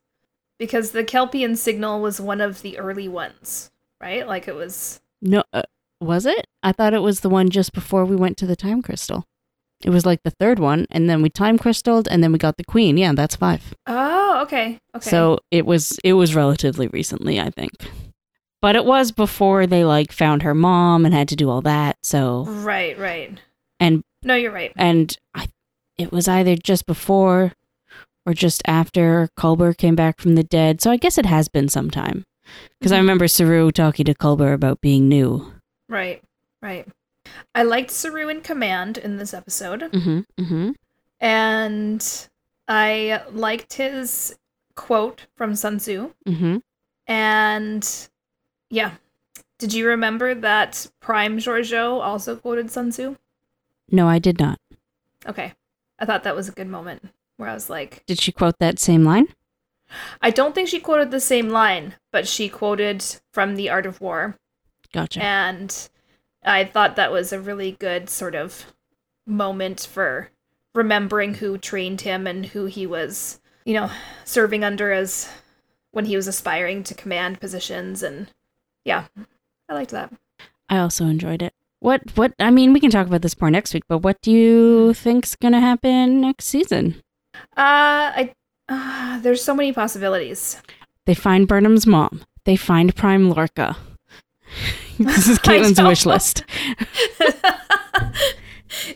because 0.57 0.91
the 0.91 1.03
Kelpian 1.03 1.57
signal 1.57 2.01
was 2.01 2.21
one 2.21 2.39
of 2.39 2.61
the 2.61 2.77
early 2.77 3.09
ones, 3.09 3.71
right? 3.99 4.25
Like 4.25 4.47
it 4.47 4.55
was. 4.55 5.01
No, 5.21 5.43
uh, 5.51 5.63
was 5.99 6.25
it? 6.25 6.47
I 6.63 6.71
thought 6.71 6.93
it 6.93 7.01
was 7.01 7.19
the 7.19 7.29
one 7.29 7.49
just 7.49 7.73
before 7.73 8.05
we 8.05 8.15
went 8.15 8.37
to 8.37 8.45
the 8.45 8.55
time 8.55 8.81
crystal. 8.81 9.25
It 9.83 9.89
was 9.89 10.05
like 10.05 10.23
the 10.23 10.31
third 10.31 10.57
one, 10.59 10.87
and 10.89 11.09
then 11.09 11.21
we 11.21 11.29
time 11.29 11.57
crystalled, 11.57 12.07
and 12.09 12.23
then 12.23 12.31
we 12.31 12.37
got 12.39 12.57
the 12.57 12.63
queen. 12.63 12.97
Yeah, 12.97 13.11
that's 13.13 13.35
five. 13.35 13.73
Oh, 13.85 14.39
okay. 14.43 14.79
Okay. 14.95 15.09
So 15.09 15.39
it 15.51 15.65
was 15.65 15.99
it 16.03 16.13
was 16.13 16.33
relatively 16.35 16.87
recently, 16.87 17.39
I 17.39 17.49
think. 17.51 17.71
But 18.61 18.75
it 18.75 18.85
was 18.85 19.11
before 19.11 19.67
they 19.67 19.83
like 19.85 20.11
found 20.11 20.41
her 20.43 20.55
mom 20.55 21.05
and 21.05 21.13
had 21.13 21.27
to 21.29 21.35
do 21.35 21.49
all 21.49 21.61
that. 21.63 21.97
So 22.01 22.45
Right, 22.45 22.97
right. 22.97 23.39
And- 23.79 24.03
no, 24.23 24.33
you're 24.33 24.51
right. 24.51 24.71
and 24.75 25.15
I, 25.35 25.47
it 25.99 26.11
was 26.11 26.27
either 26.27 26.55
just 26.55 26.87
before 26.87 27.51
or 28.25 28.33
just 28.33 28.63
after 28.65 29.29
Culber 29.37 29.77
came 29.77 29.93
back 29.95 30.19
from 30.19 30.33
the 30.33 30.43
dead. 30.43 30.81
So 30.81 30.89
I 30.89 30.97
guess 30.97 31.19
it 31.19 31.27
has 31.27 31.47
been 31.47 31.69
some 31.69 31.91
time. 31.91 32.23
Because 32.79 32.91
I 32.91 32.97
Mhm. 32.97 33.01
remember 33.01 33.27
Saru 33.27 33.71
talking 33.71 34.05
to 34.05 34.15
Culber 34.15 34.51
about 34.53 34.81
being 34.81 35.07
new. 35.07 35.53
Right, 35.89 36.23
right. 36.61 36.87
I 37.53 37.63
liked 37.63 37.91
Saru 37.91 38.27
in 38.29 38.41
command 38.41 38.97
in 38.97 39.17
this 39.17 39.33
episode, 39.33 39.81
Mm-hmm. 39.81 40.19
Mm-hmm. 40.41 40.71
and 41.19 42.27
I 42.67 43.21
liked 43.31 43.73
his 43.73 44.35
quote 44.75 45.27
from 45.35 45.55
Sun 45.55 45.77
Tzu. 45.77 46.11
Mm-hmm. 46.27 46.57
And 47.07 48.07
yeah, 48.69 48.91
did 49.59 49.73
you 49.73 49.87
remember 49.87 50.33
that 50.35 50.87
Prime 50.99 51.37
Georgiou 51.37 52.01
also 52.01 52.35
quoted 52.35 52.71
Sun 52.71 52.91
Tzu? 52.91 53.15
No, 53.91 54.07
I 54.07 54.19
did 54.19 54.39
not. 54.39 54.59
Okay, 55.27 55.53
I 55.99 56.05
thought 56.05 56.23
that 56.23 56.35
was 56.35 56.49
a 56.49 56.51
good 56.53 56.67
moment 56.67 57.07
where 57.37 57.49
I 57.49 57.53
was 57.53 57.69
like, 57.69 58.03
Did 58.07 58.19
she 58.19 58.31
quote 58.31 58.57
that 58.59 58.79
same 58.79 59.03
line? 59.03 59.27
I 60.21 60.31
don't 60.31 60.55
think 60.55 60.67
she 60.67 60.79
quoted 60.79 61.11
the 61.11 61.19
same 61.19 61.49
line, 61.49 61.93
but 62.11 62.27
she 62.27 62.49
quoted 62.49 63.05
from 63.31 63.55
The 63.55 63.69
Art 63.69 63.85
of 63.85 64.01
War. 64.01 64.35
Gotcha. 64.91 65.21
And 65.21 65.89
I 66.45 66.63
thought 66.63 66.95
that 66.95 67.11
was 67.11 67.33
a 67.33 67.39
really 67.39 67.71
good 67.71 68.09
sort 68.09 68.35
of 68.35 68.65
moment 69.25 69.87
for 69.91 70.29
remembering 70.73 71.35
who 71.35 71.57
trained 71.57 72.01
him 72.01 72.27
and 72.27 72.45
who 72.45 72.65
he 72.65 72.85
was, 72.85 73.39
you 73.65 73.73
know, 73.73 73.89
serving 74.23 74.63
under 74.63 74.91
as 74.91 75.29
when 75.91 76.05
he 76.05 76.15
was 76.15 76.27
aspiring 76.27 76.83
to 76.83 76.93
command 76.93 77.39
positions. 77.39 78.03
And 78.03 78.27
yeah, 78.83 79.05
I 79.69 79.73
liked 79.73 79.91
that. 79.91 80.13
I 80.69 80.77
also 80.77 81.05
enjoyed 81.05 81.41
it. 81.41 81.53
What 81.79 82.01
what 82.15 82.33
I 82.39 82.51
mean, 82.51 82.73
we 82.73 82.79
can 82.79 82.91
talk 82.91 83.07
about 83.07 83.21
this 83.21 83.39
more 83.39 83.51
next 83.51 83.73
week, 83.73 83.83
but 83.87 83.99
what 83.99 84.21
do 84.21 84.31
you 84.31 84.93
think's 84.93 85.35
gonna 85.35 85.59
happen 85.59 86.21
next 86.21 86.45
season? 86.45 87.01
Uh, 87.57 88.13
I. 88.15 88.33
Uh, 88.67 89.19
there's 89.19 89.43
so 89.43 89.53
many 89.53 89.71
possibilities. 89.71 90.59
They 91.05 91.13
find 91.13 91.47
Burnham's 91.47 91.85
mom. 91.85 92.23
They 92.45 92.55
find 92.55 92.95
Prime 92.95 93.29
Lorca. 93.29 93.77
this 94.99 95.27
is 95.27 95.39
Caitlin's 95.39 95.81
wish 95.81 96.05
list. 96.05 96.43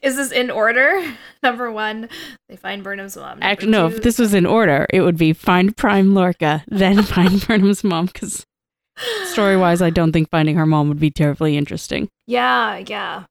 Is 0.01 0.15
this 0.15 0.31
in 0.31 0.49
order? 0.49 1.01
Number 1.41 1.71
one, 1.71 2.09
they 2.47 2.55
find 2.55 2.83
Burnham's 2.83 3.15
mom. 3.15 3.39
Number 3.39 3.45
Actually, 3.45 3.71
no, 3.71 3.89
two, 3.89 3.95
if 3.95 4.03
this 4.03 4.19
was 4.19 4.33
in 4.33 4.45
order, 4.45 4.85
it 4.89 5.01
would 5.01 5.17
be 5.17 5.33
find 5.33 5.75
Prime 5.75 6.13
Lorca, 6.13 6.63
then 6.67 7.01
find 7.03 7.45
Burnham's 7.45 7.83
mom, 7.83 8.07
because 8.07 8.45
story 9.25 9.57
wise, 9.57 9.81
I 9.81 9.89
don't 9.89 10.11
think 10.11 10.29
finding 10.29 10.55
her 10.55 10.65
mom 10.65 10.89
would 10.89 10.99
be 10.99 11.11
terribly 11.11 11.57
interesting. 11.57 12.09
Yeah, 12.27 12.77
yeah. 12.77 13.23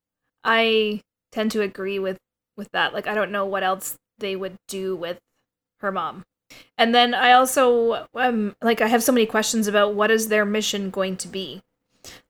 I 0.44 1.00
tend 1.32 1.52
to 1.52 1.62
agree 1.62 1.98
with 1.98 2.16
with 2.56 2.68
that. 2.72 2.92
Like 2.92 3.06
I 3.06 3.14
don't 3.14 3.32
know 3.32 3.44
what 3.44 3.62
else 3.62 3.96
they 4.18 4.36
would 4.36 4.56
do 4.68 4.96
with 4.96 5.18
her 5.80 5.92
mom. 5.92 6.22
And 6.76 6.94
then 6.94 7.14
I 7.14 7.32
also 7.32 8.06
um 8.14 8.54
like 8.62 8.80
I 8.80 8.88
have 8.88 9.02
so 9.02 9.12
many 9.12 9.26
questions 9.26 9.66
about 9.66 9.94
what 9.94 10.10
is 10.10 10.28
their 10.28 10.44
mission 10.44 10.90
going 10.90 11.16
to 11.18 11.28
be. 11.28 11.60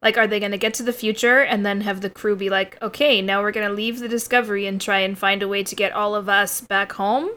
Like 0.03 0.17
are 0.17 0.27
they 0.27 0.41
going 0.41 0.53
to 0.53 0.59
get 0.59 0.75
to 0.75 0.83
the 0.83 0.93
future 0.93 1.41
and 1.41 1.65
then 1.65 1.81
have 1.83 2.01
the 2.01 2.11
crew 2.11 2.37
be 2.37 2.51
like, 2.51 2.81
"Okay, 2.83 3.21
now 3.23 3.43
we're 3.43 3.53
going 3.53 3.69
to 3.69 3.75
leave 3.75 3.99
the 3.99 4.09
Discovery 4.09 4.67
and 4.67 4.81
try 4.81 5.01
and 5.01 5.19
find 5.19 5.43
a 5.43 5.49
way 5.49 5.63
to 5.63 5.75
get 5.75 5.93
all 5.93 6.15
of 6.15 6.29
us 6.29 6.61
back 6.61 6.93
home?" 6.93 7.31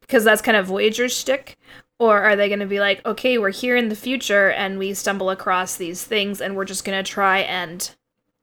Because 0.00 0.24
that's 0.24 0.42
kind 0.42 0.56
of 0.56 0.66
Voyager's 0.66 1.16
shtick. 1.16 1.58
Or 1.98 2.20
are 2.22 2.36
they 2.36 2.48
going 2.48 2.60
to 2.60 2.66
be 2.66 2.80
like, 2.80 3.04
"Okay, 3.06 3.38
we're 3.38 3.50
here 3.50 3.76
in 3.76 3.88
the 3.88 3.96
future 3.96 4.50
and 4.50 4.78
we 4.78 4.94
stumble 4.94 5.30
across 5.30 5.76
these 5.76 6.04
things 6.04 6.40
and 6.40 6.54
we're 6.56 6.64
just 6.64 6.84
going 6.84 7.02
to 7.02 7.08
try 7.08 7.38
and 7.40 7.90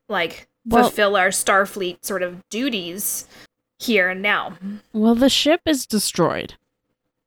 like 0.10 0.48
Well- 0.66 0.84
fulfill 0.84 1.16
our 1.16 1.30
Starfleet 1.30 2.04
sort 2.04 2.24
of 2.24 2.48
duties 2.50 3.28
here 3.80 4.10
and 4.10 4.22
now. 4.22 4.58
Well, 4.94 5.16
the 5.16 5.30
ship 5.30 5.62
is 5.66 5.86
destroyed. 5.86 6.56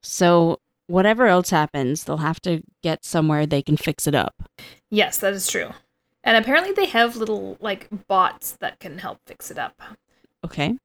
So, 0.03 0.61
whatever 0.87 1.27
else 1.27 1.51
happens, 1.51 2.05
they'll 2.05 2.17
have 2.19 2.41
to 2.43 2.63
get 2.83 3.05
somewhere 3.05 3.45
they 3.47 3.63
can 3.63 3.77
fix 3.77 4.07
it 4.07 4.15
up. 4.15 4.35
Yes, 4.91 5.19
that 5.19 5.35
is 5.35 5.47
true. 5.49 5.71
And 6.27 6.37
apparently 6.37 6.73
they 6.73 6.87
have 6.87 7.17
little 7.17 7.57
like 7.61 7.89
bots 8.09 8.57
that 8.61 8.81
can 8.81 8.99
help 8.99 9.21
fix 9.27 9.51
it 9.51 9.59
up. 9.59 9.81
Okay. 10.45 10.77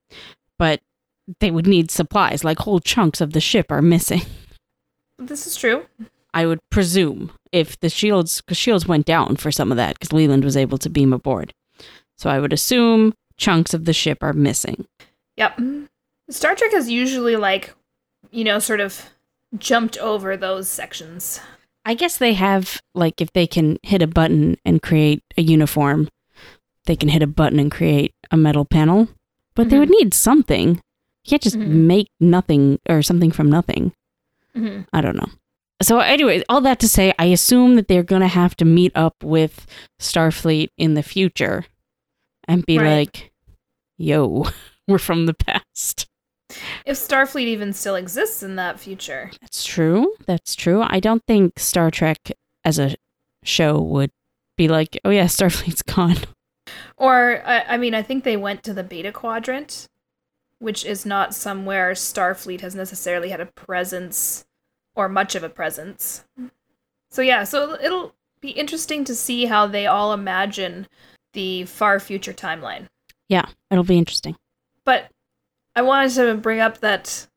But 0.57 0.81
they 1.39 1.49
would 1.49 1.67
need 1.67 1.89
supplies, 1.89 2.43
like 2.43 2.59
whole 2.59 2.79
chunks 2.79 3.19
of 3.21 3.33
the 3.33 3.41
ship 3.41 3.71
are 3.71 3.81
missing. 3.81 4.21
This 5.23 5.45
is 5.45 5.55
true. 5.55 5.85
I 6.33 6.47
would 6.47 6.67
presume 6.71 7.31
if 7.51 7.79
the 7.79 7.89
shields, 7.89 8.41
because 8.41 8.57
shields 8.57 8.87
went 8.87 9.05
down 9.05 9.35
for 9.35 9.51
some 9.51 9.71
of 9.71 9.77
that, 9.77 9.99
because 9.99 10.11
Leland 10.11 10.43
was 10.43 10.57
able 10.57 10.79
to 10.79 10.89
beam 10.89 11.13
aboard. 11.13 11.53
So 12.17 12.27
I 12.27 12.39
would 12.39 12.51
assume 12.51 13.13
chunks 13.37 13.75
of 13.75 13.85
the 13.85 13.93
ship 13.93 14.23
are 14.23 14.33
missing. 14.33 14.87
Yep. 15.37 15.59
Star 16.31 16.55
Trek 16.55 16.71
has 16.71 16.89
usually 16.89 17.35
like, 17.35 17.75
you 18.31 18.43
know, 18.43 18.57
sort 18.57 18.79
of 18.79 19.11
jumped 19.59 19.99
over 19.99 20.35
those 20.35 20.67
sections. 20.67 21.39
I 21.85 21.93
guess 21.95 22.17
they 22.17 22.33
have, 22.33 22.81
like, 22.93 23.21
if 23.21 23.33
they 23.33 23.47
can 23.47 23.77
hit 23.83 24.01
a 24.01 24.07
button 24.07 24.57
and 24.65 24.81
create 24.81 25.23
a 25.37 25.41
uniform, 25.41 26.09
they 26.85 26.95
can 26.95 27.09
hit 27.09 27.21
a 27.23 27.27
button 27.27 27.59
and 27.59 27.71
create 27.71 28.13
a 28.29 28.37
metal 28.37 28.65
panel. 28.65 29.07
But 29.55 29.69
they 29.69 29.75
Mhm. 29.75 29.79
would 29.79 29.89
need 29.89 30.13
something. 30.13 30.75
You 31.23 31.29
can't 31.29 31.41
just 31.41 31.57
Mhm. 31.57 31.67
make 31.67 32.09
nothing 32.19 32.79
or 32.89 33.01
something 33.01 33.31
from 33.31 33.49
nothing. 33.49 33.93
Mm-hmm. 34.55 34.81
I 34.93 35.01
don't 35.01 35.15
know. 35.15 35.29
So, 35.81 35.99
anyway, 35.99 36.43
all 36.49 36.61
that 36.61 36.79
to 36.81 36.87
say, 36.87 37.13
I 37.17 37.25
assume 37.25 37.75
that 37.75 37.87
they're 37.87 38.03
going 38.03 38.21
to 38.21 38.27
have 38.27 38.55
to 38.57 38.65
meet 38.65 38.91
up 38.95 39.15
with 39.23 39.65
Starfleet 39.99 40.69
in 40.77 40.93
the 40.93 41.01
future 41.03 41.65
and 42.47 42.65
be 42.65 42.77
Right. 42.77 42.97
like, 42.99 43.31
yo, 43.97 44.45
we're 44.87 44.99
from 44.99 45.25
the 45.25 45.33
past. 45.33 46.07
If 46.85 46.97
Starfleet 46.97 47.45
even 47.45 47.73
still 47.73 47.95
exists 47.95 48.43
in 48.43 48.55
that 48.55 48.79
future. 48.79 49.31
That's 49.41 49.63
true. 49.63 50.15
That's 50.25 50.55
true. 50.55 50.83
I 50.85 50.99
don't 50.99 51.23
think 51.25 51.59
Star 51.59 51.91
Trek 51.91 52.31
as 52.63 52.79
a 52.79 52.95
show 53.43 53.79
would 53.79 54.11
be 54.57 54.67
like, 54.67 54.99
oh, 55.03 55.09
yeah, 55.09 55.25
Starfleet's 55.25 55.81
gone. 55.81 56.17
Or, 56.97 57.41
I, 57.45 57.61
I 57.61 57.77
mean, 57.77 57.93
I 57.93 58.01
think 58.01 58.23
they 58.23 58.37
went 58.37 58.63
to 58.63 58.73
the 58.73 58.83
Beta 58.83 59.11
Quadrant, 59.11 59.87
which 60.59 60.85
is 60.85 61.05
not 61.05 61.33
somewhere 61.33 61.93
Starfleet 61.93 62.61
has 62.61 62.75
necessarily 62.75 63.29
had 63.29 63.41
a 63.41 63.47
presence 63.47 64.45
or 64.95 65.09
much 65.09 65.35
of 65.35 65.43
a 65.43 65.49
presence. 65.49 66.23
So, 67.09 67.21
yeah, 67.21 67.43
so 67.43 67.77
it'll 67.81 68.13
be 68.41 68.49
interesting 68.49 69.03
to 69.05 69.15
see 69.15 69.45
how 69.45 69.67
they 69.67 69.87
all 69.87 70.13
imagine 70.13 70.87
the 71.33 71.65
far 71.65 71.99
future 71.99 72.33
timeline. 72.33 72.87
Yeah, 73.29 73.45
it'll 73.69 73.83
be 73.83 73.97
interesting. 73.97 74.35
But 74.83 75.09
I 75.75 75.81
wanted 75.81 76.13
to 76.15 76.35
bring 76.35 76.59
up 76.59 76.79
that 76.79 77.27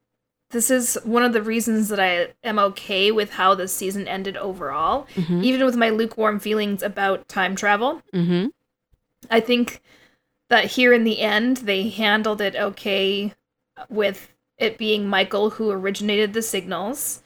this 0.50 0.70
is 0.70 0.98
one 1.04 1.24
of 1.24 1.32
the 1.32 1.42
reasons 1.42 1.88
that 1.88 2.00
I 2.00 2.28
am 2.46 2.58
okay 2.58 3.10
with 3.10 3.30
how 3.32 3.54
this 3.54 3.74
season 3.74 4.06
ended 4.06 4.36
overall, 4.36 5.06
Mm-hmm. 5.14 5.42
even 5.42 5.64
with 5.64 5.76
my 5.76 5.90
lukewarm 5.90 6.38
feelings 6.38 6.82
about 6.82 7.28
time 7.28 7.56
travel. 7.56 8.02
Mm-hmm. 8.12 8.46
I 9.30 9.40
think 9.40 9.80
that 10.50 10.66
here 10.66 10.92
in 10.92 11.04
the 11.04 11.20
end, 11.20 11.58
they 11.58 11.88
handled 11.88 12.40
it 12.40 12.54
okay 12.54 13.32
with 13.88 14.32
it 14.58 14.78
being 14.78 15.08
Michael 15.08 15.50
who 15.50 15.70
originated 15.70 16.32
the 16.32 16.42
signals. 16.42 17.22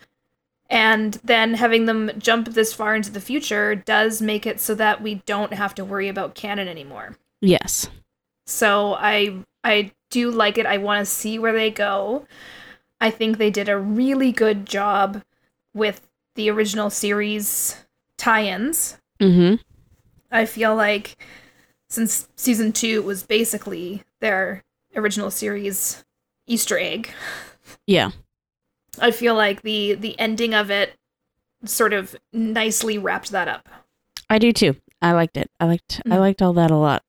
And 0.71 1.15
then 1.25 1.55
having 1.55 1.87
them 1.87 2.11
jump 2.19 2.49
this 2.49 2.73
far 2.75 2.95
into 2.95 3.11
the 3.11 3.21
future 3.21 3.75
does 3.75 4.21
make 4.21 4.47
it 4.47 4.61
so 4.61 4.75
that 4.75 5.03
we 5.03 5.17
don't 5.27 5.55
have 5.55 5.75
to 5.77 5.85
worry 5.85 6.09
about 6.09 6.35
canon 6.35 6.69
anymore. 6.69 7.17
Yes. 7.41 7.89
So 8.47 8.95
I 8.95 9.45
I 9.65 9.93
do 10.11 10.31
like 10.31 10.59
it. 10.59 10.67
I 10.67 10.79
want 10.79 11.01
to 11.01 11.07
see 11.07 11.39
where 11.39 11.53
they 11.53 11.71
go. 11.71 12.27
I 13.01 13.11
think 13.11 13.39
they 13.39 13.51
did 13.51 13.69
a 13.69 13.79
really 13.79 14.33
good 14.33 14.67
job 14.67 15.23
with 15.75 16.09
the 16.35 16.51
original 16.51 16.91
series 16.91 17.77
tie-ins. 18.17 18.99
Mm-hmm. 19.21 19.57
I 20.31 20.45
feel 20.47 20.75
like 20.75 21.17
since 21.89 22.29
season 22.37 22.73
two 22.73 23.03
was 23.03 23.23
basically 23.23 24.03
their 24.21 24.65
original 24.97 25.31
series 25.31 26.05
Easter 26.47 26.79
egg, 26.79 27.11
Yeah. 27.87 28.11
I 29.01 29.11
feel 29.11 29.35
like 29.35 29.63
the 29.63 29.95
the 29.95 30.19
ending 30.19 30.55
of 30.55 30.71
it 30.71 30.95
sort 31.65 31.93
of 31.93 32.17
nicely 32.33 32.99
wrapped 32.99 33.31
that 33.31 33.47
up. 33.47 33.69
I 34.31 34.39
do 34.39 34.53
too. 34.53 34.77
I 35.01 35.13
liked 35.13 35.37
it. 35.37 35.51
I 35.61 35.67
liked 35.67 36.01
I 36.07 36.17
Mhm. 36.17 36.21
liked 36.21 36.43
all 36.43 36.53
that 36.55 36.71
a 36.71 36.77
lot. 36.77 37.05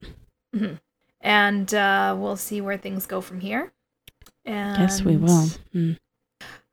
And 1.22 1.74
uh, 1.74 2.16
we'll 2.18 2.38
see 2.38 2.62
where 2.62 2.78
things 2.78 3.06
go 3.06 3.22
from 3.22 3.40
here. 3.42 3.72
And 4.46 4.78
Guess 4.78 5.02
we 5.04 5.18
will. 5.18 5.48
Hmm. 5.74 5.92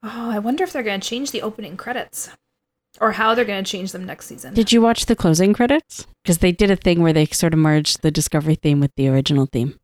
Oh, 0.02 0.30
I 0.30 0.38
wonder 0.38 0.62
if 0.64 0.72
they're 0.72 0.82
going 0.84 1.00
to 1.00 1.08
change 1.08 1.30
the 1.32 1.42
opening 1.42 1.76
credits. 1.76 2.30
or 3.00 3.12
how 3.12 3.34
they're 3.34 3.44
going 3.44 3.62
to 3.62 3.70
change 3.70 3.92
them 3.92 4.04
next 4.06 4.26
season. 4.26 4.54
Did 4.54 4.72
you 4.72 4.80
watch 4.80 5.06
the 5.06 5.16
closing 5.16 5.52
credits? 5.52 6.06
Because 6.22 6.38
they 6.38 6.52
did 6.52 6.70
a 6.70 6.76
thing 6.76 7.02
where 7.02 7.12
they 7.12 7.26
sort 7.26 7.52
of 7.52 7.58
merged 7.58 8.02
the 8.02 8.10
Discovery 8.10 8.54
theme 8.54 8.80
with 8.80 8.92
the 8.96 9.08
original 9.08 9.46
theme. 9.46 9.78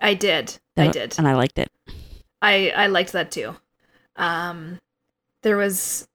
I 0.00 0.14
did. 0.14 0.58
I 0.76 0.88
did. 0.88 1.14
And 1.18 1.28
I 1.28 1.34
liked 1.34 1.58
it. 1.58 1.70
I 2.42 2.70
I 2.76 2.86
liked 2.88 3.12
that 3.12 3.30
too. 3.30 3.56
Um, 4.16 4.78
there 5.42 5.56
was, 5.56 6.06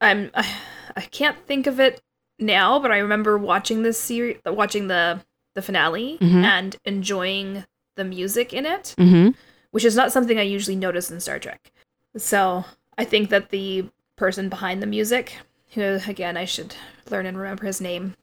I'm 0.00 0.30
I, 0.34 0.48
I 0.96 1.00
can't 1.02 1.36
think 1.46 1.66
of 1.66 1.78
it 1.80 2.00
now, 2.38 2.78
but 2.78 2.90
I 2.90 2.98
remember 2.98 3.36
watching 3.38 3.82
this 3.82 3.98
series, 3.98 4.38
watching 4.46 4.88
the 4.88 5.20
the 5.54 5.62
finale, 5.62 6.18
Mhm. 6.20 6.44
and 6.44 6.76
enjoying 6.84 7.64
the 7.96 8.04
music 8.04 8.52
in 8.52 8.66
it, 8.66 8.94
Mm-hmm. 8.98 9.30
which 9.70 9.84
is 9.84 9.96
not 9.96 10.12
something 10.12 10.38
I 10.38 10.42
usually 10.42 10.76
notice 10.76 11.10
in 11.10 11.20
Star 11.20 11.38
Trek. 11.38 11.72
So 12.16 12.64
I 12.98 13.04
think 13.04 13.30
that 13.30 13.50
the 13.50 13.86
person 14.16 14.48
behind 14.48 14.82
the 14.82 14.86
music, 14.86 15.34
who 15.74 15.98
again 16.06 16.36
I 16.36 16.44
should 16.44 16.74
learn 17.10 17.26
and 17.26 17.36
remember 17.38 17.66
his 17.66 17.80
name, 17.80 18.14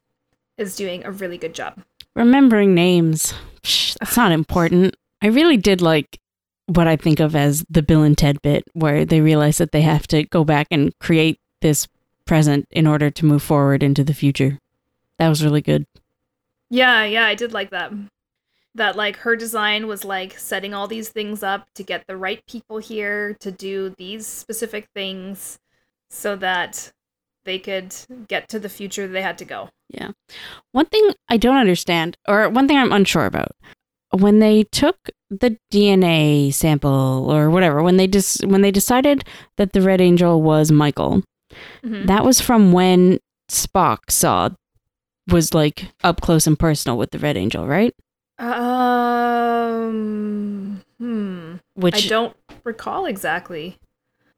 is 0.58 0.76
doing 0.76 1.04
a 1.06 1.12
really 1.12 1.38
good 1.38 1.54
job. 1.56 1.82
Remembering 2.16 2.74
names. 2.76 3.34
Psh, 3.64 3.98
that's 4.00 4.18
not 4.18 4.32
important. 4.32 4.96
I 5.22 5.28
really 5.28 5.58
did 5.58 5.82
like 5.82 6.20
what 6.68 6.88
I 6.88 6.96
think 6.96 7.20
of 7.20 7.36
as 7.36 7.66
the 7.70 7.82
Bill 7.82 8.04
and 8.04 8.18
Ted 8.18 8.42
bit, 8.42 8.64
where 8.74 9.06
they 9.06 9.22
realize 9.22 9.58
that 9.58 9.72
they 9.72 9.82
have 9.82 10.08
to 10.08 10.24
go 10.24 10.44
back 10.44 10.68
and 10.72 10.98
create 11.00 11.40
this 11.62 11.88
present 12.26 12.68
in 12.72 12.88
order 12.88 13.10
to 13.12 13.26
move 13.26 13.44
forward 13.44 13.84
into 13.84 14.04
the 14.04 14.14
future. 14.14 14.60
That 15.20 15.30
was 15.30 15.44
really 15.44 15.62
good. 15.62 15.86
Yeah, 16.72 17.04
yeah, 17.04 17.26
I 17.26 17.36
did 17.36 17.54
like 17.54 17.70
that. 17.70 17.92
That 18.74 18.96
like 18.96 19.18
her 19.18 19.36
design 19.36 19.86
was 19.88 20.06
like 20.06 20.40
setting 20.40 20.74
all 20.74 20.88
these 20.88 21.10
things 21.10 21.44
up 21.44 21.68
to 21.76 21.84
get 21.84 22.06
the 22.08 22.16
right 22.16 22.42
people 22.48 22.78
here 22.78 23.36
to 23.42 23.52
do 23.52 23.94
these 23.98 24.26
specific 24.26 24.88
things 24.96 25.60
so 26.10 26.36
that 26.38 26.92
they 27.44 27.60
could 27.60 27.94
get 28.30 28.48
to 28.50 28.60
the 28.60 28.70
future 28.70 29.08
they 29.08 29.22
had 29.22 29.38
to 29.40 29.46
go. 29.46 29.70
Yeah. 29.90 30.12
One 30.72 30.86
thing 30.86 31.12
I 31.28 31.36
don't 31.36 31.58
understand, 31.58 32.16
or 32.28 32.48
one 32.50 32.68
thing 32.68 32.78
I'm 32.78 32.94
unsure 32.94 33.26
about, 33.26 33.52
when 34.12 34.40
they 34.40 34.64
took 34.72 34.96
the 35.30 35.58
DNA 35.74 36.54
sample 36.54 37.30
or 37.30 37.50
whatever, 37.50 37.84
when 37.84 37.98
they 37.98 38.08
just 38.08 38.46
when 38.46 38.62
they 38.62 38.72
decided 38.72 39.26
that 39.58 39.74
the 39.74 39.82
Red 39.82 40.00
Angel 40.00 40.42
was 40.42 40.72
Michael, 40.72 41.24
Mhm. 41.84 42.08
that 42.08 42.24
was 42.24 42.40
from 42.40 42.72
when 42.72 43.20
Spock 43.50 44.10
saw 44.10 44.50
was 45.32 45.54
like 45.54 45.88
up 46.04 46.22
close 46.22 46.48
and 46.48 46.58
personal 46.60 46.98
with 46.98 47.12
the 47.12 47.20
Red 47.20 47.38
Angel, 47.38 47.68
right? 47.68 47.94
Um 49.62 50.82
hmm. 50.98 51.56
Which 51.76 52.06
I 52.06 52.10
don't 52.10 52.36
recall 52.64 53.06
exactly. 53.06 53.78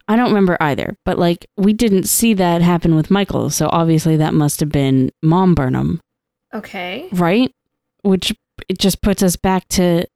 I 0.06 0.16
don't 0.16 0.28
remember 0.28 0.56
either, 0.60 0.96
but 1.04 1.18
like 1.18 1.46
we 1.56 1.72
didn't 1.72 2.04
see 2.04 2.34
that 2.34 2.60
happen 2.62 2.94
with 2.94 3.10
Michael, 3.10 3.48
so 3.50 3.68
obviously 3.72 4.16
that 4.18 4.34
must 4.34 4.60
have 4.60 4.68
been 4.68 5.10
Mom 5.22 5.54
Burnham, 5.54 6.00
Okay. 6.52 7.08
right? 7.12 7.50
Which 8.02 8.34
it 8.68 8.78
just 8.78 9.00
puts 9.00 9.22
us 9.22 9.36
back 9.36 9.66
to 9.68 10.06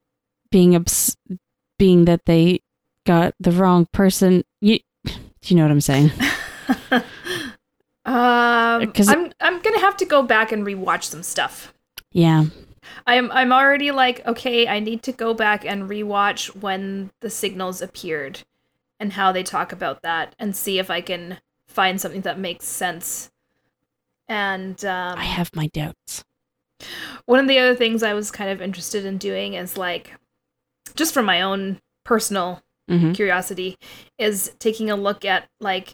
being 0.50 0.76
obs- 0.76 1.16
being 1.78 2.04
that 2.04 2.26
they 2.26 2.60
got 3.06 3.34
the 3.40 3.50
wrong 3.52 3.86
person. 3.92 4.44
You, 4.60 4.80
do 5.04 5.12
you 5.44 5.56
know 5.56 5.62
what 5.62 5.70
I'm 5.70 5.80
saying? 5.80 6.12
um 8.08 8.92
'Cause- 8.92 9.08
I'm 9.08 9.32
I'm 9.40 9.60
going 9.60 9.74
to 9.74 9.80
have 9.80 9.96
to 9.98 10.04
go 10.06 10.22
back 10.22 10.52
and 10.52 10.64
rewatch 10.66 11.04
some 11.04 11.22
stuff. 11.22 11.72
Yeah, 12.12 12.46
I'm 13.06 13.30
I'm 13.32 13.52
already 13.52 13.90
like, 13.90 14.26
okay, 14.26 14.66
I 14.66 14.80
need 14.80 15.02
to 15.04 15.12
go 15.12 15.34
back 15.34 15.64
and 15.64 15.88
rewatch 15.90 16.54
when 16.56 17.10
the 17.20 17.30
signals 17.30 17.82
appeared 17.82 18.40
and 19.00 19.12
how 19.12 19.30
they 19.32 19.42
talk 19.42 19.72
about 19.72 20.02
that 20.02 20.34
and 20.38 20.56
see 20.56 20.78
if 20.78 20.90
I 20.90 21.00
can 21.00 21.38
find 21.68 22.00
something 22.00 22.22
that 22.22 22.38
makes 22.38 22.64
sense. 22.66 23.30
And 24.28 24.82
um, 24.84 25.18
I 25.18 25.24
have 25.24 25.54
my 25.54 25.68
doubts. 25.68 26.24
one 27.26 27.40
of 27.40 27.48
the 27.48 27.58
other 27.58 27.74
things 27.74 28.02
I 28.02 28.14
was 28.14 28.30
kind 28.30 28.50
of 28.50 28.60
interested 28.62 29.04
in 29.04 29.18
doing 29.18 29.54
is 29.54 29.76
like, 29.76 30.14
just 30.96 31.14
from 31.14 31.26
my 31.26 31.42
own 31.42 31.80
personal 32.04 32.62
hmm 32.88 33.12
curiosity, 33.12 33.76
is 34.18 34.52
taking 34.58 34.90
a 34.90 34.96
look 34.96 35.24
at 35.24 35.46
like 35.60 35.92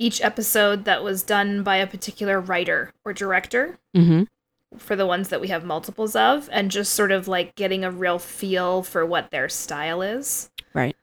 each 0.00 0.20
episode 0.22 0.84
that 0.86 1.04
was 1.04 1.22
done 1.22 1.62
by 1.62 1.76
a 1.76 1.86
particular 1.86 2.40
writer 2.40 2.92
or 3.04 3.12
director 3.12 3.78
hmm 3.94 4.24
for 4.78 4.94
the 4.94 5.06
ones 5.06 5.28
that 5.28 5.40
we 5.40 5.48
have 5.48 5.64
multiples 5.64 6.14
of 6.14 6.48
and 6.52 6.70
just 6.70 6.94
sort 6.94 7.10
of 7.10 7.26
like 7.26 7.54
getting 7.56 7.84
a 7.84 7.90
real 7.90 8.18
feel 8.20 8.84
for 8.84 9.04
what 9.04 9.30
their 9.30 9.48
style 9.48 10.00
is. 10.00 10.48
Right. 10.72 10.94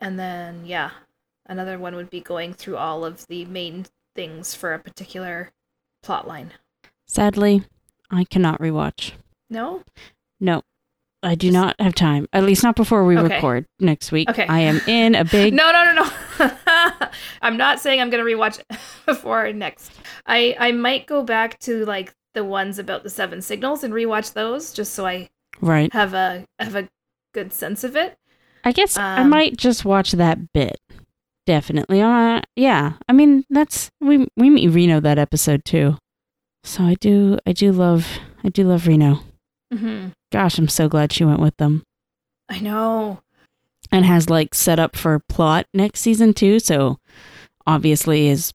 And 0.00 0.18
then 0.18 0.64
yeah, 0.64 0.90
another 1.46 1.78
one 1.78 1.96
would 1.96 2.10
be 2.10 2.20
going 2.20 2.54
through 2.54 2.76
all 2.76 3.04
of 3.04 3.26
the 3.26 3.44
main 3.46 3.86
things 4.14 4.54
for 4.54 4.72
a 4.72 4.78
particular 4.78 5.50
plot 6.02 6.26
line. 6.26 6.52
Sadly, 7.06 7.64
I 8.10 8.24
cannot 8.24 8.60
rewatch. 8.60 9.12
No? 9.48 9.82
No, 10.38 10.62
I 11.22 11.34
do 11.34 11.50
not 11.50 11.76
have 11.80 11.94
time. 11.94 12.26
At 12.32 12.44
least 12.44 12.62
not 12.62 12.76
before 12.76 13.04
we 13.04 13.16
Okay. 13.18 13.34
record 13.34 13.66
next 13.78 14.10
week. 14.10 14.30
Okay. 14.30 14.46
I 14.46 14.60
am 14.60 14.80
in 14.86 15.14
a 15.14 15.24
big. 15.36 15.52
No, 15.54 15.70
no, 15.70 15.92
no, 15.92 16.02
no. 16.38 16.50
I'm 17.42 17.56
not 17.56 17.78
saying 17.80 18.00
I'm 18.00 18.08
going 18.10 18.24
to 18.24 18.30
rewatch 18.30 18.60
before 19.06 19.52
next. 19.52 19.92
I 20.26 20.56
I 20.58 20.72
might 20.72 21.06
go 21.06 21.22
back 21.22 21.58
to 21.60 21.84
like 21.84 22.14
the 22.34 22.44
ones 22.44 22.78
about 22.78 23.02
the 23.02 23.10
seven 23.10 23.42
signals 23.42 23.82
and 23.84 23.92
rewatch 23.92 24.32
those 24.32 24.72
just 24.72 24.94
so 24.94 25.06
I 25.06 25.28
Right. 25.60 25.92
have 25.92 26.14
a 26.14 26.44
have 26.58 26.74
a 26.76 26.88
good 27.34 27.52
sense 27.52 27.84
of 27.84 27.96
it. 27.96 28.16
I 28.64 28.72
guess 28.72 28.96
I 28.96 29.20
Um, 29.20 29.30
might 29.30 29.56
just 29.56 29.84
watch 29.84 30.12
that 30.12 30.52
bit. 30.52 30.78
Definitely. 31.46 32.00
Uh, 32.00 32.40
yeah. 32.56 32.92
I 33.08 33.12
mean, 33.12 33.44
that's 33.50 33.90
we 34.00 34.26
we 34.36 34.48
meet 34.50 34.68
Reno 34.68 35.00
that 35.00 35.18
episode 35.18 35.64
too. 35.64 35.96
So 36.64 36.84
I 36.84 36.94
do 36.94 37.38
I 37.46 37.52
do 37.52 37.72
love 37.72 38.06
I 38.44 38.48
do 38.48 38.64
love 38.64 38.86
Reno. 38.86 39.20
Mhm. 39.72 40.12
Gosh, 40.32 40.58
I'm 40.58 40.68
so 40.68 40.88
glad 40.88 41.12
she 41.12 41.24
went 41.24 41.40
with 41.40 41.56
them 41.56 41.82
I 42.48 42.60
know. 42.60 43.20
and 43.90 44.04
has 44.04 44.30
like 44.30 44.54
set 44.54 44.78
up 44.78 44.96
for 44.96 45.18
plot 45.28 45.66
next 45.74 46.00
season 46.00 46.34
too. 46.34 46.58
So 46.60 46.98
obviously 47.66 48.28
is 48.28 48.52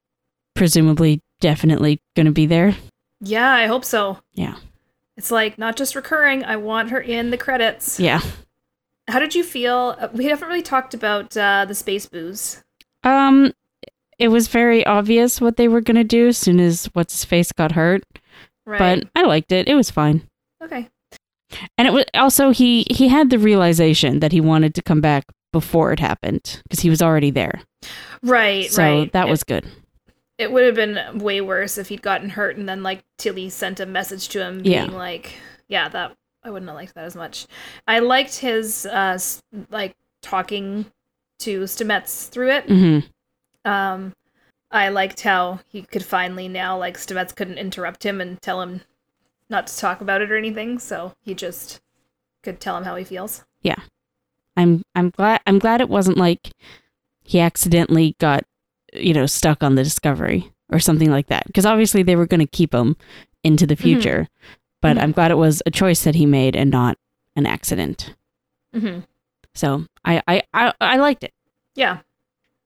presumably 0.55 1.21
definitely 1.41 1.99
going 2.15 2.26
to 2.28 2.32
be 2.32 2.45
there. 2.45 2.76
Yeah, 3.21 3.51
I 3.51 3.67
hope 3.67 3.84
so. 3.86 4.19
Yeah. 4.34 4.55
It's 5.17 5.32
like 5.32 5.57
not 5.57 5.76
just 5.78 5.95
recurring. 5.95 6.43
I 6.43 6.55
want 6.57 6.91
her 6.91 6.99
in 6.99 7.30
the 7.32 7.38
credits. 7.38 7.99
Yeah. 7.99 8.21
How 9.07 9.19
did 9.19 9.36
you 9.36 9.43
feel? 9.43 9.95
uh, 9.99 10.07
We 10.13 10.26
haven't 10.26 10.47
really 10.47 10.61
talked 10.61 10.93
about 10.93 11.36
uh, 11.38 11.65
the 11.65 11.76
space 11.76 12.05
booze. 12.05 12.63
Um, 13.03 13.53
it 14.17 14.30
was 14.30 14.47
very 14.47 14.86
obvious 14.86 15.39
what 15.39 15.57
they 15.57 15.67
were 15.67 15.82
going 15.82 15.95
to 15.97 16.03
do 16.03 16.28
as 16.30 16.38
soon 16.38 16.59
as 16.59 16.86
what's 16.93 17.13
his 17.13 17.26
face 17.26 17.51
got 17.51 17.73
hurt, 17.73 18.03
Right. 18.65 18.80
but 18.80 19.07
I 19.15 19.26
liked 19.26 19.51
it. 19.51 19.67
It 19.67 19.76
was 19.76 19.91
fine. 19.91 20.28
okay. 20.63 20.89
And 21.78 21.88
it 21.88 21.93
was 21.93 22.06
also 22.14 22.50
he 22.52 22.86
he 22.89 23.08
had 23.08 23.30
the 23.30 23.39
realization 23.39 24.20
that 24.20 24.32
he 24.32 24.41
wanted 24.41 24.74
to 24.76 24.82
come 24.82 25.02
back 25.02 25.26
before 25.54 25.91
it 25.93 26.00
happened 26.00 26.62
because 26.64 26.80
he 26.82 26.89
was 26.89 27.02
already 27.02 27.32
there. 27.32 27.62
Right. 28.24 28.70
So 28.72 28.82
right. 28.84 29.12
that 29.14 29.28
It- 29.28 29.32
was 29.32 29.43
good. 29.43 29.66
It 30.38 30.52
would 30.52 30.66
have 30.66 30.76
been 30.76 31.20
way 31.20 31.39
worse 31.39 31.78
if 31.78 31.88
he'd 31.88 32.02
gotten 32.02 32.30
hurt 32.32 32.58
and 32.58 32.68
then 32.68 32.84
like 32.84 33.04
Tilly 33.18 33.50
sent 33.50 33.80
a 33.80 33.86
message 33.86 34.28
to 34.30 34.43
him 34.43 34.62
being 34.64 34.91
Yeah. 34.91 34.98
like, 34.98 35.36
"Yeah, 35.70 35.88
that 35.88 36.12
I 36.43 36.50
wouldn't 36.50 36.68
have 36.68 36.76
liked 36.76 36.93
that 36.96 37.06
as 37.06 37.16
much." 37.16 37.48
I 37.88 38.00
liked 38.00 38.39
his 38.39 38.86
uh 38.86 39.18
like 39.70 39.96
talking 40.22 40.88
to 41.39 41.62
Stamets 41.62 42.28
through 42.30 42.50
it. 42.52 42.66
hmm 42.66 43.00
Um, 43.64 44.14
I 44.72 44.89
liked 44.89 45.22
how 45.22 45.60
he 45.70 45.84
could 45.84 46.04
finally 46.04 46.50
now 46.50 46.78
like 46.78 46.98
Stamets 46.98 47.34
couldn't 47.34 47.58
interrupt 47.58 48.06
him 48.06 48.20
and 48.20 48.41
tell 48.41 48.62
him 48.62 48.82
not 49.50 49.68
to 49.68 49.78
talk 49.78 50.02
about 50.02 50.22
it 50.22 50.32
or 50.32 50.38
anything, 50.38 50.80
so 50.80 51.14
he 51.22 51.34
just 51.34 51.82
could 52.43 52.60
tell 52.60 52.78
him 52.78 52.84
how 52.84 52.96
he 52.96 53.04
feels. 53.04 53.43
Yeah. 53.62 53.80
I'm 54.58 54.84
I'm 54.96 55.10
glad 55.10 55.41
I'm 55.46 55.60
glad 55.60 55.82
it 55.82 55.89
wasn't 55.89 56.18
like 56.18 56.52
he 57.24 57.39
accidentally 57.39 58.16
got 58.20 58.43
you 58.93 59.14
know 59.14 59.26
stuck 59.26 59.64
on 59.64 59.76
the 59.76 59.84
discovery 59.84 60.52
or 60.72 60.80
something 60.80 61.10
like 61.12 61.28
that 61.28 61.46
because 61.48 61.66
obviously 61.66 62.04
they 62.04 62.16
were 62.16 62.26
going 62.28 62.39
to 62.39 62.46
keep 62.48 62.74
him 62.74 62.96
into 63.43 63.68
the 63.68 63.76
Mhm. 63.76 63.80
future. 63.82 64.28
But 64.82 64.98
Mhm. 64.98 65.02
I'm 65.04 65.12
glad 65.12 65.32
it 65.32 65.38
was 65.38 65.62
a 65.66 65.72
choice 65.72 66.04
that 66.04 66.16
he 66.16 66.26
made 66.26 66.56
and 66.56 66.72
not 66.72 66.98
an 67.36 67.46
accident. 67.46 68.14
Mm-hmm. 68.74 69.00
So 69.54 69.86
I 70.06 70.22
I 70.28 70.43
I, 70.54 70.74
I 70.80 70.98
liked 70.98 71.24
it. 71.24 71.34
Yeah, 71.76 72.00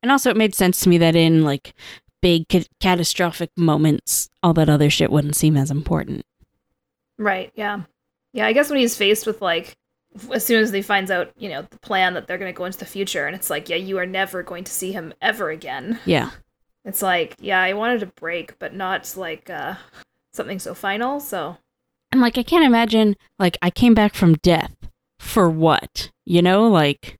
And 0.03 0.11
also, 0.11 0.29
it 0.29 0.37
made 0.37 0.53
sense 0.53 0.79
to 0.81 0.89
me 0.89 0.97
that 0.99 1.15
in 1.15 1.43
like 1.43 1.73
big 2.21 2.47
ca- 2.49 2.67
catastrophic 2.79 3.49
moments, 3.57 4.29
all 4.43 4.53
that 4.53 4.69
other 4.69 4.89
shit 4.91 5.11
wouldn't 5.11 5.35
seem 5.35 5.57
as 5.57 5.71
important. 5.71 6.23
Right. 7.19 7.51
Yeah, 7.53 7.81
yeah. 8.33 8.47
I 8.47 8.53
guess 8.53 8.71
when 8.71 8.79
he's 8.79 8.97
faced 8.97 9.27
with 9.27 9.41
like, 9.43 9.75
as 10.33 10.43
soon 10.43 10.63
as 10.63 10.71
he 10.71 10.81
finds 10.81 11.11
out, 11.11 11.31
you 11.37 11.49
know, 11.49 11.61
the 11.61 11.77
plan 11.79 12.15
that 12.15 12.25
they're 12.25 12.39
going 12.39 12.51
to 12.51 12.57
go 12.57 12.65
into 12.65 12.79
the 12.79 12.85
future, 12.85 13.27
and 13.27 13.35
it's 13.35 13.51
like, 13.51 13.69
yeah, 13.69 13.75
you 13.75 13.99
are 13.99 14.07
never 14.07 14.41
going 14.41 14.63
to 14.63 14.71
see 14.71 14.91
him 14.91 15.13
ever 15.21 15.51
again. 15.51 15.99
Yeah. 16.05 16.31
It's 16.83 17.03
like, 17.03 17.35
yeah, 17.39 17.61
I 17.61 17.73
wanted 17.73 18.01
a 18.01 18.07
break, 18.07 18.57
but 18.57 18.73
not 18.73 19.13
like 19.15 19.49
uh 19.51 19.75
something 20.33 20.57
so 20.57 20.73
final. 20.73 21.19
So 21.19 21.57
And 22.11 22.21
like, 22.21 22.37
I 22.39 22.43
can't 22.43 22.65
imagine, 22.65 23.15
like, 23.37 23.57
I 23.61 23.69
came 23.69 23.93
back 23.93 24.15
from 24.15 24.33
death 24.35 24.73
for 25.19 25.49
what? 25.49 26.09
You 26.25 26.41
know, 26.41 26.67
like, 26.67 27.17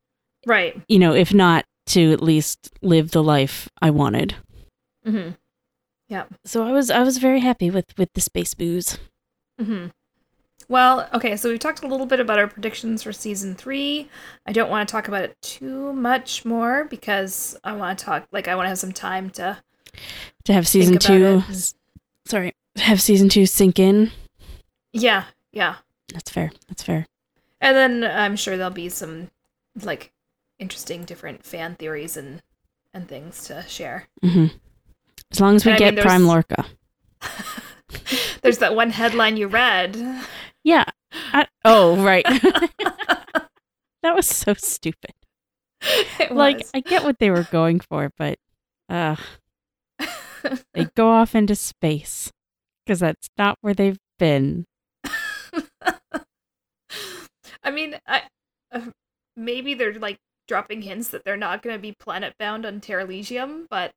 right. 0.48 0.82
you 0.88 0.98
know, 0.98 1.14
if 1.14 1.34
not 1.34 1.66
to 1.88 2.12
at 2.14 2.24
least 2.24 2.72
live 2.82 3.12
the 3.12 3.24
life 3.24 3.70
I 3.82 3.90
wanted. 3.90 4.36
hmm 5.06 5.32
Yeah. 6.08 6.26
So 6.46 6.66
I 6.66 6.72
was 6.72 6.90
I 6.90 7.04
was 7.04 7.18
very 7.18 7.42
happy 7.42 7.70
with 7.70 7.98
with 7.98 8.14
the 8.14 8.22
space 8.22 8.54
booze. 8.54 8.98
Hmm 9.60 9.88
Well, 10.68 11.10
okay, 11.14 11.36
so 11.36 11.50
we've 11.50 11.60
talked 11.60 11.84
a 11.84 11.88
little 11.88 12.06
bit 12.06 12.20
about 12.20 12.40
our 12.40 12.48
predictions 12.48 13.04
for 13.04 13.12
season 13.12 13.56
three. 13.56 14.10
I 14.46 14.52
don't 14.52 14.70
want 14.70 14.88
to 14.88 14.92
talk 14.92 15.08
about 15.08 15.24
it 15.24 15.36
too 15.42 15.94
much 15.94 16.46
more 16.46 16.86
because 16.86 17.58
I 17.64 17.74
want 17.74 18.00
to 18.00 18.06
talk, 18.06 18.28
like, 18.32 18.48
I 18.48 18.56
want 18.56 18.66
to 18.66 18.70
have 18.70 18.80
some 18.80 18.94
time 18.94 19.30
to. 19.32 19.58
To 20.46 20.54
have 20.54 20.68
season 20.68 20.98
two, 20.98 21.44
sorry, 22.26 22.54
have 22.78 23.02
season 23.02 23.28
two 23.30 23.46
sink 23.46 23.80
in. 23.80 24.12
Yeah, 24.94 25.26
yeah. 25.52 25.76
That's 26.14 26.32
fair. 26.32 26.52
That's 26.68 26.84
fair. 26.84 27.06
And 27.62 27.76
then 27.76 28.10
I'm 28.10 28.36
sure 28.36 28.56
there'll 28.56 28.72
be 28.72 28.90
some, 28.90 29.30
like, 29.82 30.12
interesting 30.60 31.04
different 31.04 31.46
fan 31.46 31.76
theories 31.76 32.18
and 32.18 32.42
and 32.94 33.08
things 33.08 33.44
to 33.46 33.64
share. 33.68 34.08
Mm-hmm. 34.24 34.56
As 35.32 35.40
long 35.40 35.56
as 35.56 35.66
we 35.66 35.74
I 35.74 35.78
get 35.78 35.96
mean, 35.96 36.04
Prime 36.04 36.26
Lorca. 36.26 36.66
There's 38.42 38.60
that 38.60 38.76
one 38.76 38.92
headline 38.92 39.38
you 39.38 39.48
read. 39.48 39.98
Yeah. 40.64 40.86
I, 41.34 41.48
oh, 41.66 42.02
right. 42.04 42.26
that 44.04 44.16
was 44.16 44.28
so 44.28 44.54
stupid. 44.54 45.14
It 46.20 46.32
Like, 46.32 46.58
was. 46.58 46.72
I 46.74 46.82
get 46.82 47.04
what 47.04 47.20
they 47.20 47.32
were 47.32 47.48
going 47.50 47.80
for, 47.80 48.12
but 48.18 48.38
uh, 48.90 49.16
they 50.74 50.86
go 50.96 51.10
off 51.10 51.34
into 51.34 51.56
space 51.56 52.32
because 52.86 53.00
that's 53.00 53.30
not 53.38 53.58
where 53.62 53.74
they've 53.74 53.98
been. 54.18 54.66
I 57.64 57.72
mean, 57.72 57.98
I 58.06 58.24
uh, 58.72 58.82
maybe 59.38 59.74
they're 59.74 59.98
like 59.98 60.18
dropping 60.48 60.82
hints 60.82 61.10
that 61.10 61.24
they're 61.24 61.38
not 61.38 61.62
going 61.62 61.76
to 61.76 61.82
be 61.82 61.94
planet 61.98 62.34
bound 62.40 62.66
on 62.66 62.82
Terralysium, 62.82 63.68
but 63.70 63.92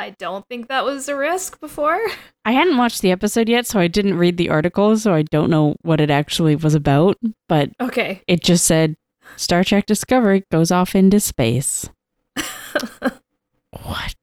I 0.00 0.10
don't 0.18 0.46
think 0.48 0.68
that 0.68 0.84
was 0.84 1.08
a 1.08 1.14
risk 1.16 1.60
before. 1.60 2.00
I 2.44 2.52
hadn't 2.52 2.78
watched 2.78 3.02
the 3.02 3.10
episode 3.10 3.48
yet, 3.48 3.66
so 3.66 3.78
I 3.78 3.86
didn't 3.86 4.16
read 4.16 4.36
the 4.38 4.48
article, 4.48 4.96
so 4.96 5.12
I 5.14 5.22
don't 5.22 5.50
know 5.50 5.76
what 5.82 6.00
it 6.00 6.10
actually 6.10 6.56
was 6.56 6.74
about, 6.74 7.18
but 7.48 7.70
Okay. 7.80 8.22
it 8.26 8.42
just 8.42 8.64
said 8.64 8.96
Star 9.36 9.62
Trek 9.62 9.84
Discovery 9.86 10.44
goes 10.50 10.70
off 10.70 10.94
into 10.94 11.20
space. 11.20 11.88
What? 13.84 14.14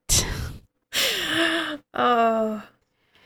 Oh. 1.94 2.62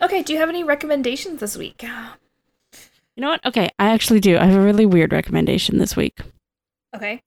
Okay, 0.02 0.24
do 0.24 0.32
you 0.34 0.40
have 0.40 0.48
any 0.50 0.64
recommendations 0.64 1.40
this 1.42 1.58
week? 1.58 1.84
You 1.84 3.22
know 3.22 3.30
what? 3.30 3.46
Okay, 3.46 3.70
I 3.80 3.90
actually 3.90 4.20
do. 4.22 4.38
I 4.38 4.46
have 4.46 4.56
a 4.56 4.64
really 4.64 4.86
weird 4.86 5.12
recommendation 5.12 5.78
this 5.78 5.96
week. 5.98 6.20
Okay. 6.96 7.22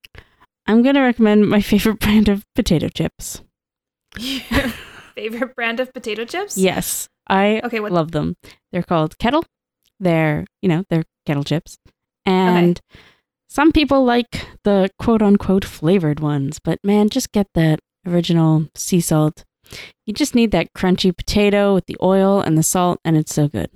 I'm 0.66 0.83
going 0.83 0.95
to 0.95 1.03
recommend 1.03 1.49
my 1.49 1.61
favorite 1.72 1.99
brand 1.99 2.29
of 2.29 2.45
potato 2.55 2.89
chips. 2.89 3.43
Favorite 5.15 5.55
brand 5.57 5.81
of 5.81 5.93
potato 5.93 6.25
chips? 6.25 6.57
Yes, 6.59 7.09
I 7.29 7.61
Okay, 7.65 7.81
what 7.81 7.93
love 7.93 8.12
them. 8.12 8.37
They're 8.73 8.83
called 8.83 9.19
Kettle. 9.19 9.45
They're, 10.01 10.47
you 10.61 10.69
know, 10.69 10.85
they're 10.91 11.05
kettle 11.25 11.45
chips. 11.45 11.79
And 12.27 12.81
some 13.49 13.73
people 13.73 14.05
like 14.05 14.47
the 14.65 14.91
quote 14.99 15.23
unquote 15.23 15.65
flavored 15.65 16.21
ones, 16.21 16.59
but 16.59 16.79
man, 16.83 17.09
just 17.09 17.33
get 17.33 17.47
that 17.55 17.81
original 18.07 18.67
sea 18.75 19.01
salt. 19.01 19.45
You 20.07 20.12
just 20.12 20.35
need 20.35 20.51
that 20.51 20.75
crunchy 20.77 21.17
potato 21.17 21.75
with 21.75 21.87
the 21.87 21.97
oil 22.03 22.41
and 22.41 22.59
the 22.59 22.62
salt, 22.62 23.01
and 23.05 23.17
it's 23.17 23.35
so 23.35 23.49
good. 23.49 23.71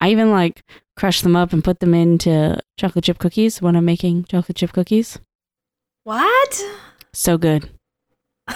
I 0.00 0.10
even 0.10 0.30
like 0.30 0.62
crush 0.96 1.22
them 1.22 1.36
up 1.36 1.52
and 1.52 1.64
put 1.64 1.80
them 1.80 1.94
into 1.94 2.58
chocolate 2.76 3.04
chip 3.04 3.18
cookies 3.18 3.62
when 3.62 3.76
I'm 3.76 3.84
making 3.84 4.24
chocolate 4.24 4.56
chip 4.56 4.72
cookies. 4.72 5.18
What? 6.04 6.64
So 7.12 7.38
good. 7.38 7.70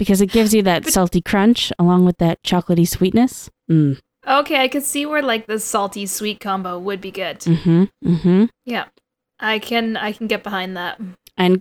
Because 0.00 0.22
it 0.22 0.32
gives 0.32 0.54
you 0.54 0.62
that 0.62 0.86
salty 0.86 1.20
crunch 1.20 1.74
along 1.78 2.06
with 2.06 2.16
that 2.16 2.42
chocolatey 2.42 2.88
sweetness. 2.88 3.50
Mm. 3.70 4.00
okay, 4.26 4.62
I 4.62 4.66
could 4.66 4.82
see 4.82 5.04
where 5.04 5.20
like 5.20 5.46
the 5.46 5.58
salty 5.58 6.06
sweet 6.06 6.40
combo 6.40 6.78
would 6.78 7.02
be 7.02 7.10
good. 7.10 7.40
Mm-hmm. 7.40 7.84
Mm-hmm. 8.02 8.44
Yeah. 8.64 8.86
I 9.38 9.58
can 9.58 9.98
I 9.98 10.12
can 10.12 10.26
get 10.26 10.42
behind 10.42 10.74
that. 10.78 10.98
And 11.36 11.60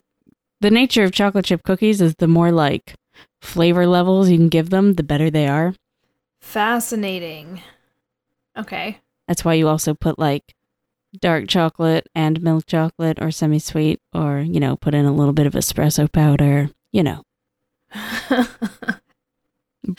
the 0.62 0.72
nature 0.72 1.04
of 1.04 1.12
chocolate 1.12 1.44
chip 1.44 1.64
cookies 1.64 2.00
is 2.00 2.16
the 2.16 2.30
more 2.30 2.54
like 2.54 2.96
flavor 3.42 3.86
levels 3.86 4.30
you 4.30 4.38
can 4.38 4.48
give 4.48 4.70
them, 4.70 4.94
the 4.94 5.04
better 5.04 5.30
they 5.30 5.46
are. 5.50 5.76
Fascinating. 6.40 7.62
Okay. 8.58 9.00
That's 9.28 9.44
why 9.44 9.56
you 9.56 9.68
also 9.68 9.94
put 9.94 10.18
like 10.18 10.56
dark 11.20 11.50
chocolate 11.50 12.08
and 12.16 12.42
milk 12.42 12.66
chocolate 12.68 13.22
or 13.22 13.32
semi 13.32 13.60
sweet, 13.60 14.00
or, 14.14 14.40
you 14.40 14.62
know, 14.62 14.78
put 14.78 14.94
in 14.94 15.04
a 15.04 15.14
little 15.14 15.34
bit 15.34 15.46
of 15.46 15.54
espresso 15.54 16.10
powder, 16.10 16.70
you 16.94 17.04
know, 17.04 17.24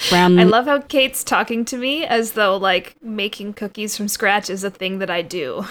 brown. 0.08 0.38
I 0.38 0.44
love 0.44 0.66
how 0.66 0.80
Cait's 0.80 1.24
talking 1.24 1.64
to 1.66 1.76
me 1.76 2.04
as 2.04 2.32
though 2.32 2.56
like 2.56 2.96
making 3.02 3.54
cookies 3.54 3.96
from 3.96 4.08
scratch 4.08 4.50
is 4.50 4.64
a 4.64 4.70
thing 4.70 4.98
that 4.98 5.10
I 5.10 5.22
do. 5.22 5.64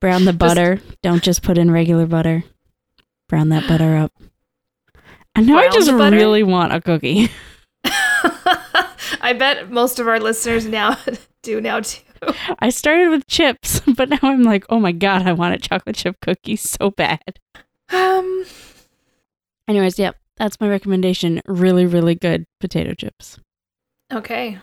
brown 0.00 0.24
the 0.24 0.32
butter. 0.32 0.80
Don't 1.02 1.22
just 1.22 1.42
put 1.42 1.58
in 1.58 1.70
regular 1.70 2.06
butter. 2.06 2.44
Brown 3.28 3.48
that 3.50 3.68
butter 3.68 3.96
up. 3.96 4.12
I 5.36 5.40
know 5.40 5.58
I 5.58 5.68
just 5.68 5.90
really 5.90 6.42
want 6.42 6.72
a 6.72 6.80
cookie. 6.80 7.28
I 9.20 9.34
bet 9.36 9.70
most 9.70 9.98
of 9.98 10.08
our 10.08 10.20
listeners 10.20 10.66
now 10.66 10.96
do 11.42 11.60
now 11.60 11.80
too. 11.80 12.00
I 12.58 12.70
started 12.70 13.10
with 13.10 13.26
chips, 13.26 13.80
but 13.80 14.08
now 14.08 14.18
I'm 14.22 14.42
like, 14.42 14.64
oh 14.70 14.80
my 14.80 14.92
god, 14.92 15.26
I 15.26 15.32
want 15.32 15.54
a 15.54 15.58
chocolate 15.58 15.96
chip 15.96 16.16
cookie 16.20 16.56
so 16.56 16.90
bad. 16.90 17.38
Um 17.90 18.44
Anyways, 19.66 19.98
yep, 19.98 20.16
that's 20.36 20.60
my 20.60 20.68
recommendation. 20.68 21.40
Really, 21.46 21.86
really 21.86 22.14
good 22.14 22.46
potato 22.60 22.94
chips. 22.94 23.38
okay. 24.12 24.58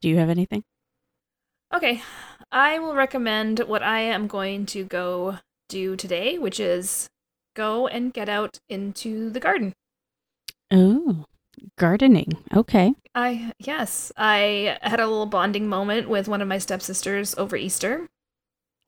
Do 0.00 0.08
you 0.08 0.16
have 0.18 0.30
anything? 0.30 0.62
Okay. 1.74 2.02
I 2.52 2.78
will 2.78 2.94
recommend 2.94 3.58
what 3.60 3.82
I 3.82 4.00
am 4.00 4.26
going 4.28 4.64
to 4.66 4.84
go 4.84 5.38
do 5.68 5.96
today, 5.96 6.38
which 6.38 6.60
is 6.60 7.08
go 7.56 7.88
and 7.88 8.12
get 8.12 8.28
out 8.28 8.60
into 8.68 9.28
the 9.30 9.40
garden. 9.40 9.74
Oh, 10.70 11.24
gardening. 11.76 12.38
Okay. 12.54 12.94
I 13.14 13.52
yes, 13.58 14.12
I 14.16 14.78
had 14.82 15.00
a 15.00 15.06
little 15.06 15.26
bonding 15.26 15.66
moment 15.68 16.08
with 16.08 16.28
one 16.28 16.40
of 16.40 16.48
my 16.48 16.58
stepsisters 16.58 17.34
over 17.36 17.56
Easter. 17.56 18.08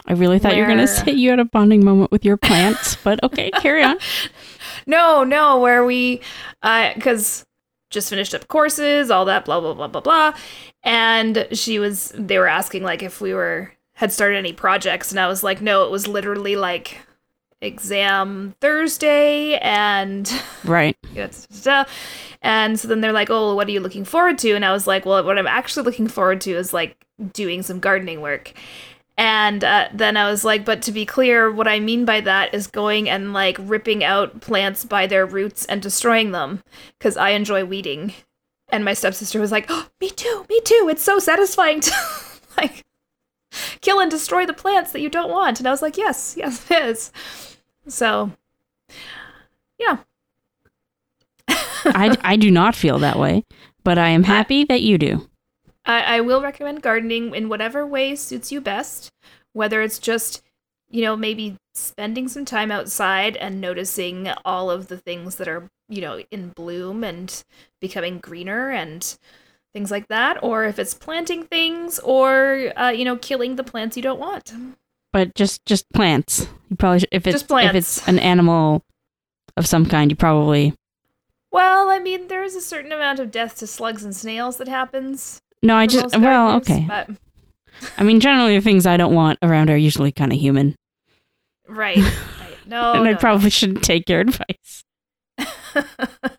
I 0.06 0.12
really 0.12 0.38
thought 0.38 0.56
you 0.56 0.62
were 0.62 0.68
going 0.68 0.78
to 0.78 0.86
say 0.86 1.12
you 1.12 1.28
had 1.30 1.40
a 1.40 1.44
bonding 1.44 1.84
moment 1.84 2.10
with 2.10 2.24
your 2.24 2.38
plants, 2.38 2.96
but 3.04 3.22
okay, 3.22 3.50
carry 3.50 3.82
on. 3.82 3.98
No, 4.90 5.24
no, 5.24 5.58
where 5.58 5.84
we, 5.84 6.20
uh, 6.62 6.92
because 6.94 7.46
just 7.90 8.10
finished 8.10 8.34
up 8.34 8.48
courses, 8.48 9.10
all 9.10 9.24
that, 9.24 9.44
blah 9.44 9.60
blah 9.60 9.74
blah 9.74 9.88
blah 9.88 10.00
blah, 10.00 10.34
and 10.82 11.46
she 11.52 11.78
was, 11.78 12.12
they 12.16 12.38
were 12.38 12.46
asking 12.48 12.82
like 12.82 13.02
if 13.02 13.20
we 13.20 13.32
were 13.32 13.72
had 13.94 14.12
started 14.12 14.36
any 14.36 14.52
projects, 14.52 15.10
and 15.10 15.20
I 15.20 15.28
was 15.28 15.42
like, 15.42 15.60
no, 15.60 15.84
it 15.84 15.90
was 15.90 16.08
literally 16.08 16.56
like 16.56 16.98
exam 17.60 18.54
Thursday, 18.60 19.58
and 19.58 20.30
Right. 20.64 20.96
Uh, 21.66 21.84
and 22.42 22.80
so 22.80 22.88
then 22.88 23.00
they're 23.00 23.12
like, 23.12 23.28
oh, 23.30 23.54
what 23.54 23.68
are 23.68 23.72
you 23.72 23.80
looking 23.80 24.04
forward 24.04 24.38
to? 24.38 24.52
And 24.54 24.64
I 24.64 24.72
was 24.72 24.86
like, 24.86 25.04
well, 25.04 25.22
what 25.22 25.38
I'm 25.38 25.46
actually 25.46 25.84
looking 25.84 26.08
forward 26.08 26.40
to 26.42 26.52
is 26.52 26.72
like 26.72 26.96
doing 27.32 27.62
some 27.62 27.80
gardening 27.80 28.22
work. 28.22 28.54
And 29.16 29.62
uh, 29.64 29.88
then 29.92 30.16
I 30.16 30.30
was 30.30 30.44
like, 30.44 30.64
but 30.64 30.82
to 30.82 30.92
be 30.92 31.04
clear, 31.04 31.52
what 31.52 31.68
I 31.68 31.78
mean 31.78 32.04
by 32.04 32.20
that 32.22 32.54
is 32.54 32.66
going 32.66 33.08
and 33.08 33.32
like 33.32 33.56
ripping 33.60 34.02
out 34.02 34.40
plants 34.40 34.84
by 34.84 35.06
their 35.06 35.26
roots 35.26 35.66
and 35.66 35.82
destroying 35.82 36.32
them 36.32 36.62
because 36.98 37.16
I 37.16 37.30
enjoy 37.30 37.64
weeding. 37.64 38.14
And 38.70 38.84
my 38.84 38.94
stepsister 38.94 39.40
was 39.40 39.52
like, 39.52 39.66
oh, 39.68 39.88
me 40.00 40.10
too, 40.10 40.46
me 40.48 40.60
too. 40.62 40.88
It's 40.90 41.02
so 41.02 41.18
satisfying 41.18 41.80
to 41.80 41.92
like 42.56 42.84
kill 43.80 44.00
and 44.00 44.10
destroy 44.10 44.46
the 44.46 44.52
plants 44.52 44.92
that 44.92 45.00
you 45.00 45.10
don't 45.10 45.30
want. 45.30 45.58
And 45.58 45.66
I 45.66 45.70
was 45.70 45.82
like, 45.82 45.96
yes, 45.96 46.34
yes, 46.38 46.70
it 46.70 46.82
is. 46.84 47.12
So, 47.88 48.32
yeah. 49.78 49.98
I, 51.48 52.16
I 52.22 52.36
do 52.36 52.50
not 52.50 52.74
feel 52.74 52.98
that 53.00 53.18
way, 53.18 53.44
but 53.84 53.98
I 53.98 54.10
am 54.10 54.22
happy 54.24 54.64
that 54.64 54.82
you 54.82 54.98
do. 54.98 55.29
I, 55.84 56.16
I 56.16 56.20
will 56.20 56.42
recommend 56.42 56.82
gardening 56.82 57.34
in 57.34 57.48
whatever 57.48 57.86
way 57.86 58.14
suits 58.14 58.52
you 58.52 58.60
best, 58.60 59.10
whether 59.52 59.82
it's 59.82 59.98
just, 59.98 60.42
you 60.90 61.02
know, 61.02 61.16
maybe 61.16 61.56
spending 61.74 62.28
some 62.28 62.44
time 62.44 62.70
outside 62.70 63.36
and 63.36 63.60
noticing 63.60 64.28
all 64.44 64.70
of 64.70 64.88
the 64.88 64.98
things 64.98 65.36
that 65.36 65.48
are, 65.48 65.68
you 65.88 66.00
know, 66.00 66.20
in 66.30 66.50
bloom 66.50 67.02
and 67.02 67.42
becoming 67.80 68.18
greener 68.18 68.70
and 68.70 69.16
things 69.72 69.90
like 69.90 70.08
that, 70.08 70.42
or 70.42 70.64
if 70.64 70.78
it's 70.78 70.94
planting 70.94 71.44
things 71.44 71.98
or, 72.00 72.72
uh, 72.76 72.90
you 72.90 73.04
know, 73.04 73.16
killing 73.16 73.56
the 73.56 73.64
plants 73.64 73.96
you 73.96 74.02
don't 74.02 74.18
want. 74.20 74.52
But 75.12 75.34
just 75.34 75.64
just 75.66 75.90
plants. 75.92 76.46
You 76.68 76.76
probably 76.76 77.00
should, 77.00 77.08
if 77.12 77.26
it's 77.26 77.34
Just 77.34 77.48
plants. 77.48 77.70
if 77.70 77.76
it's 77.76 78.08
an 78.08 78.18
animal 78.18 78.84
of 79.56 79.66
some 79.66 79.86
kind, 79.86 80.10
you 80.10 80.16
probably 80.16 80.74
Well, 81.50 81.88
I 81.90 81.98
mean, 81.98 82.28
there 82.28 82.44
is 82.44 82.54
a 82.54 82.60
certain 82.60 82.92
amount 82.92 83.18
of 83.18 83.30
death 83.30 83.56
to 83.58 83.66
slugs 83.66 84.04
and 84.04 84.14
snails 84.14 84.56
that 84.58 84.68
happens. 84.68 85.40
No, 85.62 85.76
I 85.76 85.86
just 85.86 86.18
well, 86.18 86.56
okay. 86.56 86.84
But, 86.88 87.10
I 87.98 88.02
mean, 88.02 88.20
generally 88.20 88.56
the 88.56 88.62
things 88.62 88.86
I 88.86 88.96
don't 88.96 89.14
want 89.14 89.38
around 89.42 89.70
are 89.70 89.76
usually 89.76 90.12
kind 90.12 90.32
of 90.32 90.38
human, 90.38 90.74
right. 91.68 91.96
right. 91.98 92.06
No, 92.66 92.92
and 92.92 93.02
I 93.02 93.10
Oh, 93.10 93.12
no, 93.12 93.18
probably 93.18 93.50
shouldn't 93.50 93.82
take 93.82 94.08
your 94.08 94.20
advice. 94.20 94.84
no. 95.38 95.82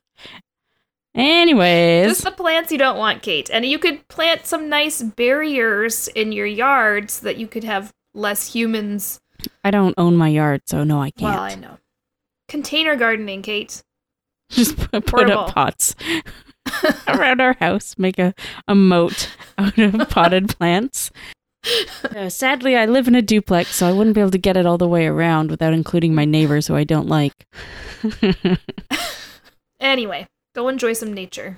Anyways, 1.14 2.08
Just 2.08 2.24
the 2.24 2.32
plants 2.32 2.72
you 2.72 2.78
don't 2.78 2.98
want, 2.98 3.22
Cait. 3.22 3.50
And 3.52 3.66
you 3.66 3.78
could 3.78 4.08
plant 4.08 4.46
some 4.46 4.70
nice 4.70 5.02
barriers 5.02 6.08
in 6.10 6.32
your 6.32 6.46
yard 6.46 7.12
so 7.12 7.26
that 7.26 7.36
you 7.36 7.48
could 7.48 7.66
have 7.66 7.92
less 8.14 8.54
humans. 8.54 9.20
I 9.64 9.72
don't 9.72 9.94
own 9.98 10.16
my 10.16 10.30
yard, 10.30 10.62
so 10.68 10.86
no, 10.86 11.02
I 11.02 11.12
can't. 11.12 11.34
Well, 11.36 11.44
I 11.44 11.56
know. 11.56 11.80
Container 12.48 12.96
gardening, 12.96 13.42
Cait. 13.42 13.82
Just 14.50 14.78
put, 14.92 15.06
put 15.06 15.30
up 15.30 15.54
pots 15.54 15.96
around 17.08 17.42
our 17.42 17.54
house, 17.60 17.96
make 17.98 18.18
a, 18.20 18.34
a 18.68 18.76
moat 18.76 19.30
out 19.58 19.78
of 19.78 19.94
potted 20.10 20.58
plants. 20.58 21.12
Uh, 22.16 22.28
sadly, 22.30 22.76
I 22.76 22.86
live 22.88 23.08
in 23.08 23.14
a 23.16 23.22
duplex, 23.22 23.76
so 23.76 23.88
I 23.88 23.92
wouldn't 23.92 24.16
be 24.16 24.22
able 24.22 24.32
to 24.32 24.38
get 24.40 24.58
it 24.58 24.66
all 24.66 24.78
the 24.80 24.88
way 24.88 25.06
around 25.06 25.52
without 25.52 25.74
including 25.74 26.16
my 26.16 26.26
neighbors 26.26 26.68
who 26.68 26.76
I 26.76 26.84
don't 26.84 27.08
like. 27.08 27.46
Anyway, 29.80 30.28
go 30.54 30.68
enjoy 30.68 30.94
some 30.94 31.12
nature. 31.14 31.58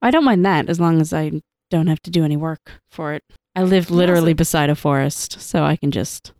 I 0.00 0.10
don't 0.10 0.24
mind 0.24 0.46
that 0.46 0.70
as 0.70 0.80
long 0.80 0.98
as 1.00 1.12
I 1.12 1.42
don't 1.70 1.88
have 1.88 2.00
to 2.02 2.10
do 2.10 2.24
any 2.24 2.36
work 2.36 2.72
for 2.90 3.12
it. 3.12 3.22
I 3.54 3.62
live 3.64 3.90
literally 3.90 4.30
Awesome. 4.30 4.36
beside 4.36 4.70
a 4.70 4.74
forest, 4.74 5.40
so 5.42 5.64
I 5.64 5.76
can 5.76 5.90
just, 5.90 6.32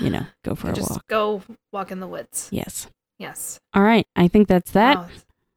you 0.00 0.10
know, 0.10 0.26
go 0.44 0.54
for 0.56 0.70
a 0.70 0.72
Just 0.72 0.90
walk. 0.90 1.06
go 1.08 1.42
walk 1.72 1.92
in 1.92 2.00
the 2.00 2.08
woods. 2.08 2.48
Yes. 2.50 2.88
Yes. 3.20 3.58
All 3.72 3.82
right. 3.82 4.06
I 4.16 4.26
think 4.26 4.48
that's 4.48 4.72
that. 4.72 4.96
Wow. 4.96 5.08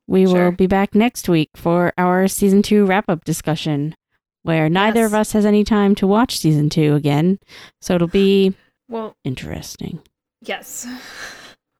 We 0.07 0.25
Sure. 0.25 0.45
will 0.45 0.51
be 0.51 0.67
back 0.67 0.93
next 0.95 1.29
week 1.29 1.49
for 1.55 1.93
our 1.97 2.27
season 2.27 2.61
two 2.61 2.85
wrap 2.85 3.05
up 3.09 3.23
discussion, 3.23 3.95
where 4.43 4.69
neither 4.69 5.05
of 5.05 5.13
us 5.13 5.31
has 5.33 5.45
any 5.45 5.63
time 5.63 5.95
to 5.95 6.07
watch 6.07 6.37
season 6.39 6.69
two 6.69 6.95
again. 6.95 7.39
So 7.81 7.95
it'll 7.95 8.07
be 8.07 8.53
Well, 8.89 9.15
interesting. 9.23 9.99
yes. 10.41 10.87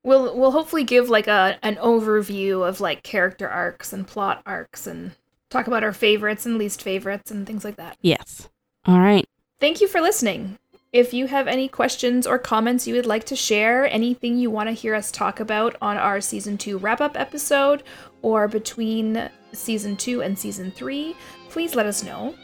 We'll 0.04 0.36
we'll 0.36 0.52
hopefully 0.52 0.84
give 0.84 1.10
like 1.10 1.28
a 1.28 1.60
an 1.62 1.76
overview 1.76 2.68
of 2.68 2.82
like 2.82 3.04
character 3.04 3.48
arcs 3.48 3.94
and 3.94 4.08
plot 4.08 4.42
arcs 4.48 4.88
and 4.88 5.12
talk 5.52 5.68
about 5.68 5.84
our 5.84 5.94
favorites 5.94 6.46
and 6.46 6.58
least 6.58 6.82
favorites 6.82 7.30
and 7.30 7.46
things 7.46 7.64
like 7.64 7.76
that. 7.76 7.98
Yes. 8.02 8.50
All 8.86 9.00
right. 9.00 9.26
Thank 9.60 9.80
you 9.80 9.88
for 9.88 10.02
listening. 10.02 10.58
If 10.92 11.14
you 11.14 11.28
have 11.28 11.48
any 11.48 11.68
questions 11.68 12.26
or 12.26 12.40
comments 12.40 12.88
you 12.88 12.96
would 12.96 13.06
like 13.06 13.26
to 13.26 13.36
share, 13.36 13.86
anything 13.94 14.38
you 14.38 14.50
want 14.50 14.70
to 14.70 14.74
hear 14.74 14.96
us 14.96 15.12
talk 15.12 15.40
about 15.40 15.76
on 15.82 15.98
our 15.98 16.20
season 16.20 16.58
2 16.58 16.78
wrap 16.80 17.00
up 17.00 17.18
episode 17.18 17.84
or 18.22 18.48
between 18.48 19.30
season 19.54 19.96
2 19.96 20.22
and 20.22 20.38
season 20.38 20.72
3, 20.72 21.16
please 21.50 21.76
let 21.76 21.86
us 21.86 22.04
know. 22.04 22.36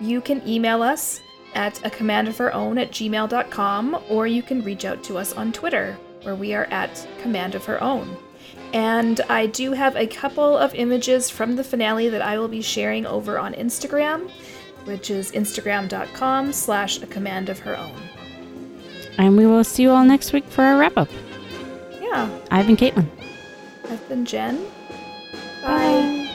You 0.00 0.20
can 0.20 0.46
email 0.46 0.82
us 0.82 1.20
at 1.54 1.84
a 1.86 1.90
command 1.90 2.28
of 2.28 2.40
our 2.40 2.52
own 2.52 2.78
at 2.78 2.90
gmail.com 2.90 4.04
or 4.08 4.26
you 4.26 4.42
can 4.42 4.62
reach 4.64 4.84
out 4.84 5.04
to 5.04 5.18
us 5.18 5.32
on 5.32 5.52
Twitter 5.52 5.96
where 6.22 6.34
we 6.34 6.54
are 6.54 6.64
at 6.66 7.06
command 7.20 7.54
of 7.54 7.64
her 7.64 7.82
own. 7.82 8.16
And 8.72 9.20
I 9.28 9.46
do 9.46 9.72
have 9.72 9.94
a 9.94 10.06
couple 10.06 10.56
of 10.56 10.74
images 10.74 11.30
from 11.30 11.54
the 11.54 11.62
finale 11.62 12.08
that 12.08 12.22
I 12.22 12.38
will 12.38 12.48
be 12.48 12.62
sharing 12.62 13.06
over 13.06 13.38
on 13.38 13.54
Instagram 13.54 14.30
which 14.84 15.10
is 15.10 15.32
instagram.com 15.32 16.52
slash 16.52 17.02
a 17.02 17.06
command 17.06 17.48
of 17.48 17.58
her 17.60 17.76
own. 17.76 17.94
And 19.18 19.36
we 19.36 19.46
will 19.46 19.64
see 19.64 19.84
you 19.84 19.90
all 19.90 20.04
next 20.04 20.32
week 20.32 20.44
for 20.46 20.62
our 20.62 20.78
wrap 20.78 20.96
up. 20.96 21.08
Yeah, 22.00 22.28
I've 22.50 22.66
been 22.66 22.76
Caitlin. 22.76 23.08
I've 23.88 24.08
been 24.08 24.24
Jenn, 24.24 24.66
Bye. 25.64 26.10
Bye. 26.16 26.33